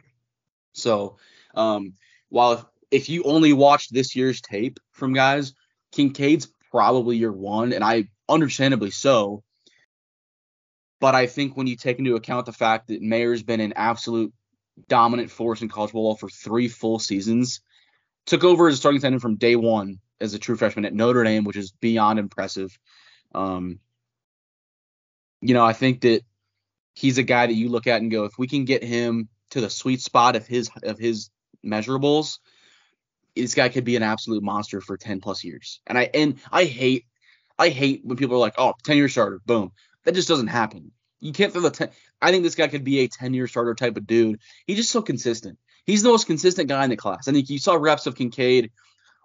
So 0.73 1.17
um, 1.55 1.95
while 2.29 2.53
if, 2.53 2.65
if 2.91 3.09
you 3.09 3.25
only 3.25 3.53
watched 3.53 3.93
this 3.93 4.17
year's 4.17 4.41
tape 4.41 4.81
from 4.93 5.13
guys, 5.13 5.55
Kincaid's 5.93 6.49
probably 6.71 7.17
your 7.17 7.33
one, 7.33 7.73
and 7.73 7.85
I 7.85 8.09
understandably 8.29 8.91
so. 8.91 9.43
But 11.01 11.15
I 11.15 11.27
think 11.27 11.57
when 11.57 11.67
you 11.67 11.77
take 11.77 11.99
into 11.99 12.15
account 12.15 12.47
the 12.47 12.53
fact 12.53 12.89
that 12.89 13.03
Mayer's 13.03 13.43
been 13.43 13.61
an 13.61 13.73
absolute 13.75 14.33
dominant 14.89 15.31
force 15.31 15.61
in 15.61 15.69
college 15.69 15.91
football 15.91 16.15
for 16.15 16.29
three 16.29 16.69
full 16.69 16.99
seasons, 16.99 17.61
took 18.27 18.45
over 18.45 18.69
as 18.69 18.75
a 18.75 18.77
starting 18.77 19.01
center 19.01 19.19
from 19.19 19.37
day 19.37 19.57
one 19.57 19.99
as 20.21 20.35
a 20.35 20.39
true 20.39 20.57
freshman 20.57 20.85
at 20.85 20.95
Notre 20.95 21.25
Dame, 21.25 21.45
which 21.45 21.57
is 21.57 21.73
beyond 21.73 22.19
impressive. 22.19 22.79
Um, 23.35 23.81
you 25.43 25.55
know, 25.55 25.65
I 25.65 25.73
think 25.73 26.03
that 26.03 26.23
he's 26.95 27.19
a 27.19 27.23
guy 27.23 27.47
that 27.47 27.55
you 27.55 27.69
look 27.69 27.87
at 27.87 28.01
and 28.01 28.11
go, 28.11 28.25
if 28.25 28.39
we 28.39 28.47
can 28.47 28.65
get 28.65 28.83
him 28.83 29.29
to 29.51 29.61
the 29.61 29.69
sweet 29.69 30.01
spot 30.01 30.37
of 30.37 30.47
his 30.47 30.71
of 30.83 30.99
his 30.99 31.31
measurables, 31.65 32.39
this 33.37 33.55
guy 33.55 33.69
could 33.69 33.85
be 33.85 33.97
an 33.97 34.03
absolute 34.03 34.43
monster 34.43 34.81
for 34.81 34.97
10 34.97 35.21
plus 35.21 35.45
years. 35.45 35.81
And 35.87 35.99
I 35.99 36.11
and 36.15 36.37
I 36.51 36.65
hate 36.65 37.07
I 37.59 37.69
hate 37.69 38.03
when 38.05 38.17
people 38.17 38.37
are 38.37 38.41
like, 38.41 38.55
oh, 38.57 38.75
10 38.85 38.97
year 38.97 39.09
starter, 39.09 39.41
boom. 39.45 39.73
That 40.05 40.15
just 40.15 40.29
doesn't 40.29 40.49
happen. 40.49 40.93
You 41.21 41.33
can't 41.33 41.53
throw 41.53 41.63
the 41.63 41.71
10. 41.71 41.91
I 42.21 42.31
think 42.31 42.45
this 42.45 42.55
guy 42.55 42.69
could 42.69 42.85
be 42.85 43.01
a 43.01 43.09
10 43.09 43.35
year 43.35 43.47
starter 43.47 43.75
type 43.75 43.97
of 43.97 44.07
dude. 44.07 44.41
He's 44.67 44.79
just 44.79 44.91
so 44.91 45.03
consistent. 45.03 45.59
He's 45.85 46.03
the 46.03 46.11
most 46.11 46.27
consistent 46.27 46.69
guy 46.69 46.85
in 46.85 46.91
the 46.91 46.97
class. 46.97 47.27
I 47.27 47.33
think 47.33 47.51
you 47.51 47.59
saw 47.59 47.75
reps 47.75 48.07
of 48.07 48.15
Kincaid 48.15 48.71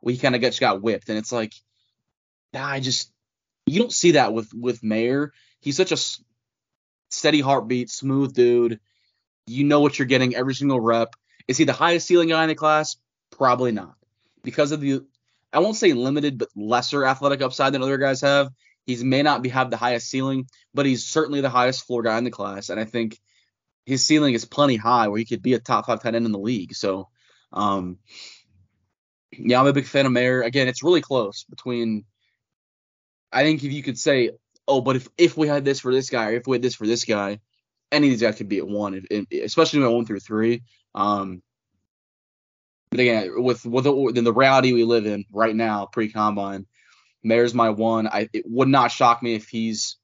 where 0.02 0.14
he 0.14 0.20
kind 0.20 0.36
of 0.36 0.42
got, 0.42 0.60
got 0.60 0.82
whipped, 0.82 1.10
and 1.10 1.18
it's 1.18 1.32
like, 1.32 1.54
I 2.54 2.80
just 2.80 3.12
you 3.68 3.80
don't 3.80 3.92
see 3.92 4.12
that 4.12 4.34
with 4.34 4.54
with 4.54 4.84
Mayer. 4.84 5.32
He's 5.62 5.78
such 5.78 5.92
a 5.92 5.98
steady 7.10 7.42
heartbeat, 7.42 7.90
smooth 7.90 8.34
dude. 8.34 8.80
You 9.46 9.64
know 9.64 9.80
what 9.80 9.98
you're 9.98 10.06
getting 10.08 10.36
every 10.36 10.54
single 10.54 10.80
rep. 10.80 11.16
Is 11.48 11.58
he 11.58 11.64
the 11.64 11.74
highest 11.74 12.08
ceiling 12.08 12.30
guy 12.30 12.44
in 12.44 12.50
the 12.50 12.56
class? 12.56 12.98
Probably 13.32 13.72
not. 13.72 13.96
Because 14.44 14.72
of 14.72 14.82
the 14.82 15.04
I 15.54 15.60
won't 15.60 15.78
say 15.78 15.94
limited, 15.94 16.38
but 16.38 16.50
lesser 16.56 17.06
athletic 17.06 17.42
upside 17.42 17.74
than 17.74 17.82
other 17.82 17.98
guys 17.98 18.22
have. 18.22 18.50
He 18.86 19.02
may 19.04 19.22
not 19.22 19.42
be 19.42 19.50
have 19.50 19.70
the 19.70 19.78
highest 19.78 20.10
ceiling, 20.10 20.48
but 20.74 20.86
he's 20.86 21.06
certainly 21.06 21.42
the 21.42 21.50
highest 21.50 21.86
floor 21.86 22.04
guy 22.04 22.18
in 22.18 22.24
the 22.24 22.32
class. 22.32 22.70
And 22.70 22.80
I 22.80 22.86
think 22.86 23.20
his 23.86 24.06
ceiling 24.06 24.34
is 24.34 24.46
plenty 24.46 24.76
high 24.76 25.08
where 25.08 25.18
he 25.18 25.26
could 25.26 25.42
be 25.42 25.54
a 25.54 25.60
top 25.60 25.86
five 25.88 26.02
tight 26.02 26.16
end 26.16 26.26
in 26.26 26.32
the 26.32 26.40
league. 26.40 26.76
So 26.76 27.10
um 27.54 27.98
yeah, 29.32 29.60
I'm 29.60 29.68
a 29.68 29.74
big 29.74 29.86
fan 29.86 30.06
of 30.06 30.12
Mayer. 30.12 30.42
Again, 30.42 30.68
it's 30.68 30.84
really 30.84 31.02
close 31.02 31.46
between 31.50 32.06
I 33.32 33.44
think 33.44 33.64
if 33.64 33.72
you 33.72 33.84
could 33.84 34.00
say, 34.00 34.32
oh, 34.68 34.82
but 34.82 34.96
if 34.96 35.08
if 35.18 35.38
we 35.38 35.48
had 35.48 35.66
this 35.66 35.80
for 35.80 35.94
this 35.94 36.10
guy, 36.10 36.32
or 36.32 36.36
if 36.36 36.48
we 36.48 36.56
had 36.56 36.62
this 36.62 36.76
for 36.76 36.88
this 36.88 37.06
guy, 37.06 37.40
any 37.92 38.08
of 38.08 38.12
these 38.12 38.22
guys 38.22 38.38
could 38.38 38.50
be 38.50 38.58
at 38.58 38.68
one, 38.68 38.94
if, 38.96 39.06
if, 39.10 39.44
especially 39.46 39.80
when 39.80 39.92
one 39.92 40.06
through 40.06 40.20
three. 40.20 40.64
Um, 40.96 41.42
but 42.92 43.00
again, 43.00 43.32
with 43.44 43.66
with 43.66 43.84
the, 43.84 44.22
the 44.22 44.34
reality 44.34 44.74
we 44.74 44.84
live 44.84 45.06
in 45.06 45.26
right 45.32 45.56
now, 45.56 45.86
pre 45.86 46.12
combine, 46.12 46.66
Mayer's 47.24 47.54
my 47.54 47.70
one. 47.70 48.08
I 48.08 48.30
it 48.34 48.46
would 48.48 48.68
not 48.68 48.92
shock 48.92 49.22
me 49.22 49.36
if 49.36 49.48
he's 49.48 49.98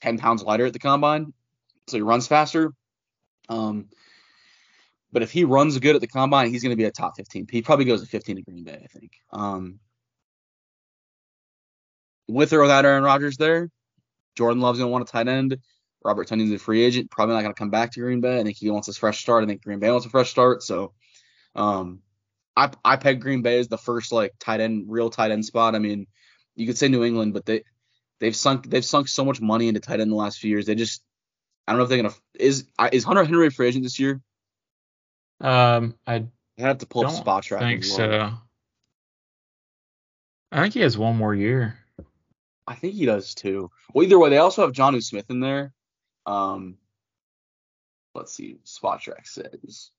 ten 0.00 0.18
pounds 0.18 0.42
lighter 0.42 0.66
at 0.66 0.72
the 0.72 0.78
combine, 0.78 1.32
so 1.88 1.96
he 1.96 2.02
runs 2.02 2.26
faster. 2.26 2.72
Um, 3.48 3.88
but 5.12 5.22
if 5.22 5.30
he 5.30 5.44
runs 5.44 5.78
good 5.78 5.94
at 5.94 6.00
the 6.00 6.06
combine, 6.08 6.50
he's 6.50 6.62
going 6.62 6.72
to 6.72 6.76
be 6.76 6.84
a 6.84 6.90
top 6.90 7.16
15. 7.16 7.46
He 7.50 7.62
probably 7.62 7.84
goes 7.84 8.02
to 8.02 8.06
15 8.06 8.36
to 8.36 8.42
Green 8.42 8.64
Bay, 8.64 8.82
I 8.84 8.86
think. 8.86 9.12
Um, 9.32 9.78
with 12.28 12.52
or 12.52 12.62
without 12.62 12.84
Aaron 12.84 13.04
Rodgers 13.04 13.36
there, 13.36 13.70
Jordan 14.36 14.60
Love's 14.60 14.78
going 14.78 14.88
to 14.88 14.92
want 14.92 15.08
a 15.08 15.12
tight 15.12 15.28
end. 15.28 15.58
Robert 16.04 16.28
Tonyan's 16.28 16.52
a 16.52 16.58
free 16.58 16.84
agent, 16.84 17.10
probably 17.10 17.34
not 17.34 17.42
going 17.42 17.54
to 17.54 17.58
come 17.58 17.70
back 17.70 17.92
to 17.92 18.00
Green 18.00 18.20
Bay. 18.20 18.38
I 18.38 18.44
think 18.44 18.56
he 18.56 18.70
wants 18.70 18.86
his 18.86 18.96
fresh 18.96 19.20
start. 19.20 19.42
I 19.42 19.46
think 19.46 19.64
Green 19.64 19.80
Bay 19.80 19.90
wants 19.90 20.06
a 20.06 20.10
fresh 20.10 20.30
start. 20.30 20.62
So, 20.62 20.92
um, 21.56 22.00
I 22.56 22.70
I 22.84 22.96
peg 22.96 23.20
Green 23.20 23.42
Bay 23.42 23.58
as 23.58 23.68
the 23.68 23.78
first 23.78 24.12
like 24.12 24.32
tight 24.38 24.60
end, 24.60 24.84
real 24.88 25.10
tight 25.10 25.30
end 25.30 25.44
spot. 25.44 25.74
I 25.74 25.78
mean, 25.78 26.06
you 26.54 26.66
could 26.66 26.78
say 26.78 26.88
New 26.88 27.04
England, 27.04 27.34
but 27.34 27.44
they 27.44 27.64
they've 28.20 28.36
sunk 28.36 28.68
they've 28.68 28.84
sunk 28.84 29.08
so 29.08 29.24
much 29.24 29.40
money 29.40 29.68
into 29.68 29.80
tight 29.80 29.94
end 29.94 30.02
in 30.02 30.10
the 30.10 30.16
last 30.16 30.38
few 30.38 30.50
years. 30.50 30.66
They 30.66 30.74
just 30.74 31.02
I 31.66 31.72
don't 31.72 31.78
know 31.78 31.84
if 31.84 31.88
they're 31.88 32.02
gonna 32.02 32.14
is 32.38 32.66
is 32.92 33.04
Hunter 33.04 33.24
Henry 33.24 33.48
a 33.48 33.50
free 33.50 33.68
agent 33.68 33.84
this 33.84 33.98
year? 33.98 34.20
Um, 35.40 35.96
I 36.06 36.24
I 36.58 36.62
have 36.62 36.78
to 36.78 36.86
pull 36.86 37.06
up 37.06 37.12
Spotrac. 37.12 37.58
think 37.58 37.84
so. 37.84 38.32
I 40.52 40.62
think 40.62 40.74
he 40.74 40.80
has 40.80 40.96
one 40.96 41.16
more 41.16 41.34
year. 41.34 41.78
I 42.66 42.74
think 42.74 42.94
he 42.94 43.06
does 43.06 43.34
too. 43.34 43.70
Well, 43.92 44.04
either 44.04 44.18
way, 44.18 44.30
they 44.30 44.38
also 44.38 44.62
have 44.62 44.72
Jonnu 44.74 45.02
Smith 45.02 45.30
in 45.30 45.40
there. 45.40 45.72
Um, 46.24 46.78
let's 48.14 48.32
see, 48.32 48.56
Spotrac 48.64 49.26
says. 49.26 49.90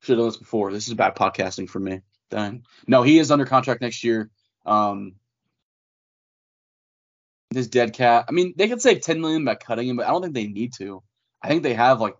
Should 0.00 0.12
have 0.12 0.18
done 0.18 0.28
this 0.28 0.36
before. 0.36 0.72
This 0.72 0.88
is 0.88 0.94
bad 0.94 1.14
podcasting 1.14 1.68
for 1.68 1.78
me. 1.78 2.00
Dang. 2.30 2.64
No, 2.86 3.02
he 3.02 3.18
is 3.18 3.30
under 3.30 3.44
contract 3.44 3.82
next 3.82 4.02
year. 4.02 4.30
Um, 4.64 5.16
this 7.50 7.68
dead 7.68 7.92
cap. 7.92 8.26
I 8.28 8.32
mean, 8.32 8.54
they 8.56 8.68
could 8.68 8.80
save 8.80 9.02
10 9.02 9.20
million 9.20 9.44
by 9.44 9.54
cutting 9.54 9.88
him, 9.88 9.96
but 9.96 10.06
I 10.06 10.10
don't 10.10 10.22
think 10.22 10.34
they 10.34 10.46
need 10.46 10.72
to. 10.78 11.02
I 11.42 11.48
think 11.48 11.62
they 11.62 11.74
have 11.74 12.00
like 12.00 12.16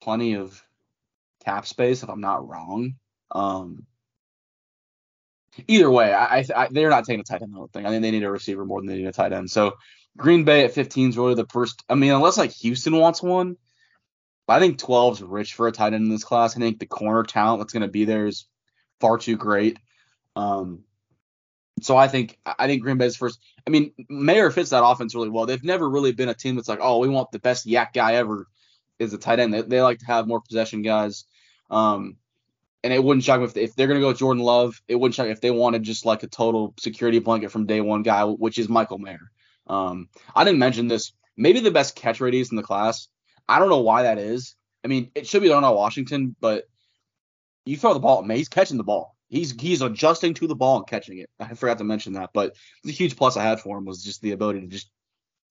plenty 0.00 0.34
of 0.34 0.60
cap 1.44 1.66
space, 1.66 2.02
if 2.02 2.08
I'm 2.08 2.20
not 2.20 2.48
wrong. 2.48 2.94
Um, 3.30 3.86
either 5.68 5.90
way, 5.90 6.12
I, 6.12 6.44
I, 6.54 6.68
they're 6.70 6.90
not 6.90 7.04
taking 7.04 7.20
a 7.20 7.24
tight 7.24 7.42
end. 7.42 7.54
I 7.56 7.66
think. 7.72 7.86
I 7.86 7.90
think 7.90 8.02
they 8.02 8.10
need 8.10 8.24
a 8.24 8.30
receiver 8.30 8.64
more 8.64 8.80
than 8.80 8.88
they 8.88 8.96
need 8.96 9.06
a 9.06 9.12
tight 9.12 9.32
end. 9.32 9.50
So 9.50 9.74
Green 10.16 10.44
Bay 10.44 10.64
at 10.64 10.72
15 10.72 11.10
is 11.10 11.18
really 11.18 11.34
the 11.34 11.46
first. 11.46 11.82
I 11.88 11.94
mean, 11.94 12.12
unless 12.12 12.38
like 12.38 12.52
Houston 12.52 12.96
wants 12.96 13.22
one, 13.22 13.56
I 14.48 14.60
think 14.60 14.78
12 14.78 15.14
is 15.14 15.22
rich 15.22 15.54
for 15.54 15.68
a 15.68 15.72
tight 15.72 15.92
end 15.92 16.04
in 16.04 16.10
this 16.10 16.24
class. 16.24 16.56
I 16.56 16.60
think 16.60 16.78
the 16.78 16.86
corner 16.86 17.22
talent 17.22 17.60
that's 17.60 17.72
going 17.72 17.82
to 17.82 17.88
be 17.88 18.04
there 18.04 18.26
is 18.26 18.46
far 19.00 19.18
too 19.18 19.36
great. 19.36 19.78
Um, 20.34 20.84
so 21.82 21.96
I 21.96 22.08
think 22.08 22.38
I 22.46 22.66
think 22.66 22.82
Green 22.82 22.96
Bay's 22.96 23.16
first. 23.16 23.38
I 23.66 23.70
mean, 23.70 23.92
Mayer 24.08 24.50
fits 24.50 24.70
that 24.70 24.84
offense 24.84 25.14
really 25.14 25.28
well. 25.28 25.46
They've 25.46 25.62
never 25.62 25.88
really 25.88 26.12
been 26.12 26.28
a 26.28 26.34
team 26.34 26.56
that's 26.56 26.68
like, 26.68 26.78
oh, 26.80 26.98
we 26.98 27.08
want 27.08 27.32
the 27.32 27.38
best 27.38 27.66
YAC 27.66 27.92
guy 27.92 28.14
ever 28.14 28.46
is 28.98 29.12
a 29.12 29.18
tight 29.18 29.40
end. 29.40 29.52
They, 29.52 29.62
they 29.62 29.82
like 29.82 29.98
to 29.98 30.06
have 30.06 30.26
more 30.26 30.40
possession 30.40 30.82
guys. 30.82 31.24
Um, 31.70 32.16
and 32.86 32.94
it 32.94 33.02
wouldn't 33.02 33.24
shock 33.24 33.40
me 33.40 33.46
if, 33.46 33.52
they, 33.52 33.64
if 33.64 33.74
they're 33.74 33.88
going 33.88 34.00
to 34.00 34.06
go 34.06 34.12
Jordan 34.12 34.44
Love. 34.44 34.80
It 34.86 34.94
wouldn't 34.94 35.16
shock 35.16 35.26
me 35.26 35.32
if 35.32 35.40
they 35.40 35.50
wanted 35.50 35.82
just 35.82 36.06
like 36.06 36.22
a 36.22 36.28
total 36.28 36.72
security 36.78 37.18
blanket 37.18 37.50
from 37.50 37.66
day 37.66 37.80
one 37.80 38.04
guy, 38.04 38.22
which 38.24 38.58
is 38.58 38.68
Michael 38.68 38.98
Mayer. 38.98 39.32
Um, 39.66 40.08
I 40.36 40.44
didn't 40.44 40.60
mention 40.60 40.86
this. 40.86 41.12
Maybe 41.36 41.58
the 41.58 41.72
best 41.72 41.96
catch 41.96 42.20
radius 42.20 42.52
in 42.52 42.56
the 42.56 42.62
class. 42.62 43.08
I 43.48 43.58
don't 43.58 43.70
know 43.70 43.80
why 43.80 44.04
that 44.04 44.18
is. 44.18 44.54
I 44.84 44.88
mean, 44.88 45.10
it 45.16 45.26
should 45.26 45.42
be 45.42 45.48
Darnell 45.48 45.74
Washington, 45.74 46.36
but 46.40 46.66
you 47.64 47.76
throw 47.76 47.92
the 47.92 47.98
ball 47.98 48.20
at 48.20 48.24
May, 48.24 48.36
he's 48.36 48.48
catching 48.48 48.76
the 48.76 48.84
ball. 48.84 49.16
He's 49.28 49.50
he's 49.60 49.82
adjusting 49.82 50.34
to 50.34 50.46
the 50.46 50.54
ball 50.54 50.76
and 50.76 50.86
catching 50.86 51.18
it. 51.18 51.28
I 51.40 51.54
forgot 51.54 51.78
to 51.78 51.84
mention 51.84 52.12
that, 52.12 52.30
but 52.32 52.54
the 52.84 52.92
huge 52.92 53.16
plus 53.16 53.36
I 53.36 53.42
had 53.42 53.58
for 53.58 53.76
him 53.76 53.84
was 53.84 54.04
just 54.04 54.22
the 54.22 54.30
ability 54.30 54.60
to 54.60 54.68
just 54.68 54.88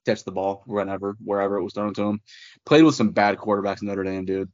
catch 0.06 0.24
the 0.24 0.32
ball 0.32 0.64
whenever, 0.66 1.18
wherever 1.22 1.58
it 1.58 1.64
was 1.64 1.74
thrown 1.74 1.94
to 1.96 2.04
him. 2.04 2.22
Played 2.66 2.84
with 2.84 2.96
some 2.96 3.10
bad 3.10 3.36
quarterbacks 3.36 3.82
in 3.82 3.90
Notre 3.90 4.06
Dame, 4.06 4.24
dude 4.24 4.52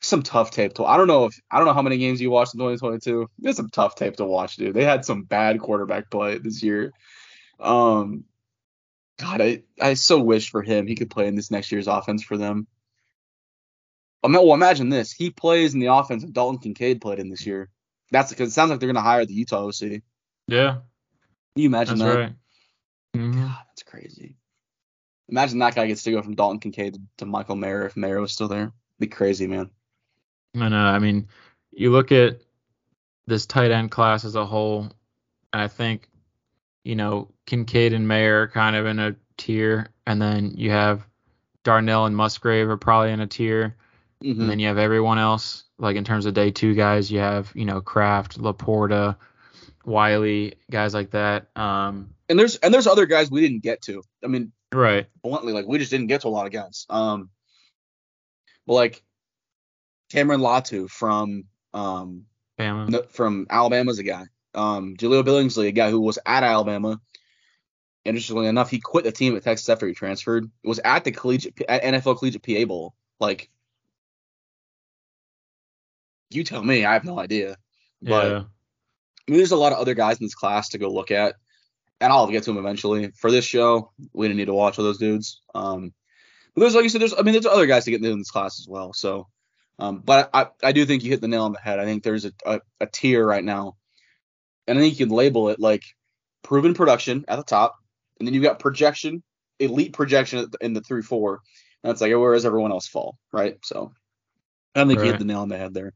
some 0.00 0.22
tough 0.22 0.50
tape 0.50 0.74
to. 0.74 0.84
I 0.84 0.96
don't 0.96 1.08
know 1.08 1.26
if 1.26 1.40
I 1.50 1.58
don't 1.58 1.66
know 1.66 1.74
how 1.74 1.82
many 1.82 1.98
games 1.98 2.20
you 2.20 2.30
watched 2.30 2.54
in 2.54 2.60
2022. 2.60 3.28
There's 3.38 3.56
some 3.56 3.70
tough 3.70 3.94
tape 3.94 4.16
to 4.16 4.24
watch, 4.24 4.56
dude. 4.56 4.74
They 4.74 4.84
had 4.84 5.04
some 5.04 5.22
bad 5.22 5.60
quarterback 5.60 6.10
play 6.10 6.38
this 6.38 6.62
year. 6.62 6.92
Um, 7.58 8.24
God, 9.18 9.40
I 9.40 9.62
I 9.80 9.94
so 9.94 10.20
wish 10.20 10.50
for 10.50 10.62
him 10.62 10.86
he 10.86 10.94
could 10.94 11.10
play 11.10 11.26
in 11.26 11.34
this 11.34 11.50
next 11.50 11.72
year's 11.72 11.88
offense 11.88 12.22
for 12.22 12.36
them. 12.36 12.66
I 14.22 14.28
mean, 14.28 14.44
well, 14.44 14.54
imagine 14.54 14.88
this: 14.88 15.12
he 15.12 15.30
plays 15.30 15.74
in 15.74 15.80
the 15.80 15.92
offense 15.92 16.22
that 16.22 16.32
Dalton 16.32 16.58
Kincaid 16.58 17.00
played 17.00 17.18
in 17.18 17.30
this 17.30 17.46
year. 17.46 17.68
That's 18.10 18.30
because 18.30 18.50
it 18.50 18.52
sounds 18.52 18.70
like 18.70 18.80
they're 18.80 18.88
gonna 18.88 19.00
hire 19.00 19.26
the 19.26 19.34
Utah 19.34 19.66
OC. 19.66 20.02
Yeah. 20.46 20.78
Can 21.54 21.62
you 21.62 21.66
imagine 21.66 21.98
that's 21.98 22.14
that? 22.14 22.20
Right. 22.20 22.32
Mm-hmm. 23.16 23.42
God, 23.42 23.56
that's 23.68 23.82
crazy. 23.82 24.36
Imagine 25.28 25.58
that 25.58 25.74
guy 25.74 25.86
gets 25.86 26.04
to 26.04 26.12
go 26.12 26.22
from 26.22 26.36
Dalton 26.36 26.60
Kincaid 26.60 26.96
to 27.18 27.26
Michael 27.26 27.56
Mayer 27.56 27.86
if 27.86 27.96
Mayer 27.96 28.20
was 28.20 28.32
still 28.32 28.48
there. 28.48 28.72
Be 28.98 29.08
crazy, 29.08 29.46
man. 29.46 29.70
I 30.56 30.68
know. 30.68 30.76
I 30.76 30.98
mean, 30.98 31.28
you 31.72 31.90
look 31.90 32.12
at 32.12 32.40
this 33.26 33.46
tight 33.46 33.70
end 33.70 33.90
class 33.90 34.24
as 34.24 34.34
a 34.34 34.46
whole, 34.46 34.88
I 35.52 35.68
think, 35.68 36.08
you 36.84 36.96
know, 36.96 37.28
Kincaid 37.46 37.92
and 37.92 38.08
Mayer 38.08 38.42
are 38.42 38.48
kind 38.48 38.76
of 38.76 38.86
in 38.86 38.98
a 38.98 39.16
tier, 39.36 39.88
and 40.06 40.20
then 40.20 40.54
you 40.56 40.70
have 40.70 41.06
Darnell 41.64 42.06
and 42.06 42.16
Musgrave 42.16 42.68
are 42.68 42.76
probably 42.76 43.12
in 43.12 43.20
a 43.20 43.26
tier, 43.26 43.76
mm-hmm. 44.22 44.40
and 44.40 44.50
then 44.50 44.58
you 44.58 44.68
have 44.68 44.78
everyone 44.78 45.18
else. 45.18 45.64
Like 45.78 45.96
in 45.96 46.04
terms 46.04 46.26
of 46.26 46.34
day 46.34 46.50
two 46.50 46.74
guys, 46.74 47.10
you 47.10 47.18
have 47.20 47.52
you 47.54 47.64
know 47.64 47.80
Kraft, 47.80 48.40
LaPorta, 48.40 49.16
Whyle, 49.84 50.50
guys 50.70 50.94
like 50.94 51.10
that. 51.10 51.48
Um, 51.56 52.14
and 52.28 52.38
there's 52.38 52.56
and 52.56 52.72
there's 52.72 52.86
other 52.86 53.06
guys 53.06 53.30
we 53.30 53.40
didn't 53.40 53.62
get 53.62 53.82
to. 53.82 54.02
I 54.24 54.28
mean, 54.28 54.52
right? 54.72 55.06
Bluntly, 55.22 55.52
like 55.52 55.66
we 55.66 55.78
just 55.78 55.90
didn't 55.90 56.08
get 56.08 56.22
to 56.22 56.28
a 56.28 56.30
lot 56.30 56.46
of 56.46 56.52
guys. 56.52 56.86
Um, 56.90 57.30
but 58.66 58.74
like 58.74 59.02
Cameron 60.10 60.40
Latu 60.40 60.88
from 60.88 61.44
um 61.74 62.24
Alabama. 62.58 63.02
from 63.10 63.46
Alabama's 63.50 63.98
a 63.98 64.02
guy. 64.02 64.24
Um, 64.54 64.96
Jahleel 64.96 65.24
Billingsley, 65.24 65.68
a 65.68 65.72
guy 65.72 65.90
who 65.90 66.00
was 66.00 66.18
at 66.24 66.42
Alabama. 66.42 67.00
Interestingly 68.04 68.46
enough, 68.46 68.70
he 68.70 68.80
quit 68.80 69.04
the 69.04 69.12
team 69.12 69.36
at 69.36 69.42
Texas 69.44 69.68
after 69.68 69.86
he 69.86 69.94
transferred. 69.94 70.50
Was 70.64 70.80
at 70.82 71.04
the 71.04 71.12
collegiate 71.12 71.60
at 71.68 71.82
NFL 71.82 72.18
Collegiate 72.18 72.42
PA 72.42 72.64
Bowl. 72.64 72.94
Like, 73.20 73.50
you 76.30 76.44
tell 76.44 76.62
me, 76.62 76.84
I 76.84 76.94
have 76.94 77.04
no 77.04 77.18
idea. 77.18 77.56
But 78.02 78.24
I 79.26 79.30
mean, 79.30 79.38
there's 79.38 79.52
a 79.52 79.56
lot 79.56 79.72
of 79.72 79.78
other 79.78 79.94
guys 79.94 80.18
in 80.18 80.24
this 80.26 80.34
class 80.34 80.70
to 80.70 80.78
go 80.78 80.88
look 80.88 81.10
at, 81.10 81.34
and 82.00 82.12
I'll 82.12 82.26
get 82.28 82.44
to 82.44 82.50
them 82.50 82.58
eventually. 82.64 83.10
For 83.16 83.30
this 83.30 83.44
show, 83.44 83.92
we 84.12 84.26
didn't 84.26 84.38
need 84.38 84.46
to 84.46 84.54
watch 84.54 84.78
all 84.78 84.84
those 84.84 84.98
dudes. 84.98 85.42
Um, 85.54 85.92
but 86.54 86.62
there's 86.62 86.74
like 86.74 86.84
you 86.84 86.88
said, 86.88 87.00
there's 87.00 87.14
I 87.14 87.22
mean, 87.22 87.32
there's 87.32 87.46
other 87.46 87.66
guys 87.66 87.84
to 87.84 87.90
get 87.90 88.04
in 88.04 88.18
this 88.18 88.30
class 88.30 88.58
as 88.60 88.66
well. 88.68 88.92
So, 88.92 89.28
um, 89.78 89.98
but 90.04 90.30
I, 90.34 90.48
I 90.62 90.72
do 90.72 90.84
think 90.84 91.04
you 91.04 91.10
hit 91.10 91.20
the 91.20 91.28
nail 91.28 91.44
on 91.44 91.52
the 91.52 91.60
head. 91.60 91.78
I 91.78 91.84
think 91.84 92.02
there's 92.02 92.24
a, 92.24 92.32
a, 92.44 92.60
a 92.80 92.86
tier 92.86 93.24
right 93.24 93.44
now, 93.44 93.76
and 94.66 94.78
I 94.78 94.82
think 94.82 94.98
you 94.98 95.06
can 95.06 95.14
label 95.14 95.50
it 95.50 95.60
like 95.60 95.84
proven 96.42 96.74
production 96.74 97.24
at 97.28 97.36
the 97.36 97.44
top, 97.44 97.76
and 98.18 98.26
then 98.26 98.34
you've 98.34 98.42
got 98.42 98.58
projection, 98.58 99.22
elite 99.58 99.92
projection 99.92 100.46
in 100.60 100.72
the 100.72 100.80
three 100.80 101.02
four. 101.02 101.40
And 101.84 101.92
it's 101.92 102.00
like 102.00 102.12
where 102.12 102.34
does 102.34 102.44
everyone 102.44 102.72
else 102.72 102.88
fall, 102.88 103.18
right? 103.32 103.56
So 103.62 103.92
I 104.74 104.84
think 104.84 104.98
right. 104.98 105.06
you 105.06 105.12
hit 105.12 105.18
the 105.20 105.24
nail 105.24 105.40
on 105.40 105.48
the 105.48 105.56
head 105.56 105.74
there. 105.74 105.92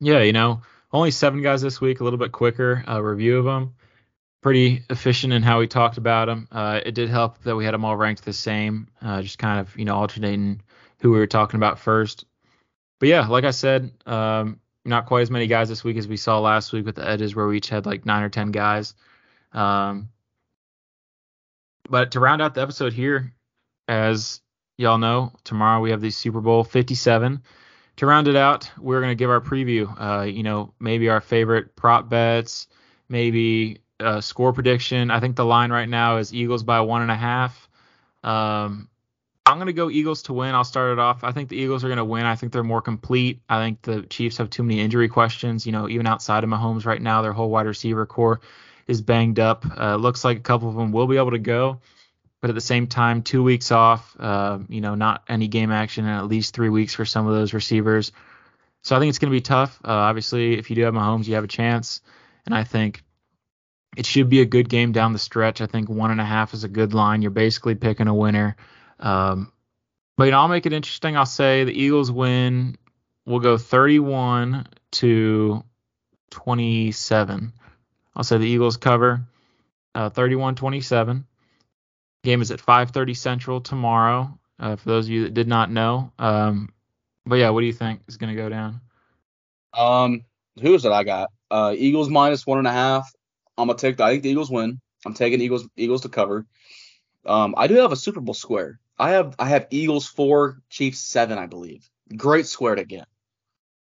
Yeah, 0.00 0.20
you 0.20 0.32
know, 0.32 0.62
only 0.92 1.10
seven 1.10 1.42
guys 1.42 1.62
this 1.62 1.80
week, 1.80 2.00
a 2.00 2.04
little 2.04 2.18
bit 2.18 2.32
quicker 2.32 2.82
uh, 2.88 3.00
review 3.00 3.38
of 3.38 3.44
them. 3.44 3.74
Pretty 4.42 4.84
efficient 4.88 5.32
in 5.32 5.42
how 5.42 5.58
we 5.58 5.66
talked 5.66 5.98
about 5.98 6.26
them. 6.26 6.48
Uh, 6.52 6.80
it 6.84 6.92
did 6.92 7.08
help 7.08 7.42
that 7.42 7.56
we 7.56 7.64
had 7.64 7.74
them 7.74 7.84
all 7.84 7.96
ranked 7.96 8.24
the 8.24 8.32
same, 8.32 8.88
uh, 9.02 9.20
just 9.20 9.38
kind 9.38 9.60
of 9.60 9.76
you 9.76 9.84
know 9.84 9.96
alternating 9.96 10.62
who 11.00 11.12
we 11.12 11.18
were 11.18 11.26
talking 11.26 11.58
about 11.58 11.78
first. 11.78 12.24
But 12.98 13.08
yeah, 13.08 13.26
like 13.26 13.44
I 13.44 13.50
said, 13.50 13.92
um, 14.06 14.60
not 14.84 15.06
quite 15.06 15.22
as 15.22 15.30
many 15.30 15.46
guys 15.46 15.68
this 15.68 15.84
week 15.84 15.96
as 15.96 16.08
we 16.08 16.16
saw 16.16 16.38
last 16.40 16.72
week 16.72 16.86
with 16.86 16.96
the 16.96 17.08
edges 17.08 17.34
where 17.34 17.46
we 17.46 17.58
each 17.58 17.68
had 17.68 17.86
like 17.86 18.06
nine 18.06 18.22
or 18.22 18.28
ten 18.28 18.50
guys. 18.50 18.94
Um, 19.52 20.08
but 21.88 22.12
to 22.12 22.20
round 22.20 22.42
out 22.42 22.54
the 22.54 22.62
episode 22.62 22.92
here, 22.92 23.32
as 23.88 24.40
y'all 24.78 24.98
know, 24.98 25.32
tomorrow 25.44 25.80
we 25.80 25.90
have 25.90 26.00
the 26.00 26.10
Super 26.10 26.40
Bowl 26.40 26.64
57. 26.64 27.42
To 27.96 28.06
round 28.06 28.28
it 28.28 28.36
out, 28.36 28.70
we're 28.78 29.00
going 29.00 29.10
to 29.10 29.16
give 29.16 29.30
our 29.30 29.40
preview. 29.40 29.88
Uh, 29.98 30.24
you 30.24 30.42
know, 30.42 30.74
maybe 30.78 31.08
our 31.08 31.20
favorite 31.20 31.76
prop 31.76 32.08
bets, 32.08 32.66
maybe 33.08 33.80
a 34.00 34.20
score 34.20 34.52
prediction. 34.52 35.10
I 35.10 35.20
think 35.20 35.36
the 35.36 35.44
line 35.44 35.70
right 35.70 35.88
now 35.88 36.18
is 36.18 36.34
Eagles 36.34 36.62
by 36.62 36.80
one 36.80 37.02
and 37.02 37.10
a 37.10 37.16
half. 37.16 37.68
Um, 38.22 38.88
I'm 39.46 39.58
going 39.58 39.66
to 39.66 39.72
go 39.72 39.90
Eagles 39.90 40.22
to 40.24 40.32
win. 40.32 40.54
I'll 40.54 40.64
start 40.64 40.92
it 40.92 40.98
off. 40.98 41.22
I 41.22 41.32
think 41.32 41.48
the 41.48 41.56
Eagles 41.56 41.84
are 41.84 41.88
going 41.88 41.98
to 41.98 42.04
win. 42.04 42.26
I 42.26 42.34
think 42.34 42.52
they're 42.52 42.64
more 42.64 42.82
complete. 42.82 43.40
I 43.48 43.64
think 43.64 43.82
the 43.82 44.02
Chiefs 44.02 44.38
have 44.38 44.50
too 44.50 44.64
many 44.64 44.80
injury 44.80 45.08
questions. 45.08 45.64
You 45.64 45.72
know, 45.72 45.88
even 45.88 46.06
outside 46.06 46.42
of 46.42 46.50
Mahomes 46.50 46.84
right 46.84 47.00
now, 47.00 47.22
their 47.22 47.32
whole 47.32 47.48
wide 47.48 47.66
receiver 47.66 48.06
core 48.06 48.40
is 48.88 49.00
banged 49.00 49.38
up. 49.38 49.64
Uh, 49.78 49.96
looks 49.96 50.24
like 50.24 50.38
a 50.38 50.40
couple 50.40 50.68
of 50.68 50.74
them 50.74 50.90
will 50.90 51.06
be 51.06 51.16
able 51.16 51.30
to 51.30 51.38
go 51.38 51.80
but 52.40 52.50
at 52.50 52.54
the 52.54 52.60
same 52.60 52.86
time, 52.86 53.22
two 53.22 53.42
weeks 53.42 53.72
off, 53.72 54.14
uh, 54.20 54.58
you 54.68 54.80
know, 54.80 54.94
not 54.94 55.24
any 55.28 55.48
game 55.48 55.72
action 55.72 56.04
and 56.04 56.14
at 56.14 56.26
least 56.26 56.54
three 56.54 56.68
weeks 56.68 56.94
for 56.94 57.04
some 57.04 57.26
of 57.26 57.34
those 57.34 57.52
receivers. 57.52 58.12
So 58.82 58.94
I 58.94 59.00
think 59.00 59.08
it's 59.08 59.18
going 59.18 59.32
to 59.32 59.36
be 59.36 59.40
tough. 59.40 59.80
Uh, 59.84 59.90
obviously, 59.90 60.56
if 60.56 60.70
you 60.70 60.76
do 60.76 60.82
have 60.82 60.94
Mahomes, 60.94 61.26
you 61.26 61.34
have 61.34 61.44
a 61.44 61.48
chance, 61.48 62.02
and 62.44 62.54
I 62.54 62.62
think 62.62 63.02
it 63.96 64.06
should 64.06 64.28
be 64.28 64.42
a 64.42 64.44
good 64.44 64.68
game 64.68 64.92
down 64.92 65.12
the 65.12 65.18
stretch. 65.18 65.60
I 65.60 65.66
think 65.66 65.88
one 65.88 66.10
and 66.10 66.20
a 66.20 66.24
half 66.24 66.54
is 66.54 66.62
a 66.62 66.68
good 66.68 66.94
line. 66.94 67.22
You're 67.22 67.30
basically 67.32 67.74
picking 67.74 68.06
a 68.06 68.14
winner. 68.14 68.56
Um, 68.98 69.52
but 70.16 70.24
you 70.24 70.30
know, 70.30 70.40
I'll 70.40 70.48
make 70.48 70.66
it 70.66 70.72
interesting. 70.72 71.16
I'll 71.16 71.26
say 71.26 71.64
the 71.64 71.72
Eagles 71.72 72.10
win. 72.10 72.76
We'll 73.24 73.40
go 73.40 73.58
31 73.58 74.66
to 74.92 75.62
27. 76.30 77.52
I'll 78.14 78.24
say 78.24 78.38
the 78.38 78.46
Eagles 78.46 78.76
cover 78.76 79.26
uh, 79.96 80.10
31 80.10 80.54
27. 80.54 81.26
Game 82.22 82.42
is 82.42 82.50
at 82.50 82.60
5:30 82.60 83.16
Central 83.16 83.60
tomorrow. 83.60 84.38
Uh, 84.58 84.76
for 84.76 84.88
those 84.88 85.06
of 85.06 85.10
you 85.10 85.24
that 85.24 85.34
did 85.34 85.48
not 85.48 85.70
know. 85.70 86.12
Um, 86.18 86.72
but 87.24 87.36
yeah, 87.36 87.50
what 87.50 87.60
do 87.60 87.66
you 87.66 87.72
think 87.72 88.00
is 88.06 88.16
going 88.16 88.34
to 88.34 88.40
go 88.40 88.48
down? 88.48 88.80
Um, 89.74 90.24
who's 90.60 90.84
it? 90.84 90.92
I 90.92 91.04
got? 91.04 91.30
Uh, 91.50 91.74
Eagles 91.76 92.08
minus 92.08 92.46
one 92.46 92.58
and 92.58 92.66
a 92.66 92.72
half. 92.72 93.10
I'm 93.58 93.68
gonna 93.68 93.78
take. 93.78 93.96
The, 93.96 94.04
I 94.04 94.10
think 94.12 94.22
the 94.22 94.30
Eagles 94.30 94.50
win. 94.50 94.80
I'm 95.04 95.14
taking 95.14 95.40
Eagles. 95.40 95.66
Eagles 95.76 96.02
to 96.02 96.08
cover. 96.08 96.46
Um, 97.24 97.54
I 97.56 97.66
do 97.66 97.74
have 97.76 97.92
a 97.92 97.96
Super 97.96 98.20
Bowl 98.20 98.34
square. 98.34 98.78
I 98.98 99.10
have 99.10 99.34
I 99.38 99.46
have 99.48 99.66
Eagles 99.70 100.06
four, 100.06 100.62
Chiefs 100.70 101.00
seven, 101.00 101.38
I 101.38 101.46
believe. 101.46 101.88
Great 102.16 102.46
square 102.46 102.74
to 102.74 102.84
get. 102.84 103.06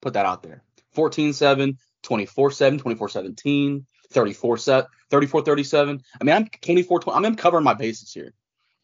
Put 0.00 0.14
that 0.14 0.26
out 0.26 0.42
there. 0.42 0.62
14-7, 0.96 1.76
24-7, 2.04 2.80
24-17, 2.80 3.84
34 4.10 4.58
set 4.58 4.86
34 5.10 5.42
37 5.42 6.02
i 6.20 6.24
mean 6.24 6.34
i'm 6.36 6.46
24 6.46 7.00
20, 7.00 7.26
i'm 7.26 7.34
covering 7.34 7.64
my 7.64 7.74
bases 7.74 8.12
here 8.12 8.32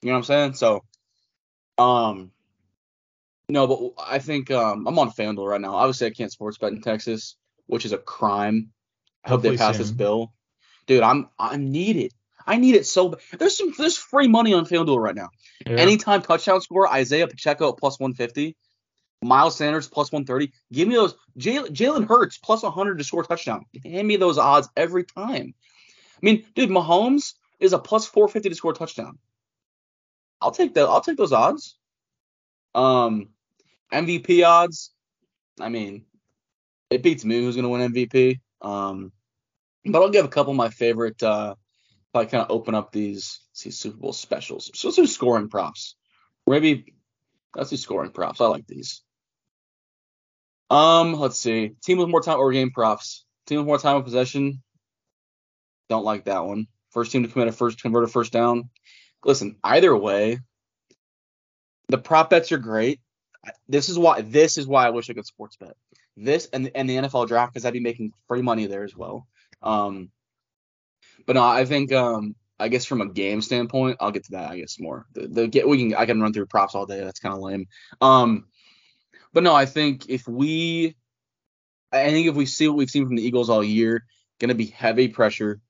you 0.03 0.09
know 0.09 0.13
what 0.13 0.19
i'm 0.19 0.25
saying 0.25 0.55
so 0.55 0.83
um 1.79 2.33
no 3.49 3.67
but 3.67 4.03
i 4.07 4.19
think 4.19 4.51
um 4.51 4.87
i'm 4.87 4.99
on 4.99 5.11
fanduel 5.11 5.49
right 5.49 5.61
now 5.61 5.75
obviously 5.75 6.07
i 6.07 6.11
can't 6.11 6.33
sports 6.33 6.59
bet 6.59 6.73
in 6.73 6.81
texas 6.81 7.37
which 7.67 7.85
is 7.85 7.93
a 7.93 7.99
crime 7.99 8.71
i 9.25 9.29
hope 9.29 9.37
Hopefully 9.37 9.57
they 9.57 9.59
pass 9.59 9.75
soon. 9.77 9.83
this 9.83 9.91
bill 9.93 10.33
dude 10.87 11.03
i'm 11.03 11.29
i 11.39 11.57
need 11.57 11.97
it 11.97 12.13
i 12.51 12.57
need 12.57 12.75
it 12.75 12.87
so 12.87 13.11
bad. 13.11 13.21
there's 13.39 13.57
some 13.57 13.73
there's 13.79 13.97
free 13.97 14.29
money 14.29 14.53
on 14.53 14.65
fanduel 14.67 14.99
right 14.99 15.15
now 15.15 15.29
yeah. 15.67 15.77
anytime 15.77 16.21
touchdown 16.23 16.61
score 16.61 16.91
isaiah 16.93 17.27
pacheco 17.27 17.71
at 17.71 17.79
plus 17.79 17.99
150 17.99 18.57
Miles 19.23 19.57
Sanders 19.57 19.89
plus 19.89 20.11
130. 20.11 20.53
Give 20.73 20.89
me 20.89 20.95
those. 20.95 21.15
Jalen 21.39 22.09
Hurts 22.09 22.39
plus 22.39 22.63
100 22.63 22.99
to 22.99 23.05
score 23.05 23.23
touchdown. 23.23 23.67
Hand 23.85 24.09
me 24.09 24.17
those 24.17 24.39
odds 24.39 24.69
every 24.77 25.05
time. 25.05 25.55
I 26.17 26.19
mean, 26.23 26.47
dude, 26.55 26.71
Mahomes 26.71 27.35
is 27.59 27.73
a 27.73 27.79
plus 27.79 28.07
450 28.07 28.49
to 28.49 28.55
score 28.55 28.73
a 28.73 28.75
touchdown. 28.75 29.19
I'll 30.41 30.51
take 30.51 30.75
that. 30.75 30.87
I'll 30.89 31.03
take 31.03 31.19
those 31.19 31.33
odds. 31.33 31.77
Um, 32.75 33.29
MVP 33.93 34.47
odds. 34.47 34.91
I 35.61 35.69
mean, 35.69 36.07
it 36.89 37.03
beats 37.03 37.25
me 37.25 37.41
who's 37.41 37.57
gonna 37.57 37.69
win 37.69 37.93
MVP. 37.93 38.41
Um, 38.63 39.13
but 39.85 40.01
I'll 40.01 40.11
give 40.11 40.25
a 40.25 40.29
couple 40.29 40.53
of 40.53 40.57
my 40.57 40.71
favorite. 40.71 41.23
Uh, 41.23 41.57
I 42.15 42.25
kind 42.25 42.43
of 42.43 42.51
open 42.51 42.75
up 42.75 42.93
these, 42.93 43.41
these 43.63 43.79
Super 43.79 43.97
Bowl 43.97 44.13
specials. 44.13 44.71
So 44.75 44.89
let's 44.89 44.97
do 44.97 45.07
scoring 45.07 45.49
props. 45.49 45.95
Maybe 46.47 46.95
let's 47.55 47.71
do 47.71 47.77
scoring 47.77 48.11
props. 48.11 48.41
I 48.41 48.47
like 48.47 48.67
these. 48.67 49.03
Um, 50.71 51.15
let's 51.15 51.39
see. 51.39 51.73
Team 51.83 51.99
with 51.99 52.09
more 52.09 52.23
time 52.23 52.39
or 52.39 52.53
game 52.53 52.71
props. 52.71 53.25
Team 53.47 53.59
with 53.59 53.67
more 53.67 53.79
time 53.79 53.97
of 53.97 54.05
possession. 54.05 54.63
Don't 55.89 56.05
like 56.05 56.25
that 56.25 56.45
one. 56.45 56.67
First 56.91 57.13
team 57.13 57.23
to 57.23 57.29
commit 57.29 57.49
a 57.49 57.53
first 57.53 57.83
convert 57.83 58.05
a 58.05 58.09
first 58.09 58.33
down. 58.33 58.71
Listen, 59.25 59.57
either 59.63 59.97
way, 59.97 60.39
the 61.89 61.99
prop 61.99 62.31
bets 62.31 62.53
are 62.53 62.59
great. 62.59 63.01
This 63.69 63.89
is 63.89 63.99
why 63.99 64.23
this 64.23 64.59
is 64.59 64.67
why 64.67 64.87
I 64.87 64.91
wish 64.91 65.11
I 65.11 65.15
could 65.15 65.27
sports 65.27 65.57
bet. 65.57 65.77
This 66.17 66.49
and 66.53 66.71
and 66.75 66.89
the 66.89 66.97
NFL 66.97 67.29
draft 67.29 67.53
because 67.53 67.65
I'd 67.65 67.73
be 67.73 67.81
making 67.81 68.13
free 68.29 68.43
money 68.43 68.67
there 68.67 68.85
as 68.85 68.97
well. 68.97 69.27
Um, 69.63 70.11
but 71.27 71.35
no, 71.35 71.45
I 71.45 71.65
think 71.65 71.93
um, 71.93 72.35
I 72.59 72.69
guess 72.69 72.85
from 72.85 73.01
a 73.01 73.09
game 73.09 73.43
standpoint, 73.43 73.99
I'll 74.01 74.11
get 74.11 74.25
to 74.25 74.33
that. 74.33 74.51
I 74.51 74.59
guess 74.59 74.79
more. 74.79 75.07
The, 75.13 75.29
the 75.29 75.49
get 75.49 75.69
we 75.69 75.79
can 75.79 75.95
I 75.95 76.07
can 76.07 76.21
run 76.21 76.33
through 76.33 76.47
props 76.47 76.75
all 76.75 76.87
day. 76.87 77.01
That's 77.01 77.21
kind 77.21 77.35
of 77.35 77.41
lame. 77.41 77.67
Um, 78.01 78.47
but 79.33 79.43
no, 79.43 79.55
I 79.55 79.67
think 79.67 80.09
if 80.09 80.27
we, 80.27 80.97
I 81.93 82.11
think 82.11 82.27
if 82.27 82.35
we 82.35 82.47
see 82.47 82.69
what 82.69 82.77
we've 82.77 82.91
seen 82.91 83.07
from 83.07 83.17
the 83.17 83.25
Eagles 83.25 83.51
all 83.51 83.63
year, 83.63 84.05
to 84.49 84.55
be 84.55 84.67
heavy 84.67 85.09
pressure, 85.09 85.61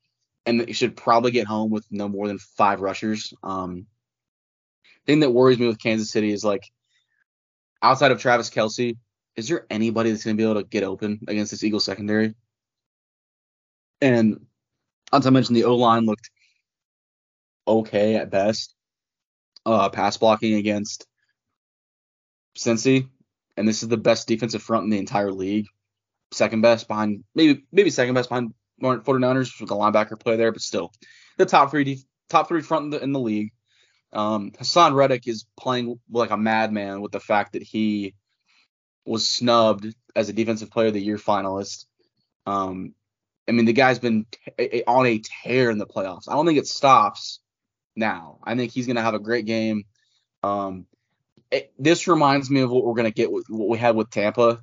and 0.47 0.61
they 0.61 0.73
should 0.73 0.97
probably 0.97 1.33
get 1.33 1.47
home 1.47 1.71
with 1.71 1.87
no 1.91 2.09
more 2.09 2.29
than 2.29 2.39
five 2.39 2.81
rushers. 2.81 3.35
Um, 3.43 3.87
thing 5.07 5.21
that 5.21 5.31
worries 5.31 5.59
me 5.59 5.67
with 5.67 5.83
Kansas 5.83 6.11
City 6.11 6.33
is 6.33 6.45
like 6.45 6.63
outside 7.83 8.13
of 8.13 8.21
Travis 8.21 8.51
Kelce, 8.51 8.97
is 9.37 9.49
there 9.49 9.67
anybody 9.71 10.11
that's 10.11 10.25
to 10.25 10.35
be 10.35 10.43
able 10.43 10.61
to 10.61 10.69
get 10.69 10.85
open 10.85 11.21
against 11.29 11.51
this 11.51 11.65
Eagles 11.65 11.85
secondary? 11.85 12.35
And 14.01 14.47
as 15.13 15.27
I 15.27 15.31
mentioned, 15.31 15.57
the 15.57 15.65
O 15.65 15.77
line 15.77 16.07
looked 16.07 16.31
okay 17.67 18.17
at 18.17 18.31
best. 18.31 18.75
Uh, 19.67 19.89
pass 19.91 20.17
blocking 20.17 20.55
against 20.55 21.07
Cincy 22.57 23.09
and 23.61 23.69
this 23.69 23.83
is 23.83 23.89
the 23.91 23.97
best 23.99 24.27
defensive 24.27 24.63
front 24.63 24.85
in 24.85 24.91
the 24.91 24.99
entire 24.99 25.31
league. 25.31 25.67
Second 26.33 26.63
best 26.63 26.89
behind, 26.89 27.25
maybe 27.35 27.65
maybe 27.73 27.91
second 27.91 28.15
best 28.15 28.31
behind 28.31 28.55
49ers 28.83 29.61
with 29.61 29.69
the 29.69 29.75
linebacker 29.75 30.19
play 30.19 30.37
there, 30.37 30.51
but 30.51 30.63
still 30.63 30.93
the 31.37 31.45
top 31.45 31.71
three 31.71 32.03
top 32.31 32.49
three 32.49 32.63
front 32.63 32.85
in 32.85 32.91
the, 32.91 33.03
in 33.03 33.13
the 33.13 33.21
league. 33.21 33.53
Um, 34.13 34.53
Haason 34.53 34.95
Reddick 34.95 35.29
is 35.29 35.45
playing 35.59 36.01
like 36.11 36.31
a 36.31 36.37
madman 36.37 37.01
with 37.01 37.13
the 37.13 37.21
fact 37.21 37.53
that 37.53 37.63
he 37.63 38.15
was 39.05 39.29
snubbed 39.29 39.95
as 40.17 40.29
a 40.29 40.33
defensive 40.33 40.71
player 40.71 40.89
of 40.89 40.95
the 40.95 41.01
year 41.01 41.19
finalist. 41.19 41.85
Um, 42.47 42.95
I 43.51 43.53
mean, 43.53 43.67
the 43.67 43.73
guy's 43.73 43.99
been 43.99 44.27
t- 44.31 44.85
on 44.87 45.07
a 45.07 45.19
tear 45.19 45.71
in 45.71 45.79
the 45.79 45.87
playoffs. 45.87 46.29
I 46.29 46.35
don't 46.35 46.47
think 46.47 46.59
it 46.59 46.69
stops 46.69 47.41
now. 47.97 48.39
I 48.45 48.55
think 48.55 48.71
he's 48.71 48.87
going 48.87 48.97
to 48.97 49.03
have 49.03 49.15
a 49.15 49.19
great 49.19 49.45
game. 49.45 49.85
Um, 50.43 50.87
it, 51.51 51.73
this 51.77 52.07
reminds 52.07 52.49
me 52.49 52.61
of 52.61 52.71
what 52.71 52.85
we're 52.85 52.95
gonna 52.95 53.11
get 53.11 53.33
with 53.33 53.47
what 53.49 53.69
we 53.69 53.77
had 53.77 53.97
with 53.97 54.11
Tampa, 54.11 54.63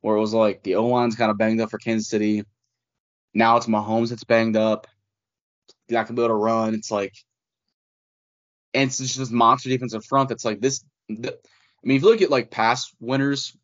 where 0.00 0.16
it 0.16 0.20
was 0.20 0.32
like 0.32 0.62
the 0.62 0.76
O 0.76 0.86
line's 0.86 1.14
kind 1.14 1.30
of 1.30 1.36
banged 1.38 1.60
up 1.60 1.70
for 1.70 1.78
Kansas 1.78 2.08
City. 2.08 2.44
Now 3.34 3.58
it's 3.58 3.66
Mahomes 3.66 4.08
that's 4.08 4.24
banged 4.24 4.56
up. 4.56 4.86
You're 5.88 6.00
not 6.00 6.06
gonna 6.06 6.16
be 6.16 6.22
able 6.22 6.34
to 6.34 6.42
run. 6.42 6.74
It's 6.74 6.90
like, 6.90 7.14
and 8.72 8.88
it's 8.88 8.98
just 8.98 9.18
this 9.18 9.30
monster 9.30 9.68
defensive 9.68 10.06
front 10.06 10.30
that's 10.30 10.44
like 10.44 10.60
this. 10.60 10.82
I 11.10 11.14
mean, 11.84 11.96
if 11.96 12.02
you 12.02 12.08
look 12.08 12.22
at 12.22 12.30
like 12.30 12.50
past 12.50 12.94
winners, 12.98 13.54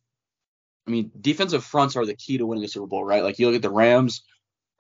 I 0.87 0.91
mean, 0.91 1.11
defensive 1.19 1.65
fronts 1.65 1.97
are 1.97 2.05
the 2.05 2.15
key 2.15 2.37
to 2.37 2.47
winning 2.47 2.65
a 2.65 2.69
Super 2.69 2.87
Bowl, 2.87 3.05
right? 3.05 3.23
Like 3.23 3.39
you 3.39 3.47
look 3.47 3.57
at 3.57 3.63
the 3.63 3.71
Rams, 3.71 4.23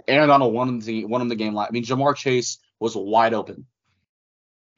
Aaron 0.09 0.29
Donald 0.29 0.53
won 0.53 0.79
the 0.79 1.05
won 1.05 1.21
him 1.21 1.29
the 1.29 1.37
game. 1.37 1.57
I 1.57 1.71
mean, 1.71 1.85
Ja'Marr 1.85 2.17
Chase 2.17 2.59
was 2.81 2.97
wide 2.97 3.35
open, 3.35 3.67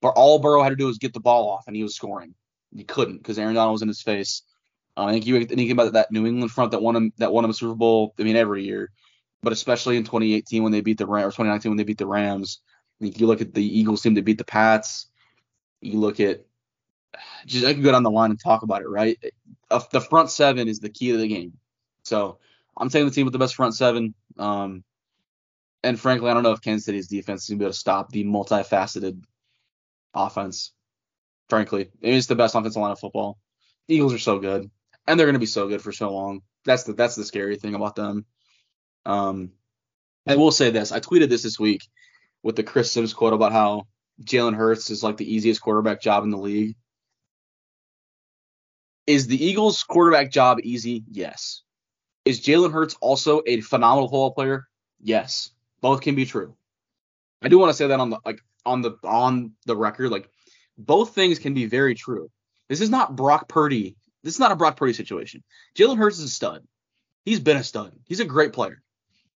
but 0.03 0.11
all 0.11 0.39
Burrow 0.39 0.63
had 0.63 0.71
to 0.71 0.77
do 0.77 0.87
was 0.87 0.99
get 0.99 1.15
the 1.15 1.21
ball 1.21 1.49
off, 1.49 1.65
and 1.67 1.77
he 1.77 1.83
was 1.83 1.95
scoring. 1.95 2.35
He 2.75 2.85
couldn't 2.85 3.19
because 3.19 3.39
Aaron 3.39 3.55
Donald 3.55 3.73
was 3.73 3.83
in 3.83 3.89
his 3.89 4.03
face. 4.03 4.43
Uh, 4.97 5.05
I 5.05 5.13
think 5.13 5.27
you 5.27 5.45
think 5.45 5.71
about 5.71 5.93
that 5.93 6.11
New 6.11 6.27
England 6.27 6.51
front 6.51 6.73
that 6.73 6.83
won 6.83 6.97
him 6.97 7.13
that 7.19 7.33
won 7.33 7.45
him 7.45 7.51
a 7.51 7.55
Super 7.55 7.75
Bowl. 7.75 8.15
I 8.19 8.23
mean, 8.23 8.37
every 8.37 8.65
year, 8.65 8.91
but 9.43 9.53
especially 9.53 9.97
in 9.97 10.05
2018 10.05 10.63
when 10.63 10.73
they 10.73 10.81
beat 10.81 10.99
the 10.99 11.07
Rams 11.07 11.27
or 11.27 11.31
2019 11.31 11.71
when 11.71 11.77
they 11.77 11.85
beat 11.85 11.99
the 11.99 12.07
Rams. 12.07 12.61
If 13.01 13.19
you 13.19 13.27
look 13.27 13.41
at 13.41 13.55
the 13.55 13.65
Eagles 13.65 14.03
team 14.03 14.17
to 14.17 14.23
beat 14.23 14.37
the 14.37 14.45
Pats, 14.45 15.07
you 15.81 15.99
look 15.99 16.21
at 16.21 16.45
just 17.47 17.65
I 17.65 17.73
can 17.73 17.83
go 17.83 17.93
down 17.93 18.03
the 18.03 18.11
line 18.11 18.31
and 18.31 18.41
talk 18.41 18.63
about 18.63 18.83
it, 18.83 18.89
right? 18.89 19.19
The 19.91 20.01
front 20.01 20.31
seven 20.31 20.69
is 20.69 20.81
the 20.81 20.91
key 20.91 21.13
to 21.13 21.19
the 21.19 21.29
game. 21.29 21.55
So 22.03 22.39
I'm 22.77 22.89
taking 22.89 23.07
the 23.07 23.15
team 23.15 23.27
with 23.27 23.33
the 23.33 23.39
best 23.39 23.55
front 23.55 23.75
seven. 23.75 24.15
Um, 24.39 24.85
and 25.83 25.99
frankly, 25.99 26.31
I 26.31 26.35
don't 26.35 26.43
know 26.43 26.53
if 26.53 26.61
Kansas 26.61 26.85
City's 26.85 27.09
defense 27.09 27.45
is 27.45 27.51
gonna 27.51 27.59
be 27.59 27.65
able 27.65 27.73
to 27.73 27.79
stop 27.79 28.11
the 28.11 28.25
multifaceted 28.25 29.23
offense. 30.15 30.73
Frankly, 31.49 31.91
it's 32.01 32.27
the 32.27 32.37
best 32.37 32.55
offensive 32.55 32.81
line 32.81 32.93
of 32.93 33.01
football. 33.01 33.39
The 33.89 33.97
Eagles 33.97 34.15
are 34.15 34.19
so 34.19 34.39
good, 34.39 34.71
and 35.07 35.19
they're 35.19 35.27
gonna 35.27 35.39
be 35.39 35.47
so 35.47 35.69
good 35.69 35.83
for 35.83 35.93
so 35.93 36.13
long. 36.13 36.43
That's 36.65 36.85
the 36.85 36.93
that's 36.93 37.17
the 37.17 37.25
scary 37.25 37.57
thing 37.57 37.75
about 37.75 37.97
them. 37.97 38.27
Um, 39.07 39.53
I 40.27 40.37
will 40.37 40.53
say 40.53 40.71
this: 40.71 40.93
I 40.93 41.01
tweeted 41.01 41.29
this 41.29 41.43
this 41.43 41.59
week 41.59 41.83
with 42.43 42.57
the 42.57 42.63
Chris 42.63 42.93
Sims 42.93 43.15
quote 43.15 43.33
about 43.33 43.53
how 43.53 43.87
Jalen 44.23 44.55
Hurts 44.55 44.91
is 44.91 45.03
like 45.03 45.17
the 45.17 45.35
easiest 45.35 45.61
quarterback 45.61 46.01
job 46.01 46.25
in 46.25 46.31
the 46.31 46.39
league. 46.39 46.77
Is 49.07 49.27
the 49.27 49.43
Eagles' 49.43 49.83
quarterback 49.83 50.31
job 50.31 50.59
easy? 50.63 51.05
Yes. 51.11 51.63
Is 52.25 52.41
Jalen 52.41 52.73
Hurts 52.73 52.97
also 53.01 53.43
a 53.47 53.61
phenomenal 53.61 54.09
football 54.09 54.33
player? 54.33 54.69
Yes. 55.01 55.51
Both 55.81 56.03
can 56.03 56.15
be 56.15 56.27
true. 56.27 56.55
I 57.43 57.49
do 57.49 57.59
want 57.59 57.71
to 57.71 57.75
say 57.75 57.87
that 57.87 58.01
on 58.01 58.11
the 58.11 58.19
like 58.25 58.41
on 58.67 58.83
the 58.83 58.93
on 59.05 59.53
the 59.67 59.77
record, 59.77 60.11
like 60.11 60.29
both 60.77 61.15
things 61.15 61.39
can 61.39 61.55
be 61.55 61.67
very 61.67 61.95
true. 61.95 62.31
This 62.69 62.81
is 62.81 62.91
not 62.91 63.17
Brock 63.17 63.49
Purdy. 63.49 63.97
This 64.23 64.35
is 64.35 64.41
not 64.41 64.53
a 64.53 64.57
Brock 64.57 64.77
Purdy 64.77 64.93
situation. 64.93 65.43
Jalen 65.75 65.97
Hurts 65.97 66.19
is 66.19 66.25
a 66.25 66.29
stud. 66.29 66.67
He's 67.25 67.41
been 67.41 67.57
a 67.57 67.65
stud. 67.65 67.93
He's 68.05 68.21
a 68.21 68.25
great 68.25 68.53
player. 68.53 68.83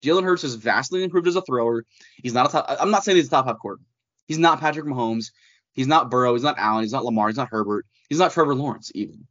Jalen 0.03 0.23
Hurts 0.23 0.41
has 0.41 0.55
vastly 0.55 1.03
improved 1.03 1.27
as 1.27 1.35
a 1.35 1.41
thrower. 1.41 1.85
He's 2.21 2.33
not 2.33 2.47
a 2.47 2.51
top. 2.51 2.65
I'm 2.67 2.91
not 2.91 3.03
saying 3.03 3.17
he's 3.17 3.27
a 3.27 3.31
top 3.31 3.45
half 3.45 3.59
quarterback. 3.59 3.85
He's 4.27 4.39
not 4.39 4.59
Patrick 4.59 4.85
Mahomes. 4.85 5.31
He's 5.73 5.87
not 5.87 6.09
Burrow. 6.09 6.33
He's 6.33 6.43
not 6.43 6.57
Allen. 6.57 6.83
He's 6.83 6.91
not 6.91 7.05
Lamar. 7.05 7.27
He's 7.27 7.37
not 7.37 7.49
Herbert. 7.49 7.85
He's 8.09 8.19
not 8.19 8.31
Trevor 8.31 8.55
Lawrence 8.55 8.91
even. 8.95 9.27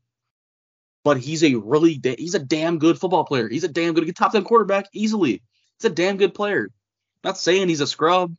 But 1.05 1.19
he's 1.19 1.43
a 1.43 1.55
really 1.57 1.97
da- 1.97 2.17
he's 2.17 2.35
a 2.35 2.39
damn 2.39 2.79
good 2.79 2.99
football 2.99 3.25
player. 3.25 3.49
He's 3.49 3.65
a 3.65 3.69
damn 3.69 3.95
good 3.95 4.15
top 4.17 4.33
ten 4.33 4.45
quarterback 4.45 4.87
easily. 4.93 5.43
He's 5.79 5.91
a 5.91 5.95
damn 5.95 6.17
good 6.17 6.35
player. 6.35 6.71
Not 7.25 7.39
saying 7.39 7.69
he's 7.69 7.81
a 7.81 7.87
scrub. 7.87 8.35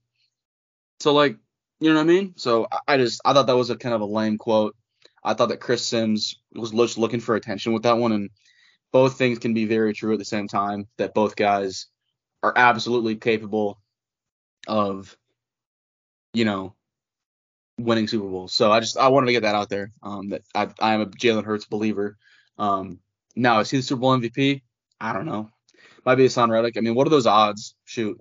So 1.00 1.14
like, 1.14 1.38
you 1.80 1.90
know 1.90 1.96
what 1.96 2.02
I 2.02 2.06
mean? 2.06 2.34
So 2.38 2.68
I, 2.72 2.80
I 2.88 2.98
just 2.98 3.22
I 3.26 3.34
thought 3.34 3.48
that 3.48 3.58
was 3.58 3.70
a 3.70 3.76
kind 3.76 3.96
of 3.96 4.02
a 4.02 4.06
lame 4.06 4.38
quote. 4.38 4.76
I 5.24 5.34
thought 5.34 5.50
that 5.50 5.60
Chris 5.60 5.86
Sims 5.86 6.40
was 6.54 6.72
just 6.72 6.98
looking 6.98 7.20
for 7.20 7.36
attention 7.36 7.74
with 7.74 7.84
that 7.84 7.98
one, 7.98 8.12
and 8.12 8.30
both 8.92 9.18
things 9.18 9.40
can 9.40 9.54
be 9.54 9.66
very 9.66 9.94
true 9.94 10.14
at 10.14 10.20
the 10.20 10.26
same 10.26 10.48
time. 10.48 10.88
That 10.98 11.14
both 11.14 11.36
guys 11.36 11.88
are 12.44 12.54
absolutely 12.56 13.16
capable 13.16 13.80
of, 14.68 15.16
you 16.34 16.46
know, 16.46 16.76
winning 17.78 18.08
Super 18.08 18.28
Bowls. 18.28 18.54
So 18.54 18.72
I 18.72 18.80
just 18.80 18.98
I 18.98 19.10
wanted 19.10 19.28
to 19.28 19.34
get 19.34 19.44
that 19.44 19.56
out 19.56 19.70
there. 19.70 19.92
Um, 20.02 20.30
that 20.30 20.42
I 20.56 20.70
I 20.80 20.94
am 20.94 21.02
a 21.02 21.06
Jalen 21.06 21.46
Hurts 21.46 21.66
believer. 21.66 22.18
Um, 22.58 23.00
now 23.36 23.60
is 23.60 23.70
he 23.70 23.78
the 23.78 23.84
Super 23.84 24.02
Bowl 24.02 24.18
MVP? 24.18 24.62
I 25.00 25.14
don't 25.14 25.26
know. 25.26 25.50
Might 26.06 26.16
be 26.16 26.26
Haason 26.26 26.50
Reddick. 26.50 26.78
I 26.78 26.82
mean, 26.82 26.96
what 26.96 27.06
are 27.08 27.12
those 27.12 27.28
odds? 27.28 27.76
Shoot, 27.86 28.20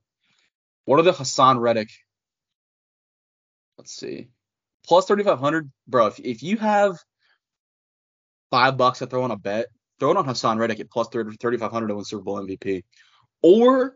what 0.91 0.99
are 0.99 1.05
the 1.05 1.13
Haason 1.13 1.61
Reddick? 1.61 1.91
Let's 3.79 3.95
see, 3.95 4.27
plus 4.85 5.07
thirty 5.07 5.23
five 5.23 5.39
hundred, 5.39 5.71
bro. 5.87 6.09
If 6.09 6.19
if 6.19 6.43
you 6.43 6.57
have 6.57 6.99
five 8.51 8.77
bucks 8.77 8.99
to 8.99 9.07
throw 9.07 9.23
on 9.23 9.31
a 9.31 9.37
bet, 9.37 9.67
throw 10.01 10.11
it 10.11 10.17
on 10.17 10.27
Haason 10.27 10.59
Reddick 10.59 10.81
at 10.81 10.91
plus 10.91 11.07
3,500 11.13 11.87
to 11.87 11.95
win 11.95 12.05
Super 12.05 12.25
Bowl 12.25 12.45
MVP. 12.45 12.83
Or 13.41 13.95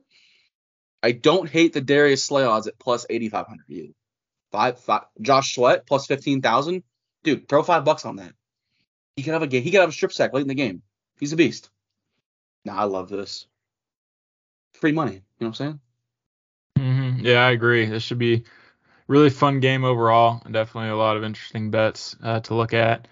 I 1.03 1.11
don't 1.11 1.51
hate 1.51 1.73
the 1.73 1.81
Darius 1.81 2.25
Slay 2.25 2.45
odds 2.45 2.69
at 2.69 2.79
plus 2.79 3.07
8,500 3.11 3.65
you. 3.67 3.93
Five, 4.53 4.79
five, 4.79 5.03
Josh 5.21 5.53
Sweat 5.53 5.89
plus 5.89 6.07
15,000. 6.07 6.85
Dude, 7.25 7.49
throw 7.49 7.65
five 7.65 7.85
bucks 7.85 8.05
on 8.05 8.17
that. 8.17 8.35
He 9.17 9.25
could 9.25 9.33
have 9.33 9.43
a 9.43 9.49
game. 9.49 9.65
He 9.65 9.73
could 9.73 9.81
have 9.81 9.89
a 9.89 9.93
strip 9.93 10.13
sack 10.13 10.33
late 10.33 10.43
in 10.43 10.49
the 10.49 10.55
game. 10.55 10.83
He's 11.19 11.33
a 11.33 11.37
beast. 11.37 11.71
Nah, 12.65 12.77
I 12.77 12.85
love 12.85 13.09
this. 13.09 13.49
Free 14.75 14.93
money. 14.93 15.15
You 15.15 15.19
know 15.19 15.23
what 15.39 15.49
I'm 15.49 15.55
saying? 15.55 15.81
Yeah, 17.25 17.47
I 17.47 17.53
agree. 17.53 17.87
This 17.87 18.03
should 18.03 18.19
be 18.19 18.45
really 19.09 19.31
fun 19.31 19.61
game 19.61 19.83
overall. 19.83 20.43
And 20.45 20.53
definitely 20.53 20.91
a 20.91 20.97
lot 20.97 21.17
of 21.17 21.25
interesting 21.25 21.71
bets 21.71 22.15
uh, 22.23 22.41
to 22.41 22.55
look 22.55 22.75
at. 22.75 23.09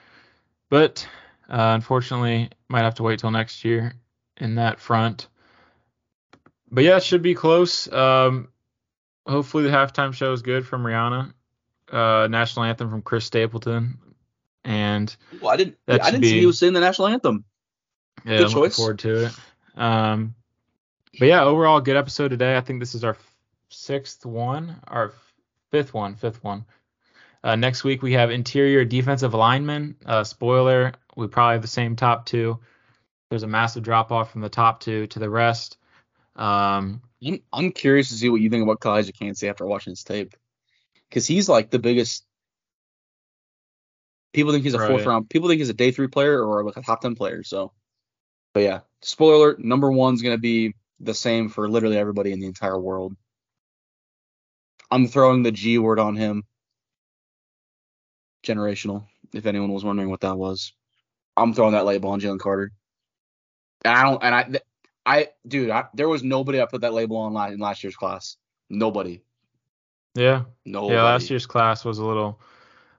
But 0.69 1.09
uh, 1.49 1.73
unfortunately, 1.75 2.51
might 2.69 2.83
have 2.83 2.97
to 2.97 3.05
wait 3.05 3.21
till 3.21 3.31
next 3.31 3.65
year 3.65 3.95
in 4.37 4.57
that 4.57 4.81
front. 4.81 5.29
But 6.71 6.85
yeah, 6.85 6.99
it 6.99 7.05
should 7.05 7.23
be 7.23 7.35
close. 7.35 7.91
Um, 7.91 8.49
hopefully, 9.27 9.65
the 9.65 9.71
halftime 9.71 10.13
show 10.13 10.35
is 10.35 10.43
good 10.43 10.67
from 10.67 10.83
Rihanna. 10.83 11.33
Uh, 11.91 12.29
national 12.31 12.67
anthem 12.67 12.91
from 12.91 13.01
Chris 13.01 13.25
Stapleton, 13.25 13.99
and 14.65 15.15
well, 15.43 15.53
I 15.53 15.57
didn't. 15.57 15.77
I 15.87 15.99
didn't 16.11 16.23
be, 16.23 16.29
see 16.29 16.41
he 16.41 16.47
was 16.47 16.59
singing 16.59 16.73
the 16.73 16.81
national 16.81 17.09
anthem. 17.09 17.45
Yeah, 18.25 18.39
good 18.39 18.47
I'm 18.47 18.53
choice. 18.53 18.55
looking 18.55 18.71
forward 18.73 18.99
to 19.01 19.25
it. 19.27 19.33
Um, 19.75 20.35
but 21.19 21.29
yeah, 21.29 21.45
overall, 21.45 21.83
good 21.83 21.97
episode 21.97 22.29
today. 22.29 22.57
I 22.57 22.63
think 22.63 22.81
this 22.81 22.95
is 22.95 23.05
our 23.05 23.17
sixth 23.73 24.25
one, 24.25 24.81
our 24.87 25.13
fifth 25.71 25.95
one, 25.95 26.15
fifth 26.15 26.43
one. 26.45 26.65
Uh, 27.45 27.57
next 27.57 27.83
week 27.83 28.03
we 28.03 28.13
have 28.13 28.31
interior 28.31 28.85
defensive 28.85 29.35
linemen. 29.35 29.97
Uh, 30.07 30.23
spoiler, 30.23 30.93
we 31.17 31.27
probably 31.27 31.55
have 31.55 31.63
the 31.63 31.69
same 31.69 31.97
top 31.97 32.27
two. 32.27 32.61
There's 33.31 33.43
a 33.43 33.49
massive 33.49 33.83
drop 33.83 34.13
off 34.13 34.31
from 34.31 34.43
the 34.43 34.49
top 34.49 34.81
two 34.81 35.07
to 35.09 35.19
the 35.19 35.31
rest. 35.31 35.79
Um, 36.37 37.03
I'm, 37.27 37.41
I'm 37.53 37.73
curious 37.73 38.11
to 38.11 38.15
see 38.15 38.29
what 38.29 38.41
you 38.41 38.51
think 38.51 38.63
about 38.63 38.81
Calijah 38.81 39.19
Kancey 39.19 39.49
after 39.49 39.67
watching 39.67 39.93
his 39.93 40.05
tape, 40.05 40.35
because 41.09 41.27
he's 41.27 41.49
like 41.49 41.71
the 41.71 41.79
biggest. 41.79 42.25
People 44.33 44.53
think 44.53 44.65
he's 44.65 44.75
a 44.75 44.79
right. 44.79 44.89
fourth 44.89 45.05
round. 45.05 45.29
People 45.29 45.49
think 45.49 45.59
he's 45.59 45.69
a 45.69 45.75
day 45.75 45.91
three 45.91 46.09
player 46.09 46.43
or 46.43 46.65
like 46.65 46.77
a 46.77 46.83
top 46.83 47.01
ten 47.01 47.15
player. 47.15 47.43
So, 47.43 47.73
but 48.55 48.61
yeah, 48.61 48.81
spoiler 49.01 49.35
alert: 49.35 49.65
number 49.65 49.91
one's 49.91 50.23
gonna 50.23 50.39
be 50.39 50.75
the 51.01 51.15
same 51.15 51.49
for 51.49 51.69
literally 51.69 51.99
everybody 51.99 52.33
in 52.33 52.41
the 52.41 52.47
entire 52.47 52.79
world. 52.79 53.17
I'm 54.93 55.09
throwing 55.09 55.43
the 55.43 55.51
G 55.51 55.79
word 55.79 55.99
on 55.99 56.17
him. 56.17 56.45
Generational, 58.47 59.07
if 59.33 59.47
anyone 59.47 59.73
was 59.73 59.85
wondering 59.85 60.11
what 60.11 60.21
that 60.21 60.37
was. 60.37 60.75
I'm 61.35 61.55
throwing 61.55 61.73
that 61.73 61.87
label 61.87 62.11
on 62.11 62.21
Jalen 62.21 62.41
Carter. 62.41 62.73
And 63.87 63.95
I 63.95 64.03
don't, 64.03 64.23
and 64.23 64.35
I, 64.35 64.61
I, 65.07 65.29
dude, 65.49 65.71
I, 65.71 65.85
there 65.95 66.11
was 66.11 66.23
nobody 66.23 66.61
I 66.61 66.67
put 66.67 66.83
that 66.83 66.93
label 66.93 67.17
on 67.17 67.33
last, 67.33 67.53
in 67.55 67.59
last 67.59 67.83
year's 67.83 67.97
class. 67.97 68.37
Nobody. 68.69 69.23
Yeah. 70.15 70.43
Nobody. 70.67 70.95
Yeah, 70.95 71.05
last 71.05 71.31
year's 71.31 71.47
class 71.47 71.87
was 71.87 71.99
a 71.99 72.05
little, 72.05 72.39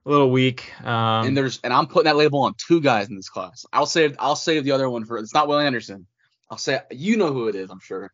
a 0.03 0.09
little 0.09 0.31
weak. 0.31 0.73
Um, 0.83 1.27
and 1.27 1.37
there's, 1.37 1.59
and 1.63 1.71
I'm 1.71 1.85
putting 1.85 2.05
that 2.05 2.15
label 2.15 2.41
on 2.41 2.55
two 2.57 2.81
guys 2.81 3.07
in 3.07 3.15
this 3.15 3.29
class. 3.29 3.67
I'll 3.71 3.85
save, 3.85 4.15
I'll 4.17 4.35
save 4.35 4.63
the 4.63 4.71
other 4.71 4.89
one 4.89 5.05
for. 5.05 5.19
It's 5.19 5.35
not 5.35 5.47
Will 5.47 5.59
Anderson. 5.59 6.07
I'll 6.49 6.57
say, 6.57 6.81
you 6.89 7.17
know 7.17 7.31
who 7.31 7.49
it 7.49 7.55
is, 7.55 7.69
I'm 7.69 7.79
sure. 7.79 8.11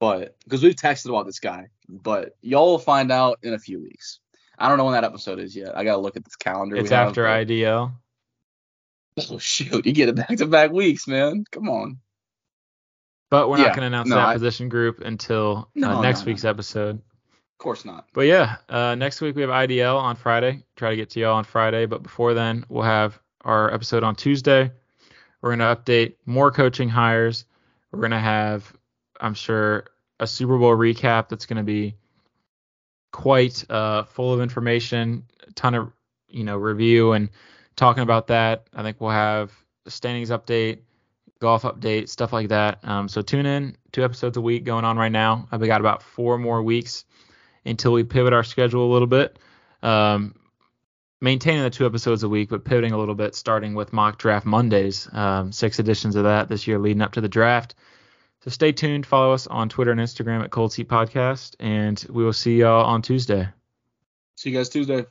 But 0.00 0.36
because 0.44 0.62
we've 0.62 0.74
texted 0.74 1.10
about 1.10 1.26
this 1.26 1.38
guy, 1.38 1.68
but 1.88 2.36
y'all 2.40 2.72
will 2.72 2.78
find 2.78 3.12
out 3.12 3.38
in 3.42 3.54
a 3.54 3.58
few 3.58 3.80
weeks. 3.80 4.18
I 4.58 4.68
don't 4.68 4.76
know 4.76 4.84
when 4.84 4.94
that 4.94 5.04
episode 5.04 5.38
is 5.38 5.54
yet. 5.54 5.76
I 5.76 5.84
gotta 5.84 6.00
look 6.00 6.16
at 6.16 6.24
this 6.24 6.36
calendar. 6.36 6.76
It's 6.76 6.90
after 6.90 7.26
have, 7.26 7.46
IDL. 7.46 7.92
Oh 9.30 9.38
shoot, 9.38 9.86
you 9.86 9.92
get 9.92 10.08
it 10.08 10.16
back 10.16 10.36
to 10.38 10.46
back 10.46 10.72
weeks, 10.72 11.06
man. 11.06 11.44
Come 11.52 11.68
on. 11.68 11.98
But 13.30 13.48
we're 13.48 13.58
yeah, 13.58 13.66
not 13.66 13.76
going 13.76 13.82
to 13.82 13.86
announce 13.86 14.08
no, 14.08 14.16
that 14.16 14.26
I, 14.26 14.32
position 14.34 14.68
group 14.68 15.00
until 15.00 15.70
no, 15.76 15.98
uh, 15.98 16.02
next 16.02 16.20
no, 16.20 16.26
week's 16.26 16.44
episode. 16.44 16.96
Of 16.96 17.58
course 17.58 17.84
not. 17.84 18.06
But 18.12 18.22
yeah, 18.22 18.56
uh, 18.68 18.96
next 18.96 19.20
week 19.20 19.36
we 19.36 19.42
have 19.42 19.50
IDL 19.50 19.96
on 19.96 20.16
Friday. 20.16 20.64
Try 20.74 20.90
to 20.90 20.96
get 20.96 21.10
to 21.10 21.20
y'all 21.20 21.36
on 21.36 21.44
Friday, 21.44 21.86
but 21.86 22.02
before 22.02 22.34
then 22.34 22.64
we'll 22.68 22.82
have 22.82 23.20
our 23.42 23.72
episode 23.72 24.02
on 24.02 24.16
Tuesday. 24.16 24.72
We're 25.40 25.56
going 25.56 25.60
to 25.60 25.76
update 25.76 26.14
more 26.26 26.50
coaching 26.50 26.88
hires. 26.88 27.44
We're 27.92 28.00
going 28.00 28.10
to 28.10 28.18
have, 28.18 28.72
I'm 29.20 29.34
sure, 29.34 29.86
a 30.20 30.26
Super 30.26 30.58
Bowl 30.58 30.76
recap 30.76 31.28
that's 31.28 31.46
going 31.46 31.56
to 31.56 31.64
be 31.64 31.96
quite 33.10 33.68
uh, 33.68 34.04
full 34.04 34.32
of 34.32 34.40
information, 34.40 35.24
a 35.48 35.52
ton 35.52 35.74
of 35.74 35.92
you 36.28 36.44
know 36.44 36.56
review 36.56 37.12
and 37.12 37.30
talking 37.74 38.02
about 38.02 38.28
that. 38.28 38.66
I 38.74 38.82
think 38.82 39.00
we'll 39.00 39.10
have 39.10 39.50
standings 39.88 40.30
update, 40.30 40.80
golf 41.40 41.62
update, 41.62 42.08
stuff 42.08 42.32
like 42.32 42.48
that. 42.48 42.78
Um, 42.84 43.08
so 43.08 43.22
tune 43.22 43.46
in, 43.46 43.76
two 43.90 44.04
episodes 44.04 44.36
a 44.36 44.40
week 44.40 44.64
going 44.64 44.84
on 44.84 44.96
right 44.96 45.10
now. 45.10 45.48
We 45.58 45.66
got 45.66 45.80
about 45.80 46.02
four 46.02 46.38
more 46.38 46.62
weeks 46.62 47.04
until 47.64 47.92
we 47.92 48.04
pivot 48.04 48.32
our 48.32 48.44
schedule 48.44 48.90
a 48.90 48.92
little 48.92 49.08
bit. 49.08 49.38
Um, 49.82 50.34
maintaining 51.20 51.62
the 51.62 51.70
two 51.70 51.86
episodes 51.86 52.22
a 52.22 52.28
week, 52.28 52.50
but 52.50 52.64
pivoting 52.64 52.92
a 52.92 52.98
little 52.98 53.14
bit, 53.14 53.34
starting 53.34 53.74
with 53.74 53.92
mock 53.92 54.18
draft 54.18 54.46
Mondays. 54.46 55.08
Um, 55.12 55.52
six 55.52 55.78
editions 55.78 56.16
of 56.16 56.24
that 56.24 56.48
this 56.48 56.66
year 56.66 56.78
leading 56.78 57.02
up 57.02 57.12
to 57.12 57.20
the 57.20 57.28
draft. 57.28 57.74
So 58.42 58.50
stay 58.50 58.72
tuned. 58.72 59.04
Follow 59.04 59.32
us 59.32 59.46
on 59.46 59.68
Twitter 59.68 59.90
and 59.90 60.00
Instagram 60.00 60.42
at 60.42 60.50
Cold 60.50 60.72
Seat 60.72 60.88
Podcast, 60.88 61.56
and 61.60 62.04
we 62.08 62.24
will 62.24 62.32
see 62.32 62.58
y'all 62.60 62.86
on 62.86 63.02
Tuesday. 63.02 63.48
See 64.36 64.50
you 64.50 64.56
guys 64.56 64.70
Tuesday. 64.70 65.04